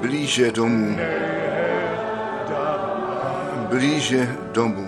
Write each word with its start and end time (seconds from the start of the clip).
blíže 0.00 0.52
domů, 0.52 0.96
blíže 3.68 4.36
domů. 4.52 4.86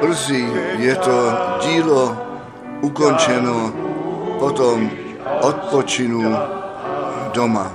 Brzy 0.00 0.46
je 0.78 0.96
to 0.96 1.32
dílo 1.60 2.16
ukončeno, 2.80 3.72
potom 4.38 4.90
odpočinu 5.40 6.36
doma. 7.32 7.72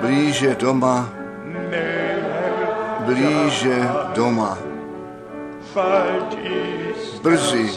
Blíže 0.00 0.54
doma, 0.54 1.08
blíže 3.04 3.88
doma. 4.14 4.58
Brzy 7.22 7.70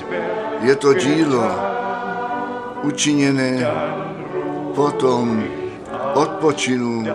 je 0.61 0.75
to 0.75 0.93
dílo 0.93 1.72
učiněné, 2.83 3.67
potom 4.75 5.43
odpočinu 6.13 7.05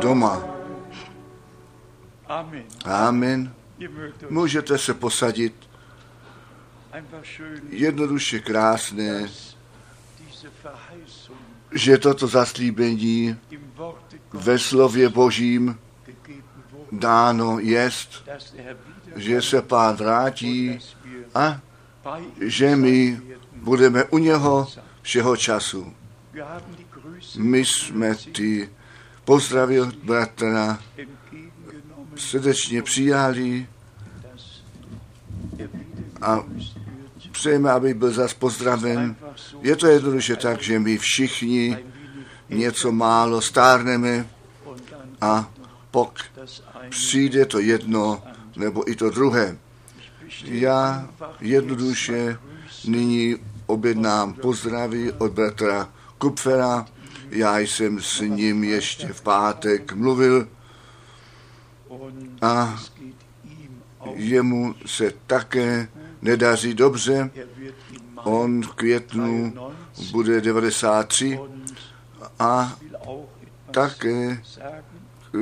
doma. 0.00 0.42
Amen. 2.84 3.52
Můžete 4.30 4.78
se 4.78 4.94
posadit. 4.94 5.54
Jednoduše 7.68 8.40
krásné, 8.40 9.28
že 11.72 11.98
toto 11.98 12.26
zaslíbení 12.26 13.36
ve 14.32 14.58
slově 14.58 15.08
Božím 15.08 15.78
dáno 16.92 17.58
jest, 17.58 18.28
že 19.16 19.42
se 19.42 19.62
pán 19.62 19.96
vrátí 19.96 20.78
a 21.34 21.60
že 22.40 22.76
my 22.76 23.25
budeme 23.66 24.04
u 24.04 24.18
něho 24.18 24.68
všeho 25.02 25.36
času. 25.36 25.92
My 27.36 27.64
jsme 27.64 28.14
ty 28.14 28.70
pozdravil 29.24 29.92
bratra 30.02 30.78
srdečně 32.16 32.82
přijali 32.82 33.66
a 36.22 36.44
přejeme, 37.32 37.70
aby 37.70 37.94
byl 37.94 38.10
zas 38.10 38.34
pozdraven. 38.34 39.16
Je 39.62 39.76
to 39.76 39.86
jednoduše 39.86 40.36
tak, 40.36 40.62
že 40.62 40.78
my 40.78 40.98
všichni 40.98 41.76
něco 42.48 42.92
málo 42.92 43.40
stárneme 43.40 44.26
a 45.20 45.50
pok 45.90 46.18
přijde 46.88 47.46
to 47.46 47.58
jedno 47.58 48.22
nebo 48.56 48.90
i 48.90 48.94
to 48.94 49.10
druhé. 49.10 49.58
Já 50.44 51.08
jednoduše 51.40 52.38
nyní 52.86 53.36
objednám 53.66 54.32
pozdravy 54.32 55.12
od 55.12 55.32
bratra 55.32 55.88
Kupfera. 56.18 56.86
Já 57.30 57.58
jsem 57.58 58.00
s 58.00 58.20
ním 58.20 58.64
ještě 58.64 59.06
v 59.06 59.20
pátek 59.22 59.92
mluvil 59.92 60.48
a 62.42 62.82
jemu 64.14 64.74
se 64.86 65.12
také 65.26 65.88
nedaří 66.22 66.74
dobře. 66.74 67.30
On 68.24 68.62
v 68.62 68.72
květnu 68.72 69.54
bude 70.12 70.40
93 70.40 71.38
a 72.38 72.76
také 73.70 74.42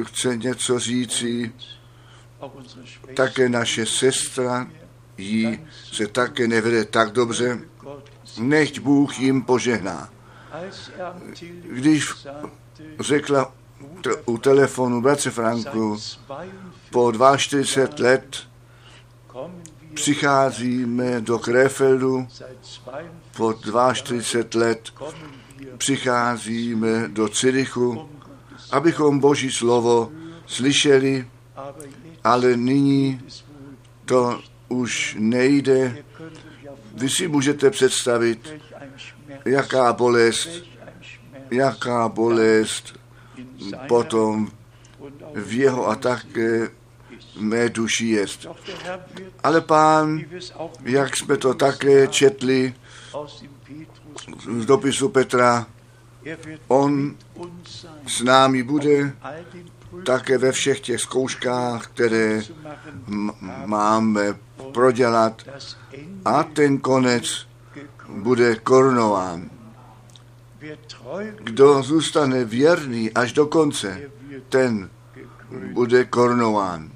chce 0.03 0.37
něco 0.37 0.79
říci. 0.79 1.53
Také 3.15 3.49
naše 3.49 3.87
sestra 3.87 4.71
jí 5.19 5.59
se 5.93 6.07
také 6.07 6.49
nevede 6.49 6.85
tak 6.85 7.13
dobře. 7.13 7.61
Nechť 8.39 8.79
Bůh 8.79 9.21
jim 9.21 9.43
požehná. 9.43 10.09
Když 11.71 12.13
řekla 13.01 13.53
u 14.25 14.39
telefonu 14.39 15.03
bratře 15.03 15.31
Franku, 15.31 15.97
po 16.91 17.13
42 17.37 18.09
let 18.09 18.37
přicházíme 19.95 21.21
do 21.21 21.39
Krefeldu, 21.39 22.29
po 23.37 23.55
42 23.93 24.67
let 24.67 24.93
přicházíme 25.79 27.09
do 27.09 27.29
Cirichu, 27.29 28.09
abychom 28.71 29.19
Boží 29.19 29.51
slovo 29.51 30.13
slyšeli, 30.47 31.29
ale 32.25 32.57
nyní 32.57 33.21
to 34.05 34.41
už 34.69 35.17
nejde. 35.19 36.05
Vy 36.95 37.11
si 37.11 37.29
můžete 37.29 37.71
představit, 37.71 38.55
jaká 39.45 39.93
bolest, 39.93 40.49
jaká 41.51 42.09
bolest 42.09 42.95
potom 43.89 44.51
v 45.35 45.53
jeho 45.53 45.89
a 45.89 45.95
také 45.95 46.69
mé 47.39 47.69
duši 47.69 48.07
jest. 48.07 48.47
Ale 49.43 49.61
pán, 49.61 50.21
jak 50.83 51.17
jsme 51.17 51.37
to 51.37 51.55
také 51.55 52.07
četli 52.07 52.75
z 54.59 54.67
dopisu 54.67 55.09
Petra, 55.09 55.67
on 56.69 57.17
s 58.07 58.23
námi 58.23 58.63
bude 58.63 59.13
také 60.03 60.39
ve 60.39 60.53
všech 60.53 60.81
těch 60.81 61.01
zkouškách, 61.01 61.87
které 61.87 62.43
máme 63.65 64.37
prodělat 64.73 65.43
a 66.25 66.43
ten 66.43 66.79
konec 66.79 67.47
bude 68.09 68.57
korunován. 68.57 69.51
Kdo 71.41 71.83
zůstane 71.83 72.45
věrný 72.45 73.13
až 73.13 73.33
do 73.33 73.47
konce, 73.47 74.01
ten 74.49 74.91
bude 75.73 76.05
korunován. 76.05 76.91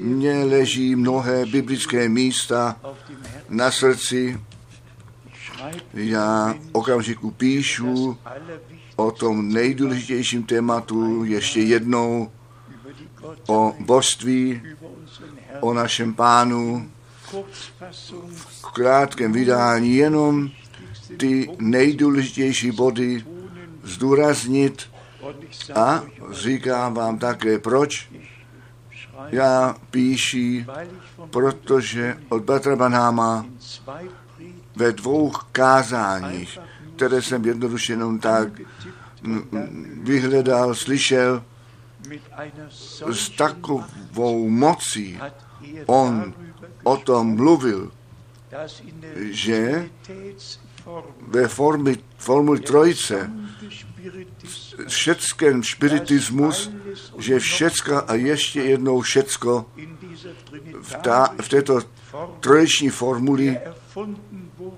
Mně 0.00 0.44
leží 0.44 0.96
mnohé 0.96 1.46
biblické 1.46 2.08
místa 2.08 2.76
na 3.48 3.70
srdci. 3.70 4.40
Já 5.94 6.54
okamžiku 6.72 7.30
píšu 7.30 8.18
o 8.96 9.10
tom 9.10 9.48
nejdůležitějším 9.48 10.42
tématu 10.42 11.24
ještě 11.24 11.60
jednou, 11.60 12.30
o 13.46 13.74
božství, 13.80 14.62
o 15.60 15.74
našem 15.74 16.14
pánu, 16.14 16.90
v 18.32 18.72
krátkém 18.72 19.32
vydání 19.32 19.96
jenom 19.96 20.50
ty 21.16 21.50
nejdůležitější 21.58 22.70
body 22.70 23.24
zdůraznit 23.82 24.82
a 25.74 26.02
říkám 26.30 26.94
vám 26.94 27.18
také 27.18 27.58
proč. 27.58 28.08
Já 29.28 29.76
píši, 29.90 30.66
protože 31.30 32.18
od 32.28 32.44
Petra 32.44 32.76
Banháma 32.76 33.46
ve 34.76 34.92
dvou 34.92 35.32
kázáních, 35.52 36.58
které 36.96 37.22
jsem 37.22 37.44
jednoduše 37.44 37.92
jenom 37.92 38.18
tak 38.18 38.48
vyhledal, 40.02 40.74
slyšel, 40.74 41.42
s 43.10 43.28
takovou 43.28 44.48
mocí. 44.48 45.18
On 45.86 46.34
o 46.82 46.96
tom 46.96 47.36
mluvil, 47.36 47.92
že 49.30 49.88
ve 51.28 51.48
formy, 51.48 51.96
formu 52.16 52.56
trojce 52.56 53.30
všecken 54.88 55.62
spiritismus, 55.62 56.70
že 57.18 57.38
všecka 57.38 58.00
a 58.00 58.14
ještě 58.14 58.62
jednou 58.62 59.00
všecko 59.00 59.66
v, 60.82 60.94
ta, 60.94 61.34
v 61.42 61.48
této 61.48 61.80
troječní 62.40 62.90
formuli, 62.90 63.60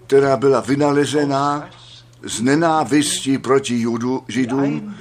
která 0.07 0.37
byla 0.37 0.61
vynalezená 0.61 1.71
z 2.27 2.41
nenávistí 2.41 3.39
proti 3.39 3.81
judu, 3.81 4.25
židům, 4.29 4.95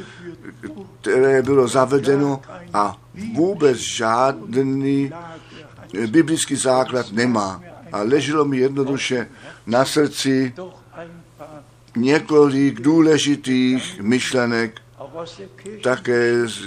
které 1.01 1.41
bylo 1.41 1.67
zavedeno 1.67 2.41
a 2.73 2.97
vůbec 3.33 3.77
žádný 3.77 5.11
biblický 6.07 6.55
základ 6.55 7.11
nemá. 7.11 7.61
A 7.91 8.01
leželo 8.01 8.45
mi 8.45 8.57
jednoduše 8.57 9.27
na 9.65 9.85
srdci 9.85 10.53
několik 11.95 12.81
důležitých 12.81 14.01
myšlenek, 14.01 14.81
také 15.83 16.47
z, 16.47 16.57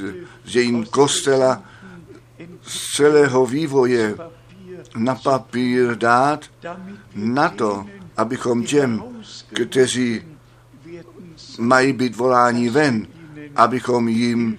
z 0.45 0.57
jejím 0.57 0.85
kostela, 0.85 1.63
z 2.63 2.95
celého 2.97 3.47
vývoje 3.47 4.15
na 4.97 5.15
papír 5.15 5.97
dát, 5.97 6.45
na 7.15 7.49
to, 7.49 7.87
abychom 8.17 8.65
těm, 8.65 9.05
kteří 9.53 10.23
mají 11.59 11.93
být 11.93 12.17
volání 12.17 12.69
ven, 12.69 13.07
abychom 13.57 14.09
jim 14.09 14.59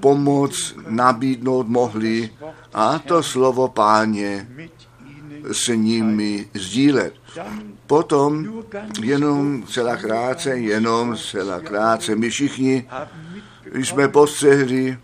pomoc 0.00 0.74
nabídnout 0.88 1.68
mohli 1.68 2.30
a 2.74 2.98
to 2.98 3.22
slovo 3.22 3.68
páně 3.68 4.48
s 5.52 5.68
nimi 5.68 6.48
sdílet. 6.54 7.14
Potom 7.86 8.62
jenom 9.00 9.62
celá 9.66 9.96
krátce, 9.96 10.58
jenom 10.58 11.16
celá 11.16 11.60
krátce, 11.60 12.16
my 12.16 12.30
všichni 12.30 12.88
jsme 13.74 14.08
postřehli, 14.08 14.98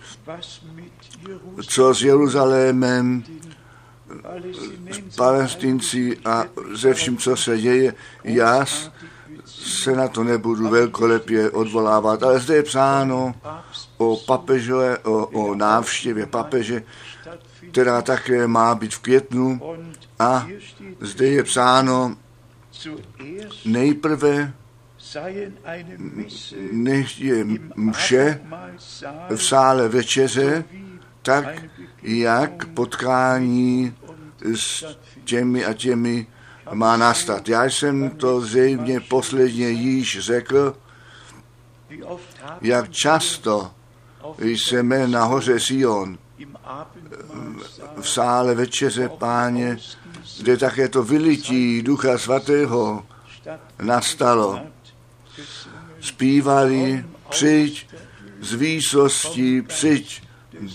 co 1.68 1.94
s 1.94 2.02
Jeruzalémem, 2.02 3.24
s 4.90 5.16
palestinci 5.16 6.18
a 6.24 6.44
ze 6.74 6.94
vším, 6.94 7.16
co 7.16 7.36
se 7.36 7.58
děje. 7.58 7.94
Já 8.24 8.64
se 9.62 9.93
na 9.93 10.09
to 10.09 10.25
nebudu 10.25 10.69
velkolepě 10.69 11.50
odvolávat, 11.50 12.23
ale 12.23 12.41
zde 12.41 12.55
je 12.55 12.62
psáno 12.62 13.35
o 13.97 14.17
papeže, 14.17 14.99
o, 14.99 15.26
o 15.26 15.55
návštěvě 15.55 16.26
papeže, 16.26 16.82
která 17.70 18.03
také 18.03 18.47
má 18.47 18.75
být 18.75 18.94
v 18.94 18.99
květnu. 18.99 19.61
A 20.19 20.47
zde 21.00 21.26
je 21.26 21.43
psáno 21.43 22.17
nejprve 23.64 24.53
než 26.73 27.20
je 27.20 27.44
mše 27.76 28.41
v 29.37 29.44
sále 29.44 29.88
večeře, 29.88 30.64
tak 31.23 31.64
jak 32.03 32.67
potkání 32.67 33.94
s 34.55 34.97
těmi 35.25 35.64
a 35.64 35.73
těmi 35.73 36.26
má 36.72 36.96
nastat. 36.96 37.48
Já 37.48 37.64
jsem 37.64 38.10
to 38.10 38.40
zřejmě 38.40 39.00
posledně 39.00 39.69
již 39.69 40.19
řekl, 40.20 40.76
jak 42.60 42.90
často 42.90 43.70
jsme 44.38 45.08
na 45.08 45.24
hoře 45.24 45.60
Sion 45.60 46.19
v 48.00 48.08
sále 48.08 48.54
večeře 48.54 49.08
páně, 49.08 49.78
kde 50.40 50.56
také 50.56 50.88
to 50.88 51.02
vylití 51.02 51.82
Ducha 51.82 52.19
Svatého 52.19 53.04
nastalo. 53.82 54.60
Zpívali, 56.00 57.04
přijď 57.28 57.88
z 58.40 58.54
výsosti, 58.54 59.62
přijď 59.62 60.22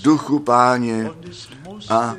duchu 0.04 0.40
páně 0.40 1.10
a 1.90 2.16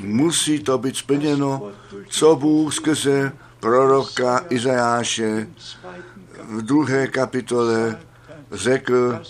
musí 0.00 0.58
to 0.58 0.78
být 0.78 0.96
splněno, 0.96 1.70
co 2.08 2.36
Bůh 2.36 2.74
skrze 2.74 3.32
proroka 3.60 4.44
Izajáše 4.50 5.48
v 6.48 6.62
druhé 6.62 7.06
kapitole 7.06 8.00
řekl, 8.52 9.22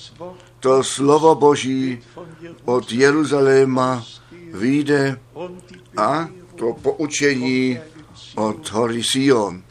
to 0.61 0.85
slovo 0.85 1.35
Boží 1.35 2.01
od 2.65 2.93
Jeruzaléma 2.93 4.05
vyjde 4.53 5.21
a 5.97 6.29
to 6.57 6.73
poučení 6.73 7.79
od 8.35 8.71
hory 8.71 9.03
Sion. 9.03 9.63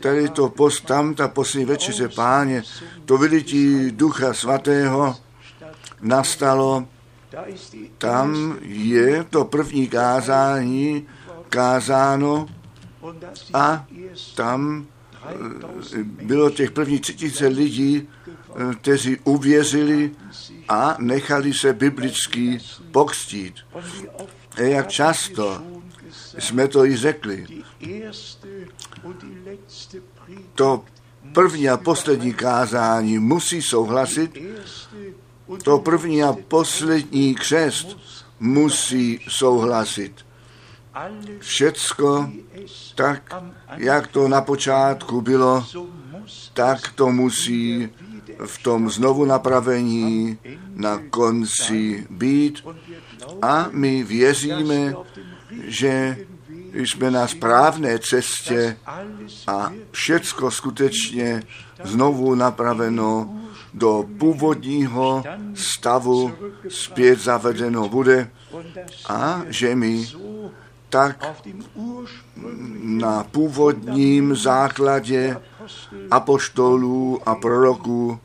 Tady 0.00 0.28
to 0.28 0.48
post, 0.48 0.80
tam 0.80 1.14
ta 1.14 1.28
poslední 1.28 1.64
večeře 1.64 2.08
páně, 2.08 2.62
to 3.04 3.18
vylití 3.18 3.90
ducha 3.90 4.34
svatého 4.34 5.16
nastalo, 6.00 6.86
tam 7.98 8.58
je 8.62 9.24
to 9.24 9.44
první 9.44 9.88
kázání 9.88 11.06
kázáno 11.48 12.46
a 13.54 13.86
tam 14.34 14.86
eh, 15.26 16.02
bylo 16.02 16.50
těch 16.50 16.70
prvních 16.70 17.00
třetice 17.00 17.46
lidí, 17.46 18.08
eh, 18.28 18.74
kteří 18.74 19.16
uvěřili 19.24 20.10
a 20.68 20.96
nechali 20.98 21.54
se 21.54 21.72
biblicky 21.72 22.58
pokstít. 22.90 23.54
A 24.56 24.60
jak 24.60 24.88
často 24.88 25.62
jsme 26.38 26.68
to 26.68 26.84
i 26.84 26.96
řekli. 26.96 27.46
To 30.54 30.84
první 31.32 31.68
a 31.68 31.76
poslední 31.76 32.34
kázání 32.34 33.18
musí 33.18 33.62
souhlasit, 33.62 34.38
to 35.62 35.78
první 35.78 36.22
a 36.22 36.36
poslední 36.48 37.34
křest 37.34 37.98
musí 38.40 39.20
souhlasit. 39.28 40.12
Všecko 41.38 42.30
tak, 42.94 43.34
jak 43.76 44.06
to 44.06 44.28
na 44.28 44.40
počátku 44.40 45.20
bylo, 45.20 45.66
tak 46.54 46.92
to 46.94 47.08
musí 47.08 47.88
v 48.46 48.62
tom 48.62 48.90
znovu 48.90 49.24
napravení 49.24 50.38
na 50.74 50.98
konci 51.10 52.06
být. 52.10 52.64
A 53.42 53.68
my 53.70 54.04
věříme, 54.04 54.94
že 55.64 56.16
jsme 56.72 57.10
na 57.10 57.28
správné 57.28 57.98
cestě 57.98 58.76
a 59.46 59.72
všecko 59.90 60.50
skutečně 60.50 61.42
znovu 61.84 62.34
napraveno 62.34 63.34
do 63.78 64.04
původního 64.18 65.22
stavu 65.54 66.32
zpět 66.68 67.20
zavedeno 67.20 67.88
bude 67.88 68.30
a 69.08 69.42
že 69.48 69.74
my 69.74 70.06
tak 70.88 71.26
na 72.82 73.24
původním 73.24 74.36
základě 74.36 75.36
apoštolů 76.10 77.20
a 77.28 77.34
proroků 77.34 78.20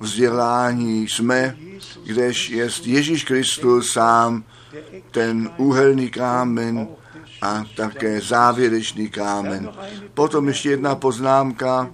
vzdělání 0.00 1.08
jsme, 1.08 1.56
kdež 2.06 2.50
je 2.50 2.68
Ježíš 2.84 3.24
Kristus 3.24 3.92
sám 3.92 4.44
ten 5.10 5.50
úhelný 5.56 6.10
kámen 6.10 6.88
a 7.42 7.64
také 7.76 8.20
závěrečný 8.20 9.08
kámen. 9.08 9.70
Potom 10.14 10.48
ještě 10.48 10.70
jedna 10.70 10.94
poznámka, 10.94 11.90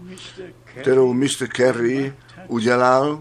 kterou 0.64 1.12
Mr. 1.12 1.46
Kerry 1.48 2.14
udělal. 2.48 3.20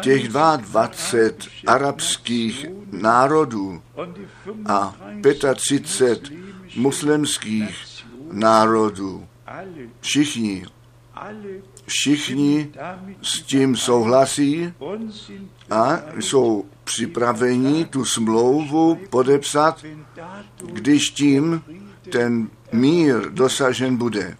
Těch 0.00 0.28
22 0.28 1.72
arabských 1.72 2.66
národů 2.92 3.82
a 4.66 4.96
35 5.54 6.32
muslimských 6.76 8.04
národů, 8.32 9.26
všichni, 10.00 10.66
všichni 11.86 12.72
s 13.22 13.42
tím 13.42 13.76
souhlasí 13.76 14.72
a 15.70 16.00
jsou 16.20 16.64
připraveni 16.84 17.84
tu 17.84 18.04
smlouvu 18.04 18.98
podepsat, 19.10 19.84
když 20.72 21.10
tím 21.10 21.62
ten 22.10 22.50
mír 22.72 23.30
dosažen 23.30 23.96
bude. 23.96 24.36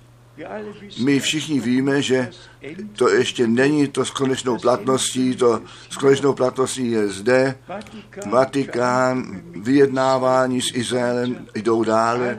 My 1.05 1.21
všichni 1.21 1.61
víme, 1.61 2.03
že 2.03 2.31
to 2.97 3.09
ještě 3.09 3.47
není 3.47 3.89
to 3.89 4.05
s 4.05 4.11
konečnou 4.11 4.59
platností, 4.59 5.37
to 5.37 5.63
s 5.91 5.97
konečnou 5.97 6.35
platností 6.35 6.91
je 6.91 7.09
zde. 7.09 7.59
Vatikán, 8.31 9.43
vyjednávání 9.63 10.63
s 10.63 10.75
Izraelem 10.75 11.47
jdou 11.55 11.85
dále. 11.85 12.39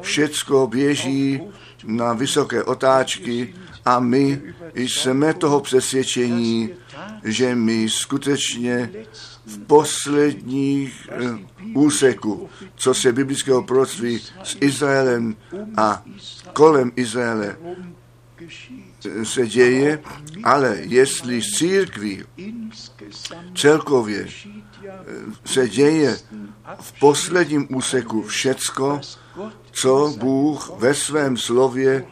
Všecko 0.00 0.66
běží 0.66 1.40
na 1.84 2.12
vysoké 2.12 2.64
otáčky 2.64 3.54
a 3.84 4.00
my 4.00 4.42
jsme 4.74 5.34
toho 5.34 5.60
přesvědčení, 5.60 6.70
že 7.24 7.54
my 7.54 7.88
skutečně 7.88 8.90
v 9.48 9.58
posledních 9.58 11.08
eh, 11.10 11.38
úseku, 11.74 12.48
co 12.76 12.94
se 12.94 13.12
biblického 13.12 13.62
proroctví 13.62 14.18
s 14.42 14.56
Izraelem 14.60 15.36
a 15.76 16.04
kolem 16.52 16.92
Izraele 16.96 17.56
se 19.24 19.46
děje, 19.46 20.02
ale 20.44 20.76
jestli 20.80 21.42
z 21.42 21.56
církví 21.56 22.24
celkově 23.54 24.26
eh, 24.26 24.98
se 25.44 25.68
děje 25.68 26.18
v 26.80 27.00
posledním 27.00 27.66
úseku 27.76 28.22
všecko, 28.22 29.00
co 29.70 30.14
Bůh 30.18 30.70
ve 30.78 30.94
svém 30.94 31.36
slově 31.36 32.04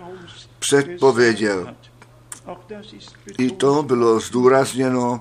předpověděl. 0.59 1.75
I 3.39 3.51
to 3.51 3.83
bylo 3.83 4.21
zdůrazněno 4.21 5.21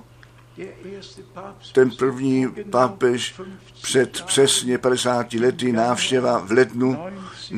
ten 1.72 1.90
první 1.90 2.48
papež 2.70 3.40
před 3.82 4.22
přesně 4.26 4.78
50 4.78 5.32
lety 5.32 5.72
návštěva 5.72 6.38
v 6.38 6.52
lednu 6.52 6.98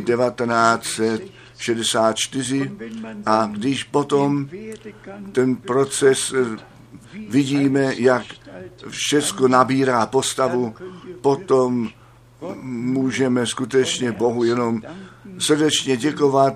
1964 0.04 2.72
a 3.26 3.50
když 3.52 3.84
potom 3.84 4.48
ten 5.32 5.56
proces 5.56 6.32
eh, 6.32 6.36
vidíme, 7.28 7.94
jak 7.96 8.24
všechno 8.88 9.48
nabírá 9.48 10.06
postavu, 10.06 10.74
potom 11.20 11.88
můžeme 12.62 13.46
skutečně 13.46 14.12
Bohu 14.12 14.44
jenom 14.44 14.82
srdečně 15.38 15.96
děkovat, 15.96 16.54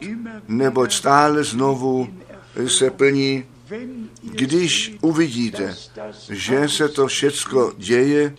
neboť 0.49 0.93
stále 0.93 1.45
znovu 1.45 2.09
se 2.67 2.91
plní 2.91 3.45
když 4.23 4.97
uvidíte, 5.01 5.77
že 6.31 6.69
se 6.69 6.89
to 6.89 7.07
všecko 7.07 7.73
děje, 7.77 8.35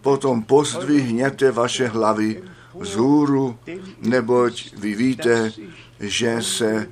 potom 0.00 0.42
pozdvihněte 0.42 1.52
vaše 1.52 1.86
hlavy 1.88 2.42
vzhůru, 2.74 3.58
neboť 4.00 4.74
vy 4.76 4.94
víte, 4.94 5.52
že 6.00 6.42
se 6.42 6.88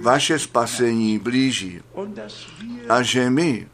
vaše 0.00 0.38
spasení 0.38 1.18
blíží 1.18 1.80
a 2.88 3.02
že 3.02 3.30
my 3.30 3.68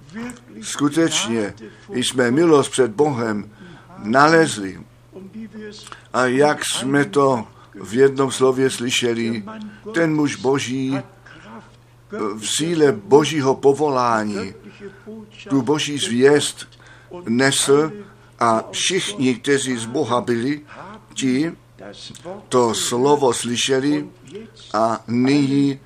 skutečně 0.63 1.55
jsme 1.89 2.31
milost 2.31 2.71
před 2.71 2.91
Bohem 2.91 3.51
nalezli. 3.99 4.81
A 6.13 6.27
jak 6.27 6.65
jsme 6.65 7.05
to 7.05 7.47
v 7.75 7.95
jednom 7.95 8.33
slově 8.33 8.71
slyšeli, 8.71 9.45
ten 9.95 10.15
muž 10.15 10.37
boží 10.37 10.99
v 12.13 12.47
síle 12.47 12.93
božího 12.93 13.55
povolání 13.55 14.55
tu 15.49 15.63
boží 15.63 15.99
zvěst 15.99 16.69
nesl 17.29 17.93
a 18.39 18.65
všichni, 18.71 19.35
kteří 19.35 19.77
z 19.77 19.87
Boha 19.87 20.21
byli, 20.21 20.61
ti 21.15 21.53
to 22.49 22.75
slovo 22.75 23.33
slyšeli 23.33 24.09
a 24.75 25.05
nyní 25.07 25.81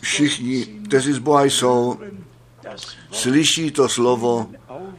všichni, 0.00 0.66
kteří 0.66 1.12
z 1.12 1.18
Boha 1.18 1.44
jsou, 1.44 2.00
slyší 3.10 3.70
to 3.70 3.88
slovo, 3.88 4.50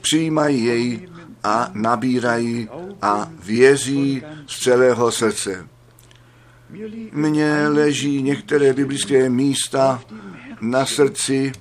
přijímají 0.01 0.63
jej 0.63 1.10
a 1.44 1.70
nabírají 1.74 2.70
a 3.01 3.30
věří 3.44 4.24
z 4.48 4.60
celého 4.60 5.12
srdce. 5.12 5.68
Mně 7.12 7.68
leží 7.68 8.22
některé 8.22 8.74
biblické 8.74 9.30
místa 9.30 10.01
na 10.62 10.86
srdci, 10.86 11.51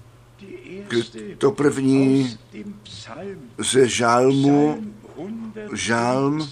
to 1.38 1.52
první 1.52 2.38
ze 3.58 3.88
žalmu, 3.88 4.84
žalm 5.72 6.48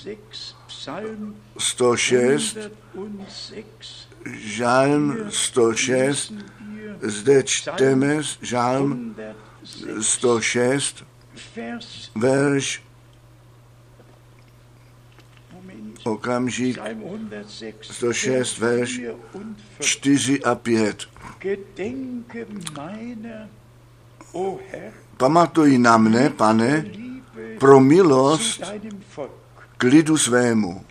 106, 1.59 2.59
žalm 4.35 5.17
106, 5.31 6.33
zde 7.03 7.43
čteme 7.43 8.23
žalm 8.43 9.17
106, 10.01 11.05
verš 12.15 12.86
okamžik 16.07 16.79
106, 17.83 18.59
verš 18.59 19.01
4 19.81 20.43
a 20.43 20.55
5. 20.55 21.09
Pamatuj 25.17 25.79
na 25.79 25.97
mne, 25.99 26.31
pane, 26.31 26.85
pro 27.59 27.81
milost 27.81 28.63
k 29.77 29.83
lidu 29.83 30.19
svému. 30.19 30.85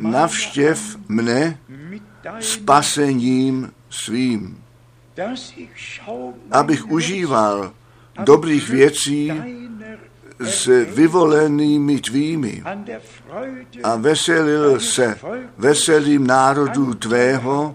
Navštěv 0.00 0.96
mne 1.08 1.58
spasením 2.40 3.72
svým, 3.90 4.62
abych 6.50 6.90
užíval 6.90 7.72
dobrých 8.24 8.68
věcí 8.68 9.32
s 10.40 10.66
vyvolenými 10.94 12.00
tvými 12.00 12.62
a 13.82 13.96
veselil 13.96 14.80
se 14.80 15.18
veselým 15.58 16.26
národů 16.26 16.94
tvého 16.94 17.74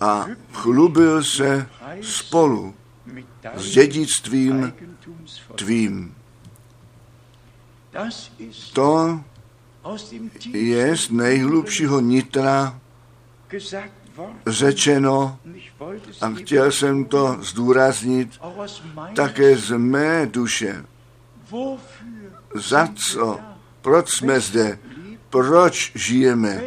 a 0.00 0.26
chlubil 0.52 1.24
se 1.24 1.68
spolu 2.02 2.74
s 3.54 3.70
dědictvím 3.70 4.72
tvým. 5.54 6.14
To 8.72 9.20
je 10.52 10.96
z 10.96 11.10
nejhlubšího 11.10 12.00
nitra 12.00 12.80
řečeno, 14.46 15.38
a 16.20 16.30
chtěl 16.30 16.72
jsem 16.72 17.04
to 17.04 17.36
zdůraznit, 17.40 18.40
také 19.14 19.56
z 19.56 19.76
mé 19.76 20.26
duše. 20.26 20.84
Za 22.54 22.88
co? 22.94 23.40
Proč 23.82 24.10
jsme 24.10 24.40
zde? 24.40 24.78
Proč 25.30 25.92
žijeme? 25.94 26.62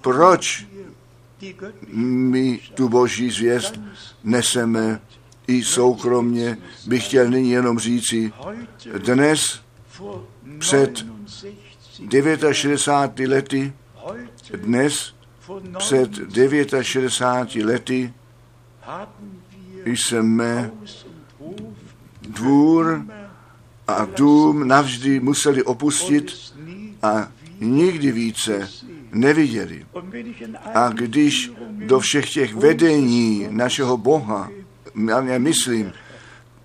Proč 0.00 0.66
my 1.92 2.60
tu 2.74 2.88
boží 2.88 3.30
zvěst 3.30 3.80
neseme 4.24 5.00
i 5.46 5.64
soukromně, 5.64 6.58
bych 6.86 7.06
chtěl 7.06 7.30
nyní 7.30 7.50
jenom 7.50 7.78
říci, 7.78 8.32
dnes 8.98 9.60
před 10.58 11.06
69 12.52 13.28
lety, 13.28 13.72
dnes 14.56 15.14
před 15.78 16.10
69 16.82 17.66
lety 17.66 18.14
jsme 19.84 20.70
dvůr 22.22 23.04
a 23.94 24.08
dům 24.16 24.68
navždy 24.68 25.20
museli 25.20 25.62
opustit 25.62 26.32
a 27.02 27.28
nikdy 27.60 28.12
více 28.12 28.68
neviděli. 29.12 29.86
A 30.74 30.88
když 30.88 31.52
do 31.86 32.00
všech 32.00 32.30
těch 32.30 32.54
vedení 32.54 33.46
našeho 33.50 33.96
Boha, 33.96 34.50
já 35.26 35.38
myslím, 35.38 35.92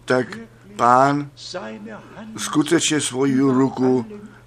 tak 0.05 0.39
pán 0.75 1.29
skutečně 2.38 3.01
svoji 3.01 3.39
ruku 3.39 4.05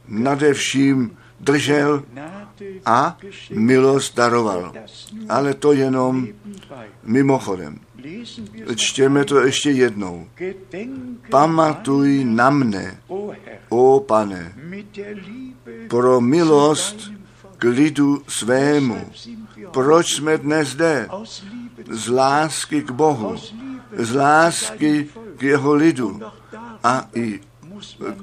nade 0.08 0.54
vším 0.54 1.16
držel 1.40 2.02
a 2.85 3.18
milost 3.50 4.16
daroval. 4.16 4.73
Ale 5.28 5.54
to 5.54 5.73
jenom 5.73 6.28
mimochodem. 7.04 7.80
Čtěme 8.76 9.24
to 9.24 9.40
ještě 9.40 9.70
jednou. 9.70 10.26
Pamatuj 11.30 12.24
na 12.24 12.50
mne, 12.50 13.00
o 13.68 14.00
pane, 14.00 14.54
pro 15.88 16.20
milost 16.20 17.12
k 17.58 17.64
lidu 17.64 18.22
svému. 18.28 19.10
Proč 19.70 20.14
jsme 20.14 20.38
dnes 20.38 20.68
zde? 20.68 21.08
Z 21.90 22.08
lásky 22.08 22.82
k 22.82 22.90
Bohu, 22.90 23.36
z 23.96 24.14
lásky 24.14 25.08
k 25.36 25.42
jeho 25.42 25.74
lidu. 25.74 26.20
A 26.84 27.08
i 27.14 27.40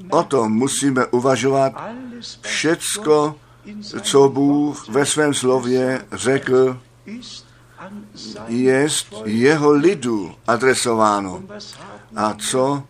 o 0.10 0.24
tom 0.24 0.52
musíme 0.52 1.06
uvažovat. 1.06 1.74
Všecko, 2.42 3.36
co 4.02 4.30
Bůh 4.30 4.90
ve 4.90 5.06
svém 5.06 5.34
slově 5.34 6.06
řekl, 6.12 6.80
je 8.48 8.88
jeho 9.26 9.72
lidu 9.72 10.36
adresováno. 10.48 11.44
A 12.16 12.34
co 12.34 12.84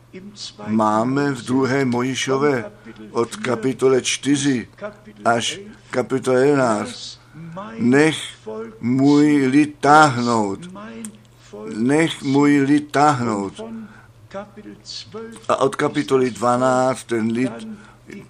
máme 0.68 1.32
v 1.32 1.42
druhé 1.42 1.86
Mojišové 1.86 2.72
od 3.12 3.36
kapitole 3.36 4.02
4 4.02 4.68
až 5.26 5.60
kapitole 5.90 6.46
11? 6.46 7.20
Nech 7.80 8.18
můj 8.82 9.46
lid 9.46 9.76
táhnout, 9.80 10.60
nech 11.76 12.24
můj 12.24 12.60
lid 12.60 12.92
táhnout. 12.92 13.62
A 15.50 15.56
od 15.56 15.76
kapitoly 15.76 16.32
12 16.32 17.04
ten 17.04 17.32
lid 17.32 17.68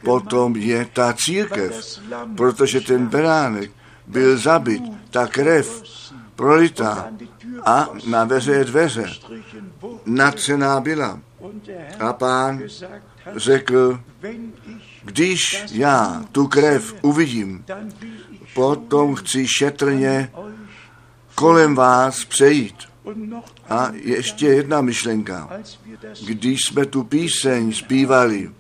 potom 0.04 0.56
je 0.56 0.88
ta 0.94 1.14
církev, 1.14 2.00
protože 2.38 2.82
ten 2.82 3.08
beránek 3.08 3.72
byl 4.08 4.38
zabit, 4.38 4.84
ta 5.10 5.28
krev 5.28 5.84
prolitá 6.36 7.08
a 7.66 7.90
na 8.08 8.24
veře 8.24 8.64
dveře 8.64 9.06
nadcená 10.06 10.80
byla. 10.82 11.20
A 12.00 12.14
pán 12.14 12.62
řekl, 13.36 14.00
když 15.04 15.64
já 15.72 16.26
tu 16.32 16.48
krev 16.48 16.96
uvidím, 17.02 17.66
potom 18.54 19.16
chci 19.16 19.48
šetrně 19.48 20.32
kolem 21.36 21.76
vás 21.76 22.26
přejít. 22.26 22.76
A 23.70 23.92
ještě 23.94 24.48
jedna 24.48 24.82
myšlenka. 24.82 25.50
Když 26.26 26.62
jsme 26.62 26.86
tu 26.86 27.04
píseň 27.04 27.74
zpívali 27.74 28.52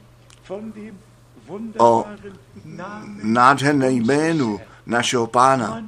o 1.77 2.05
nádherné 3.23 3.91
jménu 3.91 4.59
našeho 4.85 5.27
pána, 5.27 5.83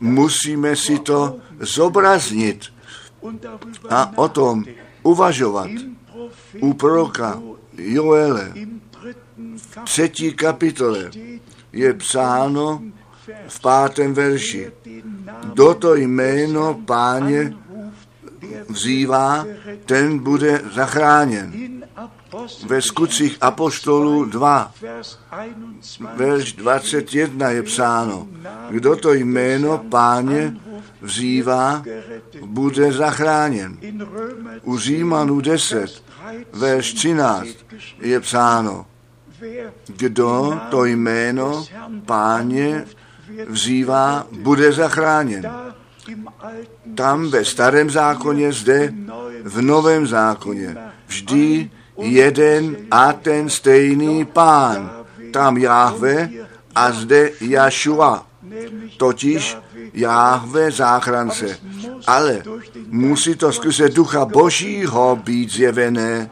musíme 0.00 0.76
si 0.76 0.98
to 0.98 1.36
zobraznit 1.60 2.64
a 3.90 4.18
o 4.18 4.28
tom 4.28 4.64
uvažovat. 5.02 5.70
U 6.60 6.74
proroka 6.74 7.42
Joele 7.78 8.52
v 9.56 9.78
třetí 9.84 10.32
kapitole 10.32 11.10
je 11.72 11.94
psáno 11.94 12.82
v 13.48 13.60
pátém 13.60 14.14
verši. 14.14 14.72
Kdo 15.40 15.74
to 15.74 15.94
jméno 15.94 16.74
páně 16.74 17.56
vzývá, 18.68 19.46
ten 19.86 20.18
bude 20.18 20.62
zachráněn. 20.74 21.52
Ve 22.66 22.82
skutcích 22.82 23.38
Apoštolů 23.40 24.24
2, 24.24 24.72
verš 26.14 26.52
21 26.52 27.50
je 27.50 27.62
psáno, 27.62 28.28
kdo 28.70 28.96
to 28.96 29.12
jméno 29.12 29.78
páně 29.78 30.56
vzývá, 31.00 31.82
bude 32.44 32.92
zachráněn. 32.92 33.78
U 34.62 34.78
Římanů 34.78 35.40
10, 35.40 36.02
verš 36.52 36.92
13 36.92 37.48
je 38.00 38.20
psáno, 38.20 38.86
kdo 39.86 40.60
to 40.70 40.84
jméno 40.84 41.64
páně 42.06 42.84
vzývá, 43.48 44.26
bude 44.32 44.72
zachráněn. 44.72 45.50
Tam 46.94 47.30
ve 47.30 47.44
starém 47.44 47.90
zákoně, 47.90 48.52
zde 48.52 48.92
v 49.44 49.62
novém 49.62 50.06
zákoně. 50.06 50.76
Vždy 51.06 51.70
jeden 51.98 52.76
a 52.90 53.12
ten 53.12 53.50
stejný 53.50 54.24
pán. 54.24 54.90
Tam 55.32 55.56
Jahve 55.56 56.30
a 56.74 56.92
zde 56.92 57.30
Jašua. 57.40 58.26
Totiž 58.96 59.56
Jahve 59.94 60.70
záchrance. 60.70 61.58
Ale 62.06 62.42
musí 62.88 63.34
to 63.34 63.52
skrze 63.52 63.88
ducha 63.88 64.24
božího 64.24 65.16
být 65.24 65.52
zjevené. 65.52 66.30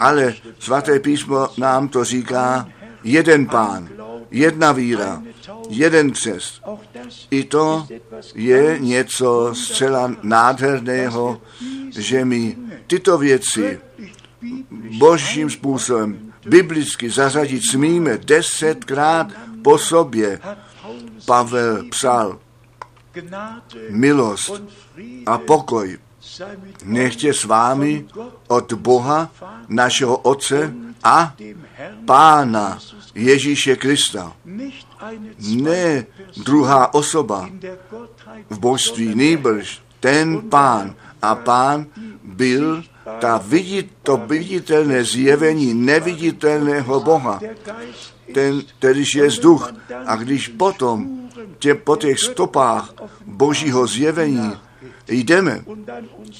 Ale 0.00 0.34
svaté 0.58 1.00
písmo 1.00 1.48
nám 1.58 1.88
to 1.88 2.04
říká 2.04 2.68
jeden 3.04 3.46
pán, 3.46 3.88
jedna 4.30 4.72
víra, 4.72 5.22
jeden 5.68 6.10
křest. 6.10 6.62
I 7.30 7.44
to 7.44 7.86
je 8.34 8.76
něco 8.80 9.54
zcela 9.54 10.16
nádherného, 10.22 11.40
že 11.98 12.24
my 12.24 12.56
tyto 12.86 13.18
věci 13.18 13.80
božím 14.98 15.50
způsobem 15.50 16.32
biblicky 16.46 17.10
zařadit 17.10 17.62
smíme 17.70 18.18
desetkrát 18.18 19.32
po 19.62 19.78
sobě. 19.78 20.40
Pavel 21.26 21.84
psal, 21.90 22.38
milost 23.90 24.62
a 25.26 25.38
pokoj 25.38 25.98
nechtě 26.84 27.34
s 27.34 27.44
vámi 27.44 28.06
od 28.48 28.72
Boha, 28.72 29.30
našeho 29.68 30.16
Otce 30.16 30.74
a 31.04 31.34
Pána 32.04 32.78
Ježíše 33.14 33.76
Krista. 33.76 34.32
Ne 35.38 36.06
druhá 36.44 36.94
osoba 36.94 37.50
v 38.50 38.58
božství, 38.58 39.14
nýbrž 39.14 39.80
ten 40.00 40.40
Pán. 40.50 40.94
A 41.22 41.34
Pán 41.34 41.86
byl 42.22 42.84
ta 43.20 43.38
vidit, 43.38 43.92
to 44.02 44.16
viditelné 44.16 45.04
zjevení 45.04 45.74
neviditelného 45.74 47.00
Boha. 47.00 47.40
Ten, 48.34 48.62
kterýž 48.78 49.14
je 49.14 49.26
vzduch. 49.26 49.72
A 50.06 50.16
když 50.16 50.48
potom 50.48 51.28
tě, 51.58 51.74
po 51.74 51.96
těch 51.96 52.18
stopách 52.18 52.94
božího 53.26 53.86
zjevení 53.86 54.52
jdeme 55.08 55.64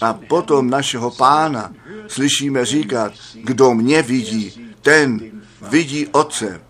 a 0.01 0.13
potom 0.15 0.71
našeho 0.71 1.11
pána 1.11 1.73
slyšíme 2.07 2.65
říkat, 2.65 3.13
kdo 3.35 3.75
mě 3.75 4.03
vidí, 4.03 4.73
ten 4.83 5.21
vidí 5.71 6.07
Otce. 6.07 6.61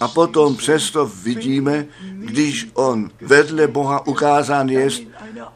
A 0.00 0.08
potom 0.08 0.56
přesto 0.56 1.06
vidíme, 1.06 1.86
když 2.10 2.70
on 2.74 3.10
vedle 3.20 3.66
Boha 3.66 4.06
ukázán 4.06 4.68
je, 4.68 4.88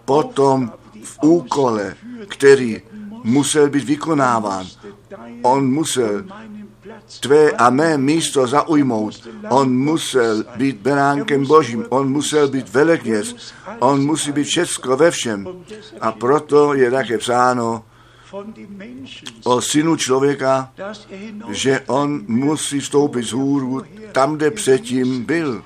potom 0.05 0.73
v 1.05 1.19
úkole, 1.23 1.95
který 2.29 2.83
musel 3.25 3.71
být 3.71 3.85
vykonáván. 3.85 4.67
On 5.43 5.73
musel 5.73 6.25
tvé 7.19 7.51
a 7.51 7.71
mé 7.71 7.99
místo 7.99 8.47
zaujmout. 8.47 9.29
On 9.49 9.77
musel 9.77 10.45
být 10.57 10.77
beránkem 10.77 11.47
božím, 11.47 11.87
on 11.89 12.11
musel 12.13 12.49
být 12.49 12.69
velekněz, 12.69 13.53
on 13.79 14.07
musí 14.07 14.33
být 14.33 14.45
všecko 14.45 14.97
ve 14.97 15.11
všem. 15.11 15.49
A 16.01 16.13
proto 16.13 16.75
je 16.75 16.91
také 16.91 17.19
psáno 17.19 17.85
o 19.45 19.61
synu 19.61 19.97
člověka, 19.97 20.73
že 21.49 21.81
on 21.87 22.23
musí 22.27 22.81
vstoupit 22.81 23.23
z 23.23 23.33
hůru 23.33 23.83
tam, 24.13 24.37
kde 24.37 24.51
předtím 24.51 25.25
byl. 25.25 25.63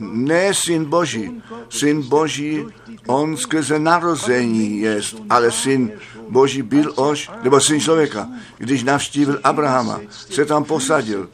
Ne 0.00 0.54
syn 0.54 0.84
Boží. 0.84 1.42
Syn 1.68 2.02
Boží, 2.02 2.64
on 3.06 3.36
skrze 3.36 3.78
narození 3.78 4.80
je, 4.80 5.00
ale 5.30 5.52
syn 5.52 5.92
Boží 6.28 6.62
byl 6.62 6.92
ož, 6.96 7.30
nebo 7.42 7.60
syn 7.60 7.80
člověka, 7.80 8.28
když 8.58 8.82
navštívil 8.82 9.40
Abrahama, 9.44 10.00
se 10.08 10.44
tam 10.44 10.64
posadil, 10.64 11.28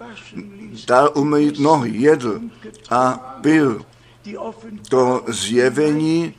dal 0.87 1.13
umýt 1.15 1.59
nohy, 1.59 1.91
jedl 1.95 2.41
a 2.91 3.13
pil 3.41 3.87
to 4.89 5.25
zjevení 5.29 6.35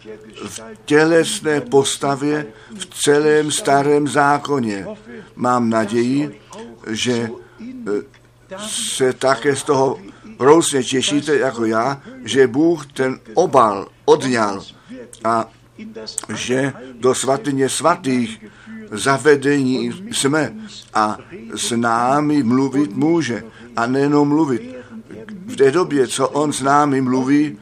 v 0.45 0.61
tělesné 0.85 1.61
postavě 1.61 2.47
v 2.77 2.85
celém 2.85 3.51
starém 3.51 4.07
zákoně. 4.07 4.87
Mám 5.35 5.69
naději, 5.69 6.41
že 6.87 7.29
eh, 7.87 8.57
se 8.67 9.13
také 9.13 9.55
z 9.55 9.63
toho 9.63 9.99
rousně 10.39 10.83
těšíte 10.83 11.37
jako 11.37 11.65
já, 11.65 12.01
že 12.25 12.47
Bůh 12.47 12.85
ten 12.85 13.19
obal 13.33 13.87
odňal 14.05 14.63
a 15.23 15.49
že 16.35 16.73
do 16.99 17.15
svatyně 17.15 17.69
svatých 17.69 18.45
zavedení 18.91 19.91
jsme 20.11 20.53
a 20.93 21.17
s 21.55 21.71
námi 21.71 22.43
mluvit 22.43 22.95
může 22.95 23.43
a 23.75 23.85
nejenom 23.85 24.27
mluvit. 24.27 24.75
V 25.45 25.55
té 25.55 25.71
době, 25.71 26.07
co 26.07 26.29
on 26.29 26.53
s 26.53 26.61
námi 26.61 27.01
mluví, 27.01 27.59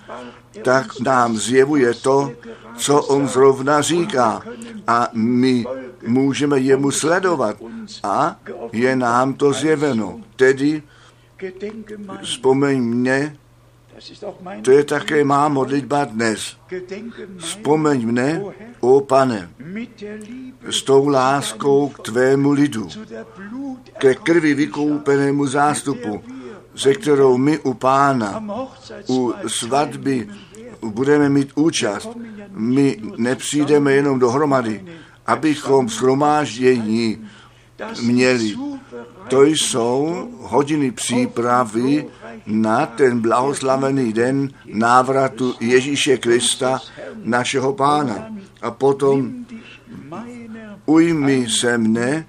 tak 0.64 1.00
nám 1.00 1.38
zjevuje 1.38 1.94
to, 1.94 2.32
co 2.78 3.04
on 3.04 3.28
zrovna 3.28 3.82
říká. 3.82 4.42
A 4.88 5.08
my 5.14 5.66
můžeme 6.08 6.60
jemu 6.60 6.92
sledovat. 6.92 7.58
A 8.04 8.40
je 8.72 8.96
nám 8.96 9.34
to 9.34 9.54
zjeveno. 9.54 10.20
Tedy 10.36 10.84
vzpomeň 12.22 12.78
mne, 12.82 13.20
to 14.62 14.72
je 14.72 14.84
také 14.84 15.24
má 15.24 15.48
modlitba 15.48 16.06
dnes. 16.12 16.60
Vzpomeň 17.38 18.00
mne, 18.06 18.30
o 18.80 19.02
pane, 19.02 19.50
s 20.68 20.84
tou 20.84 21.08
láskou 21.08 21.90
k 21.90 22.00
tvému 22.00 22.52
lidu, 22.52 22.88
ke 23.98 24.16
krvi 24.16 24.54
vykoupenému 24.54 25.48
zástupu, 25.48 26.24
se 26.76 26.94
kterou 26.94 27.38
my 27.38 27.60
u 27.60 27.74
pána, 27.74 28.44
u 29.08 29.34
svatby 29.48 30.28
budeme 30.84 31.30
mít 31.30 31.52
účast. 31.56 32.10
My 32.52 33.02
nepřijdeme 33.18 33.94
jenom 33.94 34.20
dohromady, 34.20 34.86
abychom 35.26 35.90
shromáždění 35.90 37.28
měli. 38.02 38.56
To 39.28 39.44
jsou 39.44 40.28
hodiny 40.42 40.92
přípravy 40.92 42.06
na 42.46 42.86
ten 42.86 43.20
blahoslavený 43.20 44.14
den 44.14 44.50
návratu 44.66 45.56
Ježíše 45.60 46.18
Krista, 46.18 46.80
našeho 47.24 47.74
pána. 47.74 48.28
A 48.62 48.72
potom 48.72 49.34
ujmi 50.86 51.50
se 51.50 51.78
mne 51.78 52.28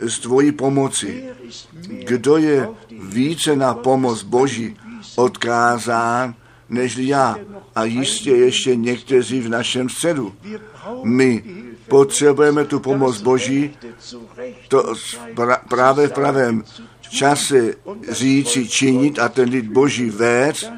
z 0.00 0.18
tvojí 0.18 0.52
pomoci. 0.52 1.24
Kdo 1.82 2.36
je 2.36 2.68
více 3.00 3.56
na 3.56 3.74
pomoc 3.74 4.22
Boží 4.22 4.76
odkázán, 5.16 6.34
než 6.68 6.96
já 6.96 7.36
a 7.74 7.84
jistě 7.84 8.30
ještě 8.30 8.76
někteří 8.76 9.40
v 9.40 9.48
našem 9.48 9.88
středu. 9.88 10.32
My 11.04 11.44
potřebujeme 11.92 12.64
tu 12.64 12.80
pomoc 12.80 13.20
Boží, 13.20 13.76
to 14.68 14.94
právě 15.68 16.08
v 16.08 16.12
pravém 16.12 16.64
čase 17.08 17.74
říci, 18.08 18.68
činit 18.68 19.18
a 19.18 19.28
ten 19.28 19.48
lid 19.48 19.68
Boží 19.68 20.10
vést, 20.10 20.72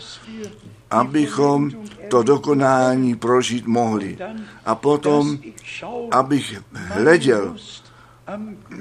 abychom 0.91 1.71
to 2.09 2.23
dokonání 2.23 3.15
prožít 3.15 3.67
mohli. 3.67 4.19
A 4.67 4.75
potom, 4.75 5.39
abych 6.11 6.63
hleděl 6.73 7.57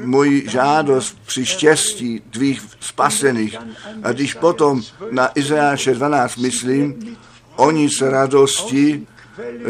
moji 0.03 0.49
žádost 0.49 1.17
při 1.25 1.45
štěstí 1.45 2.21
tvých 2.29 2.61
spasených. 2.79 3.57
A 4.03 4.11
když 4.11 4.33
potom 4.33 4.81
na 5.11 5.29
Izajáše 5.35 5.93
12 5.93 6.37
myslím, 6.37 7.17
oni 7.55 7.89
s 7.89 8.01
radostí 8.01 9.07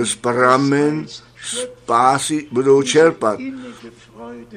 z 0.03 0.15
pramen 0.15 1.05
spásy 1.43 2.47
budou 2.51 2.81
čerpat. 2.81 3.39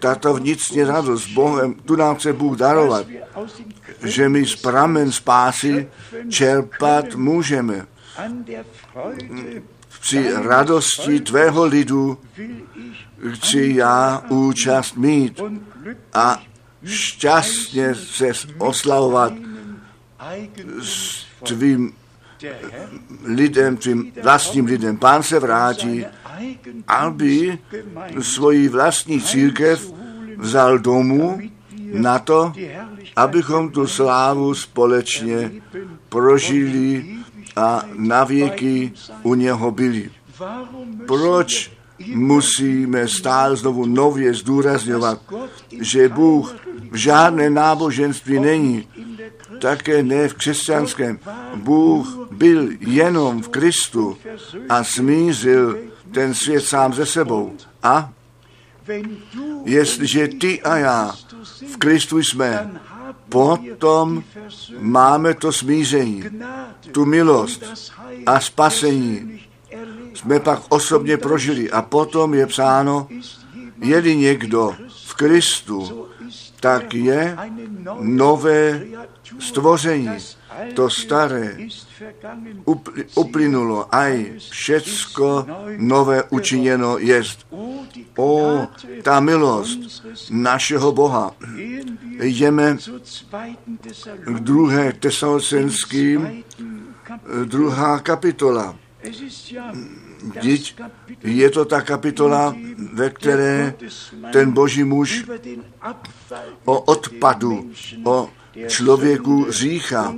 Tato 0.00 0.34
vnitřní 0.34 0.84
radost 0.84 1.22
s 1.22 1.28
Bohem, 1.34 1.74
tu 1.74 1.96
nám 1.96 2.16
chce 2.16 2.32
Bůh 2.32 2.58
darovat, 2.58 3.06
že 4.02 4.28
my 4.28 4.46
z 4.46 4.56
pramen 4.56 5.12
spásy 5.12 5.88
čerpat 6.28 7.14
můžeme. 7.14 7.86
Při 10.00 10.32
radosti 10.32 11.20
tvého 11.20 11.64
lidu 11.64 12.18
chci 13.32 13.72
já 13.76 14.22
účast 14.28 14.96
mít 14.96 15.40
a 16.14 16.42
šťastně 16.84 17.94
se 17.94 18.32
oslavovat 18.58 19.32
s 20.82 21.26
tvým 21.42 21.92
lidem, 23.24 23.76
tvým 23.76 24.12
vlastním 24.22 24.66
lidem. 24.66 24.96
Pán 24.96 25.22
se 25.22 25.38
vrátí, 25.40 26.06
aby 26.86 27.58
svoji 28.20 28.68
vlastní 28.68 29.20
církev 29.20 29.92
vzal 30.38 30.78
domů 30.78 31.40
na 31.92 32.18
to, 32.18 32.52
abychom 33.16 33.70
tu 33.70 33.86
slávu 33.86 34.54
společně 34.54 35.50
prožili 36.08 37.04
a 37.56 37.82
navěky 37.96 38.92
u 39.22 39.34
něho 39.34 39.70
byli. 39.70 40.10
Proč 41.06 41.72
musíme 42.14 43.08
stále 43.08 43.56
znovu 43.56 43.86
nově 43.86 44.34
zdůrazňovat, 44.34 45.20
že 45.80 46.08
Bůh 46.08 46.56
v 46.90 46.96
žádné 46.96 47.50
náboženství 47.50 48.40
není, 48.40 48.88
také 49.60 50.02
ne 50.02 50.28
v 50.28 50.34
křesťanském. 50.34 51.18
Bůh 51.54 52.28
byl 52.30 52.68
jenom 52.80 53.42
v 53.42 53.48
Kristu 53.48 54.16
a 54.68 54.84
smířil 54.84 55.78
ten 56.16 56.34
svět 56.34 56.64
sám 56.64 56.94
ze 56.94 57.06
sebou. 57.06 57.52
A 57.82 58.12
jestliže 59.64 60.28
ty 60.28 60.62
a 60.62 60.76
já 60.76 61.14
v 61.72 61.76
Kristu 61.76 62.18
jsme, 62.18 62.80
potom 63.28 64.24
máme 64.78 65.34
to 65.34 65.52
smíření, 65.52 66.24
tu 66.92 67.04
milost 67.04 67.64
a 68.26 68.40
spasení. 68.40 69.40
Jsme 70.14 70.40
pak 70.40 70.62
osobně 70.68 71.16
prožili 71.16 71.70
a 71.70 71.82
potom 71.82 72.34
je 72.34 72.46
psáno, 72.46 73.08
je 73.82 74.14
někdo 74.14 74.76
v 75.06 75.14
Kristu, 75.14 76.06
tak 76.60 76.94
je 76.94 77.36
nové 78.00 78.86
stvoření. 79.38 80.08
To 80.74 80.90
staré 80.90 81.56
uplynulo, 83.14 83.94
aj 83.94 84.40
všecko 84.50 85.46
nové 85.76 86.22
učiněno 86.30 86.98
jest. 86.98 87.46
O, 88.16 88.64
ta 89.02 89.20
milost 89.20 90.04
našeho 90.30 90.92
Boha. 90.92 91.34
Jdeme 92.20 92.76
k 94.24 94.40
druhé 94.40 94.92
tesalocenským, 94.92 96.44
druhá 97.44 98.00
kapitola. 98.00 98.76
Vždyť 100.40 100.80
je 101.22 101.48
to 101.50 101.64
ta 101.64 101.80
kapitola, 101.80 102.56
ve 102.92 103.10
které 103.10 103.74
ten 104.32 104.52
boží 104.52 104.84
muž 104.84 105.24
o 106.64 106.80
odpadu, 106.80 107.70
o 108.04 108.28
člověku 108.68 109.46
řícha 109.50 110.14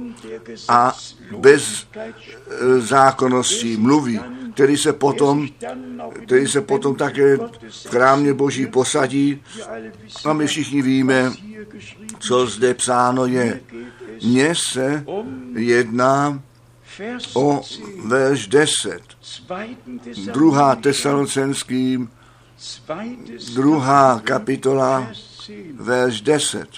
a 0.68 0.96
bez 1.38 1.86
e, 1.96 2.80
zákonnosti 2.80 3.76
mluví, 3.76 4.20
který 4.54 4.76
se 4.76 4.92
potom, 4.92 5.48
který 6.22 6.46
se 6.46 6.60
potom 6.60 6.94
také 6.94 7.36
v 7.70 7.90
krámě 7.90 8.34
boží 8.34 8.66
posadí 8.66 9.42
a 10.24 10.32
my 10.32 10.46
všichni 10.46 10.82
víme, 10.82 11.32
co 12.18 12.46
zde 12.46 12.74
psáno 12.74 13.26
je. 13.26 13.60
Mně 14.24 14.54
se 14.54 15.04
jedná 15.54 16.42
o 17.34 17.62
verš 18.04 18.46
10. 18.46 19.00
Druhá 20.32 20.74
tesalocenským, 20.74 22.10
druhá 23.54 24.20
kapitola, 24.24 25.08
verš 25.74 26.20
10. 26.20 26.68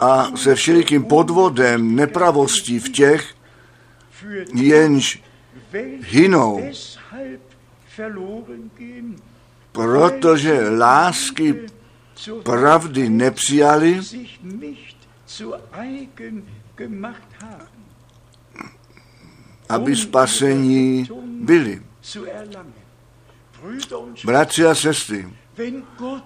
A 0.00 0.36
se 0.36 0.54
všelikým 0.54 1.04
podvodem 1.04 1.96
nepravostí 1.96 2.78
v 2.78 2.88
těch, 2.88 3.34
jenž 4.54 5.22
hynou, 6.00 6.60
protože 9.72 10.68
lásky 10.70 11.66
pravdy 12.42 13.08
nepřijali, 13.08 14.00
aby 19.68 19.96
spasení 19.96 21.08
byli. 21.24 21.82
Bratři 24.24 24.66
a 24.66 24.74
sestry, 24.74 25.28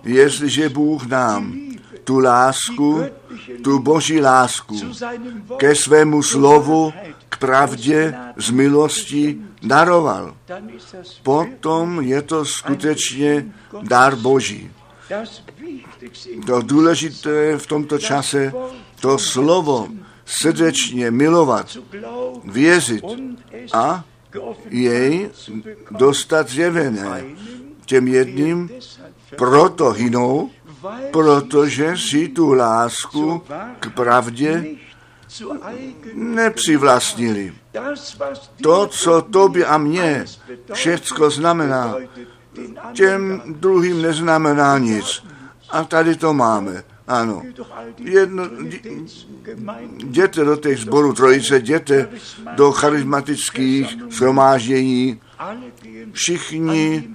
jestliže 0.05 0.69
Bůh 0.69 1.07
nám 1.07 1.55
tu 2.05 2.19
lásku, 2.19 3.05
tu 3.63 3.79
boží 3.79 4.21
lásku 4.21 4.81
ke 5.57 5.75
svému 5.75 6.23
slovu, 6.23 6.93
k 7.29 7.39
pravdě 7.39 8.15
z 8.37 8.51
milosti 8.51 9.39
daroval, 9.63 10.37
potom 11.23 12.01
je 12.01 12.23
to 12.23 12.45
skutečně 12.45 13.47
dar 13.83 14.17
boží. 14.17 14.71
To 16.47 16.63
důležité 16.63 17.59
v 17.59 17.67
tomto 17.67 17.99
čase, 17.99 18.53
to 19.01 19.19
slovo 19.19 19.89
srdečně 20.25 21.11
milovat, 21.11 21.77
věřit 22.45 23.05
a 23.73 24.05
jej 24.71 25.31
dostat 25.91 26.49
zjevené. 26.49 27.25
Těm 27.87 28.09
jedním 28.09 28.71
proto 29.37 29.91
hynou, 29.91 30.51
protože 31.13 31.97
si 31.97 32.29
tu 32.29 32.53
lásku 32.53 33.43
k 33.81 33.91
pravdě 33.91 34.65
nepřivlastnili. 36.15 37.55
To, 38.63 38.87
co 38.87 39.23
tobě 39.23 39.67
a 39.67 39.79
mně 39.79 40.25
všecko 40.73 41.31
znamená, 41.31 41.95
těm 42.93 43.43
druhým 43.47 44.03
neznamená 44.03 44.79
nic. 44.79 45.25
A 45.71 45.85
tady 45.85 46.17
to 46.17 46.35
máme. 46.35 46.85
Ano. 47.07 47.43
Jedno, 47.99 48.45
jděte 49.97 50.45
do 50.45 50.57
těch 50.57 50.79
zborů 50.79 51.13
trojice, 51.13 51.57
jděte 51.57 52.09
do 52.57 52.73
charismatických 52.73 53.99
shromáždění. 54.11 55.21
Všichni 56.13 57.09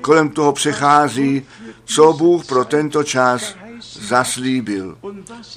kolem 0.00 0.28
toho 0.28 0.52
přechází, 0.52 1.42
co 1.84 2.12
Bůh 2.12 2.46
pro 2.46 2.64
tento 2.64 3.04
čas 3.04 3.56
zaslíbil. 4.00 4.98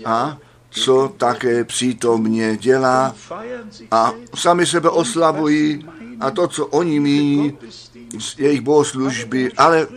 A 0.06 0.38
co 0.70 1.14
také 1.18 1.64
přítomně 1.64 2.58
dělá 2.58 3.16
a 3.92 4.14
sami 4.36 4.66
sebe 4.66 4.90
oslavují 4.90 5.88
a 6.20 6.32
to, 6.32 6.48
co 6.48 6.68
oni 6.68 7.00
míní, 7.00 7.58
jejich 8.38 8.62
bohoslužby, 8.62 9.52
ale 9.58 9.88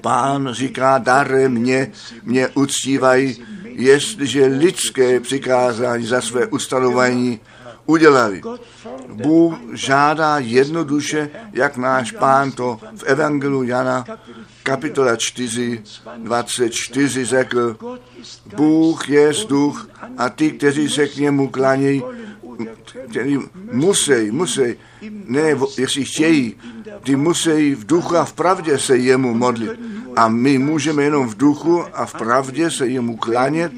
Pán 0.00 0.48
říká, 0.52 0.98
dare 0.98 1.48
mě, 1.48 1.92
mě 2.22 2.48
uctívají, 2.48 3.44
jestliže 3.64 4.46
lidské 4.46 5.20
přikázání 5.20 6.06
za 6.06 6.20
své 6.20 6.46
ustanovení 6.46 7.40
udělali. 7.88 8.40
Bůh 9.08 9.54
žádá 9.72 10.38
jednoduše, 10.38 11.30
jak 11.52 11.76
náš 11.76 12.12
pán 12.12 12.52
to 12.52 12.80
v 12.96 13.02
Evangelu 13.02 13.62
Jana 13.62 14.04
kapitola 14.62 15.16
4, 15.16 15.82
24 16.16 17.24
řekl, 17.24 17.76
Bůh 18.56 19.08
je 19.08 19.32
duch 19.48 19.88
a 20.18 20.28
ty, 20.28 20.50
kteří 20.50 20.88
se 20.88 21.08
k 21.08 21.16
němu 21.16 21.48
klanějí, 21.48 22.02
kteří 23.10 23.38
musí, 23.72 24.30
musí, 24.30 24.62
ne, 25.26 25.56
jestli 25.78 26.04
chtějí, 26.04 26.56
ty 27.02 27.16
musí 27.16 27.74
v 27.74 27.86
duchu 27.86 28.16
a 28.16 28.24
v 28.24 28.32
pravdě 28.32 28.78
se 28.78 28.96
jemu 28.96 29.34
modlit. 29.34 29.80
A 30.16 30.28
my 30.28 30.58
můžeme 30.58 31.04
jenom 31.04 31.28
v 31.28 31.36
duchu 31.36 31.84
a 31.94 32.06
v 32.06 32.14
pravdě 32.14 32.70
se 32.70 32.86
jemu 32.86 33.16
klanět, 33.16 33.72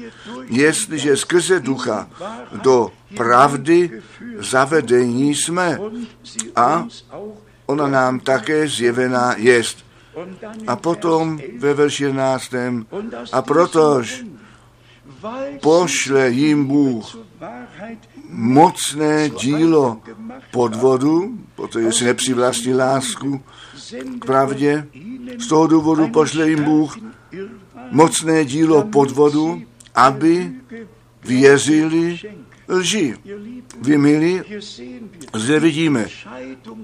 jestliže 0.49 1.17
skrze 1.17 1.59
ducha 1.59 2.07
do 2.51 2.91
pravdy 3.17 4.01
zavedení 4.39 5.35
jsme. 5.35 5.79
A 6.55 6.87
ona 7.65 7.87
nám 7.87 8.19
také 8.19 8.67
zjevená 8.67 9.35
jest. 9.37 9.85
A 10.67 10.75
potom 10.75 11.39
ve 11.59 11.73
verši 11.73 12.03
11. 12.03 12.53
A 13.31 13.41
protož 13.41 14.23
pošle 15.61 16.29
jim 16.29 16.65
Bůh 16.65 17.17
mocné 18.29 19.29
dílo 19.29 20.01
podvodu, 20.51 21.37
protože 21.55 21.91
si 21.91 22.03
nepřivlastní 22.05 22.73
lásku 22.73 23.41
k 24.19 24.25
pravdě. 24.25 24.87
Z 25.37 25.47
toho 25.47 25.67
důvodu 25.67 26.07
pošle 26.07 26.49
jim 26.49 26.63
Bůh 26.63 26.97
mocné 27.91 28.45
dílo 28.45 28.83
podvodu, 28.83 29.61
aby 29.95 30.51
věřili 31.23 32.19
lži. 32.71 33.13
Vy, 33.81 33.97
milí, 33.97 34.41
zde 35.33 35.59
vidíme, 35.59 36.07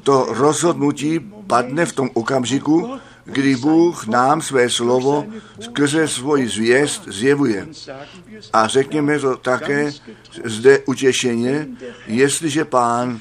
to 0.04 0.28
rozhodnutí 0.30 1.20
padne 1.48 1.86
v 1.86 1.94
tom 1.94 2.10
okamžiku, 2.14 3.00
kdy 3.26 3.56
Bůh 3.56 4.08
nám 4.08 4.42
své 4.42 4.70
slovo 4.70 5.26
skrze 5.60 6.08
svoji 6.08 6.48
zvěst 6.48 7.08
zjevuje. 7.08 7.68
A 8.54 8.68
řekněme 8.68 9.20
to 9.20 9.38
také 9.38 9.92
zde 10.44 10.80
utěšeně, 10.80 11.68
jestliže 12.08 12.66
pán 12.66 13.20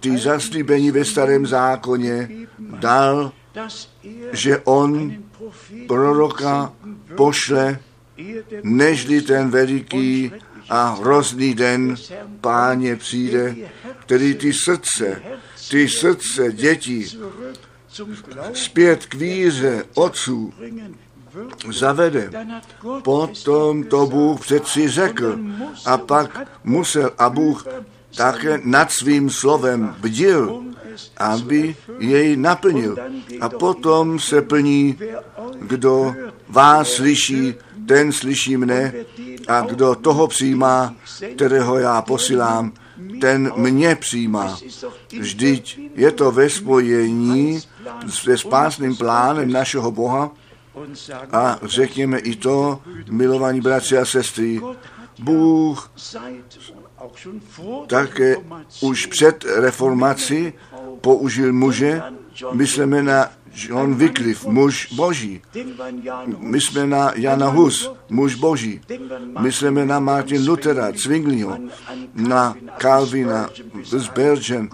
ty 0.00 0.18
zaslíbení 0.18 0.90
ve 0.90 1.04
starém 1.04 1.46
zákoně 1.46 2.30
dal, 2.58 3.32
že 4.32 4.58
on 4.58 5.12
proroka 5.86 6.72
pošle, 7.14 7.78
nežli 8.62 9.22
ten 9.22 9.50
veliký 9.50 10.32
a 10.68 10.88
hrozný 10.88 11.54
den 11.54 11.94
páně 12.40 12.96
přijde, 12.96 13.56
který 14.00 14.34
ty 14.34 14.52
srdce, 14.52 15.22
ty 15.70 15.88
srdce 15.88 16.52
dětí 16.52 17.18
zpět 18.52 19.06
k 19.06 19.14
víře 19.14 19.84
otců 19.94 20.52
zavede. 21.72 22.30
Potom 23.02 23.84
to 23.84 24.06
Bůh 24.06 24.40
přeci 24.40 24.88
řekl 24.88 25.38
a 25.84 25.98
pak 25.98 26.48
musel 26.64 27.10
a 27.18 27.30
Bůh 27.30 27.66
také 28.16 28.60
nad 28.64 28.92
svým 28.92 29.30
slovem 29.30 29.96
bdil, 30.00 30.62
aby 31.16 31.76
jej 31.98 32.36
naplnil. 32.36 32.96
A 33.40 33.48
potom 33.48 34.20
se 34.20 34.42
plní, 34.42 34.98
kdo 35.60 36.14
vás 36.48 36.88
slyší, 36.88 37.54
ten 37.86 38.12
slyší 38.12 38.56
mne 38.56 38.92
a 39.48 39.60
kdo 39.60 39.94
toho 39.94 40.26
přijímá, 40.26 40.94
kterého 41.34 41.78
já 41.78 42.02
posílám, 42.02 42.72
ten 43.20 43.52
mě 43.56 43.94
přijímá. 43.94 44.58
Vždyť 45.18 45.80
je 45.94 46.12
to 46.12 46.30
ve 46.30 46.50
spojení 46.50 47.60
se 48.08 48.38
spásným 48.38 48.96
plánem 48.96 49.52
našeho 49.52 49.90
Boha 49.90 50.30
a 51.32 51.58
řekněme 51.62 52.18
i 52.18 52.36
to, 52.36 52.80
milovaní 53.10 53.60
bratři 53.60 53.98
a 53.98 54.04
sestry, 54.04 54.60
Bůh 55.18 55.92
také 57.86 58.36
už 58.80 59.06
před 59.06 59.44
reformací 59.44 60.52
použil 61.00 61.52
muže, 61.52 62.02
myslíme 62.52 63.02
na 63.02 63.30
John 63.56 63.94
Wycliffe, 63.94 64.48
muž 64.48 64.92
boží. 64.92 65.42
My 66.38 66.60
jsme 66.60 66.86
na 66.86 67.12
Jana 67.14 67.48
Hus, 67.48 67.90
muž 68.08 68.34
boží. 68.34 68.80
Myslíme 69.40 69.86
na 69.86 70.00
Martin 70.00 70.48
Luthera, 70.48 70.92
Zwingliho, 70.94 71.58
na 72.14 72.54
Calvina, 72.78 73.50
Spurgeon. 73.98 74.68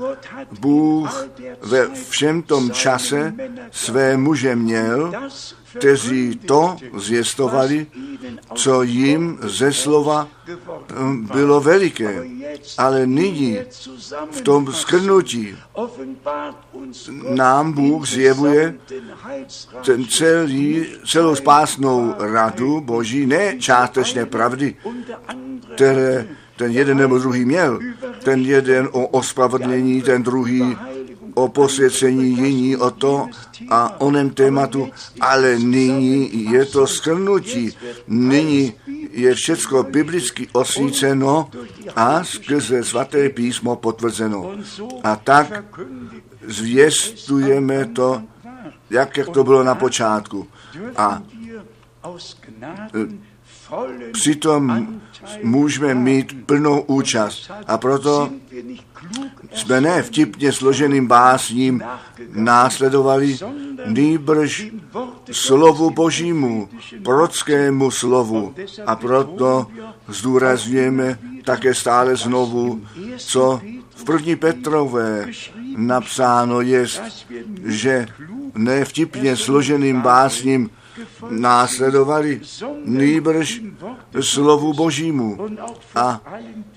Bůh 0.61 1.29
ve 1.63 1.89
všem 2.09 2.43
tom 2.43 2.71
čase 2.71 3.35
své 3.71 4.17
muže 4.17 4.57
měl, 4.57 5.13
kteří 5.79 6.41
to 6.47 6.77
zjistovali, 6.97 7.87
co 8.55 8.83
jim 8.83 9.39
ze 9.43 9.73
slova 9.73 10.29
hm, 10.93 11.29
bylo 11.33 11.61
veliké. 11.61 12.25
Ale 12.79 13.07
nyní 13.07 13.59
v 14.31 14.41
tom 14.41 14.73
skrnutí 14.73 15.57
nám 17.35 17.73
Bůh 17.73 18.09
zjevuje 18.09 18.75
ten 19.85 20.05
celý, 20.05 20.87
celou 21.07 21.35
spásnou 21.35 22.15
radu 22.19 22.81
Boží, 22.81 23.27
ne 23.27 23.59
částečné 23.59 24.27
pravdy, 24.27 24.77
které 25.75 26.29
ten 26.57 26.73
jeden 26.73 26.99
nebo 26.99 27.19
druhý 27.19 27.45
měl. 27.45 27.79
Ten 28.25 28.41
jeden 28.41 28.89
o 28.93 29.07
ospravedlnění, 29.07 30.03
ten 30.03 30.23
druhý 30.23 30.77
o 31.35 31.49
posvěcení, 31.49 32.37
jiní 32.37 32.77
o 32.77 32.91
to 32.91 33.29
a 33.69 34.01
onem 34.01 34.31
tématu, 34.31 34.89
ale 35.21 35.59
nyní 35.59 36.45
je 36.53 36.65
to 36.65 36.87
schrnutí. 36.87 37.77
Nyní 38.09 38.75
je 39.11 39.35
všecko 39.35 39.83
biblicky 39.83 40.49
osvíceno 40.53 41.51
a 41.97 42.25
skrze 42.25 42.85
svaté 42.85 43.29
písmo 43.29 43.77
potvrzeno. 43.77 44.51
A 45.05 45.17
tak 45.17 45.65
zvěstujeme 46.47 47.85
to, 47.85 48.23
jak, 48.91 49.17
jak 49.17 49.29
to 49.29 49.45
bylo 49.45 49.63
na 49.63 49.75
počátku. 49.75 50.49
A 50.97 51.23
přitom 54.13 54.87
můžeme 55.43 55.95
mít 55.95 56.47
plnou 56.47 56.81
účast. 56.81 57.51
A 57.67 57.79
proto 57.79 58.31
jsme 59.53 59.81
ne 59.81 60.03
vtipně 60.03 60.53
složeným 60.53 61.07
básním 61.07 61.83
následovali, 62.33 63.39
nýbrž 63.87 64.67
slovu 65.33 65.91
božímu, 65.91 66.69
prorockému 67.05 67.91
slovu. 67.91 68.55
A 68.87 68.97
proto 68.97 69.67
zdůrazňujeme 70.09 71.19
také 71.45 71.75
stále 71.75 72.17
znovu, 72.17 72.83
co 73.17 73.61
v 73.97 74.05
první 74.05 74.37
Petrové 74.37 75.27
napsáno 75.77 76.61
je, 76.61 76.87
že 77.65 78.07
ne 78.55 78.85
vtipně 78.85 79.37
složeným 79.37 80.01
básním 80.01 80.71
následovali 81.31 82.41
nýbrž 82.85 83.63
slovu 84.21 84.73
božímu 84.73 85.39
a 85.95 86.21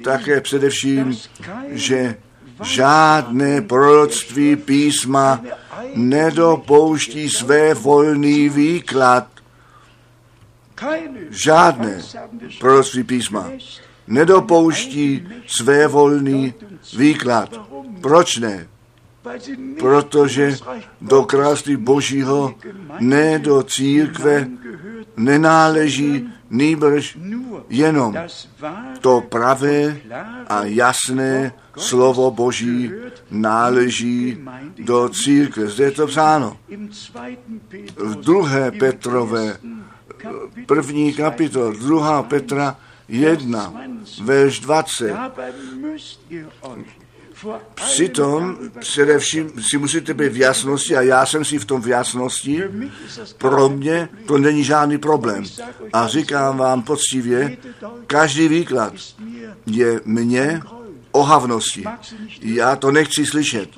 také 0.03 0.41
především, 0.41 1.17
že 1.69 2.15
žádné 2.63 3.61
proroctví 3.61 4.55
písma 4.55 5.41
nedopouští 5.95 7.29
své 7.29 7.73
volný 7.73 8.49
výklad. 8.49 9.27
Žádné 11.29 12.01
proroctví 12.59 13.03
písma 13.03 13.51
nedopouští 14.07 15.27
své 15.47 15.87
volný 15.87 16.53
výklad. 16.97 17.61
Proč 18.01 18.37
ne? 18.37 18.67
Protože 19.79 20.57
do 21.01 21.23
království 21.23 21.75
božího 21.75 22.55
ne 22.99 23.39
do 23.39 23.63
církve 23.63 24.47
nenáleží 25.17 26.29
nýbrž 26.49 27.17
jenom 27.69 28.15
to 29.01 29.21
pravé 29.21 29.97
a 30.47 30.65
jasné 30.65 31.53
slovo 31.77 32.31
Boží 32.31 32.91
náleží 33.31 34.37
do 34.77 35.09
církve. 35.09 35.67
Zde 35.67 35.83
je 35.83 35.91
to 35.91 36.07
psáno. 36.07 36.57
V 37.95 38.15
druhé 38.15 38.71
Petrové, 38.71 39.57
první 40.65 41.13
kapitol, 41.13 41.73
druhá 41.73 42.23
Petra 42.23 42.77
1, 43.07 43.73
verš 44.23 44.59
20. 44.59 45.15
Přitom 47.73 48.57
především 48.79 49.51
si 49.61 49.77
musíte 49.77 50.13
být 50.13 50.31
v 50.31 50.37
jasnosti 50.37 50.97
a 50.97 51.01
já 51.01 51.25
jsem 51.25 51.45
si 51.45 51.59
v 51.59 51.65
tom 51.65 51.81
v 51.81 51.87
jasnosti. 51.87 52.63
Pro 53.37 53.69
mě 53.69 54.09
to 54.25 54.37
není 54.37 54.63
žádný 54.63 54.97
problém. 54.97 55.43
A 55.93 56.07
říkám 56.07 56.57
vám 56.57 56.81
poctivě, 56.81 57.57
každý 58.07 58.47
výklad 58.47 58.93
je 59.65 60.01
mně 60.05 60.61
ohavnosti. 61.11 61.83
Já 62.41 62.75
to 62.75 62.91
nechci 62.91 63.25
slyšet. 63.25 63.69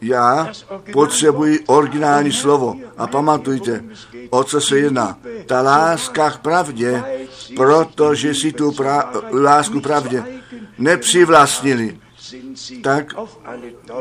Já 0.00 0.52
potřebuji 0.92 1.60
originální 1.66 2.32
slovo. 2.32 2.76
A 2.98 3.06
pamatujte, 3.06 3.84
o 4.30 4.44
co 4.44 4.60
se 4.60 4.78
jedná. 4.78 5.18
Ta 5.46 5.62
láska 5.62 6.30
k 6.30 6.38
pravdě, 6.38 7.04
protože 7.56 8.34
si 8.34 8.52
tu 8.52 8.70
pra- 8.70 9.42
lásku 9.42 9.80
pravdě 9.80 10.24
nepřivlastnili 10.78 11.98
tak 12.82 13.14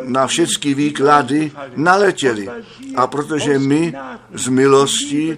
na 0.04 0.28
všechny 0.28 0.74
výklady 0.74 1.52
naletěli. 1.76 2.50
A 2.96 3.08
protože 3.08 3.60
my 3.60 3.94
z 4.34 4.48
milosti 4.48 5.38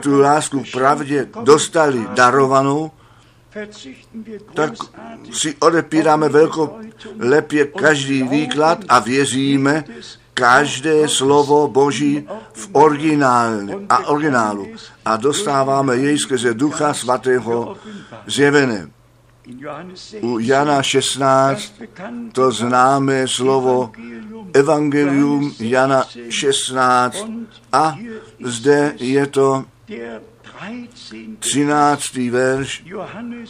tu 0.00 0.20
lásku 0.20 0.60
k 0.60 0.72
pravdě 0.72 1.28
dostali 1.42 2.06
darovanou, 2.14 2.90
tak 4.54 4.72
si 5.32 5.56
odepíráme 5.60 6.28
velko 6.28 6.78
lepě 7.18 7.64
každý 7.64 8.22
výklad 8.22 8.84
a 8.88 8.98
věříme 8.98 9.84
každé 10.34 11.08
slovo 11.08 11.68
Boží 11.68 12.28
v 12.52 12.68
originálu 12.72 13.86
a, 13.88 14.06
originálu 14.06 14.66
a 15.04 15.16
dostáváme 15.16 15.96
jej 15.96 16.18
skrze 16.18 16.54
Ducha 16.54 16.94
Svatého 16.94 17.76
zjevené 18.26 18.90
u 20.22 20.40
Jana 20.40 20.82
16 20.82 21.72
to 22.32 22.50
známé 22.50 23.28
slovo 23.28 23.92
Evangelium 24.54 25.54
Jana 25.58 26.04
16 26.30 27.26
a 27.72 27.96
zde 28.40 28.94
je 28.98 29.26
to 29.26 29.64
13. 31.38 32.30
verš 32.30 32.84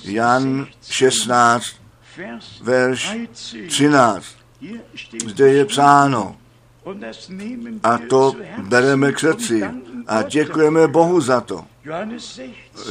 Jan 0.04 0.66
16 0.82 1.62
verš 2.62 3.10
13. 3.68 4.36
Zde 5.26 5.48
je 5.48 5.64
psáno 5.64 6.36
A 7.82 7.98
to 7.98 8.34
bereme 8.58 9.12
k 9.12 9.18
srdci 9.18 9.62
a 10.06 10.22
děkujeme 10.22 10.88
Bohu 10.88 11.20
za 11.20 11.40
to. 11.40 11.64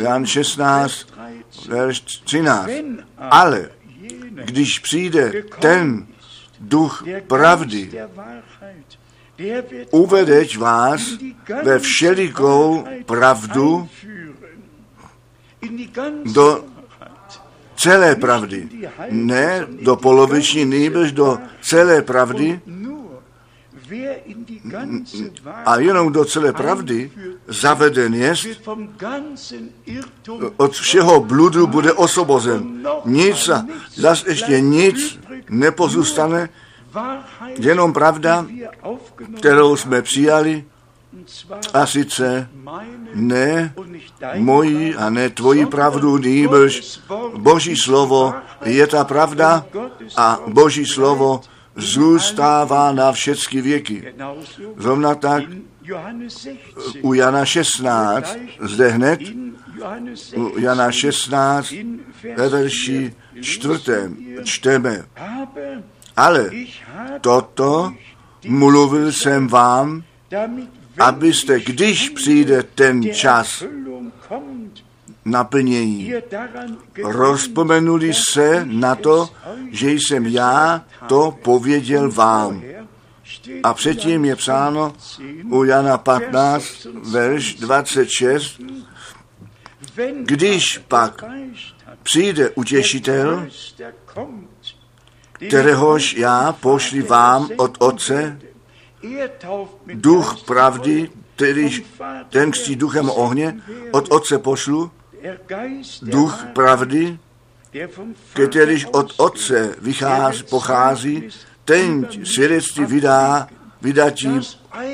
Jan 0.01 0.25
16, 0.25 1.07
verš 1.67 1.99
13. 1.99 2.69
Ale 3.17 3.69
když 4.45 4.79
přijde 4.79 5.43
ten 5.59 6.07
duch 6.59 7.03
pravdy, 7.27 7.91
uvedeť 9.91 10.57
vás 10.57 11.01
ve 11.63 11.79
všelikou 11.79 12.83
pravdu 13.05 13.89
do 16.33 16.65
celé 17.75 18.15
pravdy. 18.15 18.69
Ne 19.09 19.67
do 19.81 19.95
poloviční, 19.95 20.65
nejbrž 20.65 21.11
do 21.11 21.37
celé 21.61 22.01
pravdy, 22.01 22.59
a 25.65 25.79
jenom 25.79 26.11
do 26.11 26.25
celé 26.25 26.53
pravdy 26.53 27.11
zaveden 27.47 28.13
jest, 28.13 28.47
od 30.57 30.73
všeho 30.73 31.19
bludu 31.19 31.67
bude 31.67 31.93
osobozen. 31.93 32.87
Nic 33.05 33.49
a 33.49 33.65
zase 33.95 34.29
ještě 34.29 34.61
nic 34.61 35.19
nepozůstane, 35.49 36.49
jenom 37.59 37.93
pravda, 37.93 38.45
kterou 39.37 39.75
jsme 39.75 40.01
přijali, 40.01 40.63
a 41.73 41.85
sice 41.85 42.49
ne 43.13 43.73
moji 44.35 44.95
a 44.95 45.09
ne 45.09 45.29
tvoji 45.29 45.65
pravdu, 45.65 46.17
nýbrž 46.17 46.99
Boží 47.37 47.75
slovo 47.75 48.33
je 48.65 48.87
ta 48.87 49.03
pravda 49.03 49.65
a 50.15 50.39
Boží 50.47 50.85
slovo 50.85 51.41
zůstává 51.75 52.91
na 52.91 53.11
všechny 53.11 53.61
věky. 53.61 54.13
Zrovna 54.77 55.15
tak 55.15 55.43
u 57.01 57.13
Jana 57.13 57.45
16, 57.45 58.37
zde 58.61 58.87
hned, 58.87 59.19
u 60.35 60.59
Jana 60.59 60.91
16, 60.91 61.73
ve 62.37 62.49
verši 62.49 63.13
čtvrtém 63.41 64.17
čteme, 64.43 65.05
ale 66.17 66.51
toto 67.21 67.93
mluvil 68.47 69.11
jsem 69.11 69.47
vám, 69.47 70.03
abyste, 70.99 71.59
když 71.59 72.09
přijde 72.09 72.63
ten 72.63 73.13
čas 73.13 73.63
naplnění, 75.25 76.13
rozpomenuli 77.03 78.13
se 78.13 78.65
na 78.65 78.95
to, 78.95 79.29
že 79.71 79.91
jsem 79.91 80.25
já 80.25 80.85
to 81.07 81.37
pověděl 81.43 82.11
vám. 82.11 82.63
A 83.63 83.73
předtím 83.73 84.25
je 84.25 84.35
psáno 84.35 84.93
u 85.49 85.63
Jana 85.63 85.97
15, 85.97 86.87
verš 87.11 87.55
26, 87.55 88.61
když 90.21 90.77
pak 90.77 91.23
přijde 92.03 92.49
utěšitel, 92.49 93.47
kteréhož 95.47 96.13
já 96.13 96.53
pošli 96.53 97.01
vám 97.01 97.49
od 97.57 97.77
Otce, 97.79 98.39
duch 99.93 100.37
pravdy, 100.45 101.09
který 101.35 101.83
ten 102.29 102.51
křtí 102.51 102.75
duchem 102.75 103.09
ohně, 103.09 103.61
od 103.91 104.11
Otce 104.11 104.39
pošlu, 104.39 104.91
duch 106.01 106.45
pravdy, 106.53 107.19
kterýž 108.49 108.85
od 108.85 109.13
Otce 109.17 109.75
vychází, 109.81 110.43
pochází, 110.43 111.29
ten 111.65 112.07
svědectví 112.23 112.85
vydá, 112.85 113.47
vydatí 113.81 114.39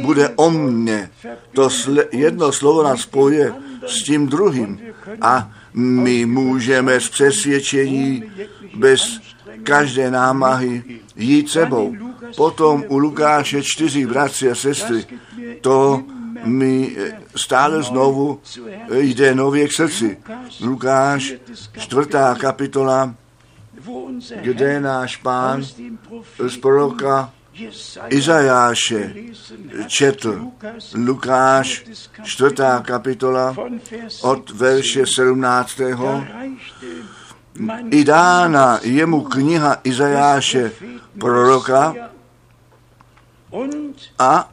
bude 0.01 0.29
o 0.29 0.49
mně. 0.49 1.09
To 1.53 1.69
sle, 1.69 2.05
jedno 2.11 2.51
slovo 2.51 2.83
nás 2.83 3.01
spoje 3.01 3.53
s 3.87 4.03
tím 4.03 4.27
druhým. 4.27 4.79
a 5.21 5.51
my 5.73 6.25
můžeme 6.25 6.99
z 6.99 7.09
přesvědčení 7.09 8.23
bez 8.75 9.19
každé 9.63 10.11
námahy 10.11 10.83
jít 11.15 11.49
sebou. 11.49 11.95
Potom 12.35 12.83
u 12.87 12.97
Lukáše 12.97 13.63
čtyři 13.63 14.05
bratři 14.05 14.51
a 14.51 14.55
sestry, 14.55 15.05
to 15.61 16.03
mi 16.43 16.95
stále 17.35 17.83
znovu 17.83 18.39
jde 18.91 19.35
nově 19.35 19.67
k 19.67 19.71
srdci. 19.71 20.17
Lukáš, 20.61 21.33
čtvrtá 21.77 22.35
kapitola, 22.35 23.15
kde 24.41 24.79
náš 24.79 25.17
pán 25.17 25.63
z 26.47 26.57
proroka 26.57 27.33
Izajáše 28.09 29.13
četl 29.87 30.51
Lukáš, 30.95 31.83
čtvrtá 32.23 32.79
kapitola, 32.79 33.55
od 34.21 34.51
verše 34.51 35.05
17. 35.05 35.81
I 37.91 38.03
dána 38.03 38.79
jemu 38.83 39.21
kniha 39.21 39.77
Izajáše 39.83 40.71
proroka 41.19 41.95
a 44.19 44.51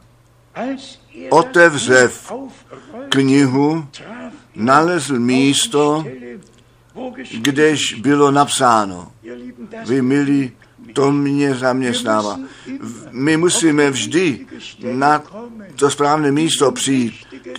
otevřev 1.29 2.33
knihu, 3.09 3.87
nalezl 4.55 5.19
místo, 5.19 6.05
kdež 7.37 7.93
bylo 7.93 8.31
napsáno. 8.31 9.11
Vy, 9.85 10.01
milí, 10.01 10.51
to 10.93 11.11
mě 11.11 11.55
zaměstnává. 11.55 12.39
My 13.11 13.37
musíme 13.37 13.91
vždy 13.91 14.45
na 14.83 15.23
to 15.75 15.89
správné 15.89 16.31
místo 16.31 16.71
přijít, 16.71 17.13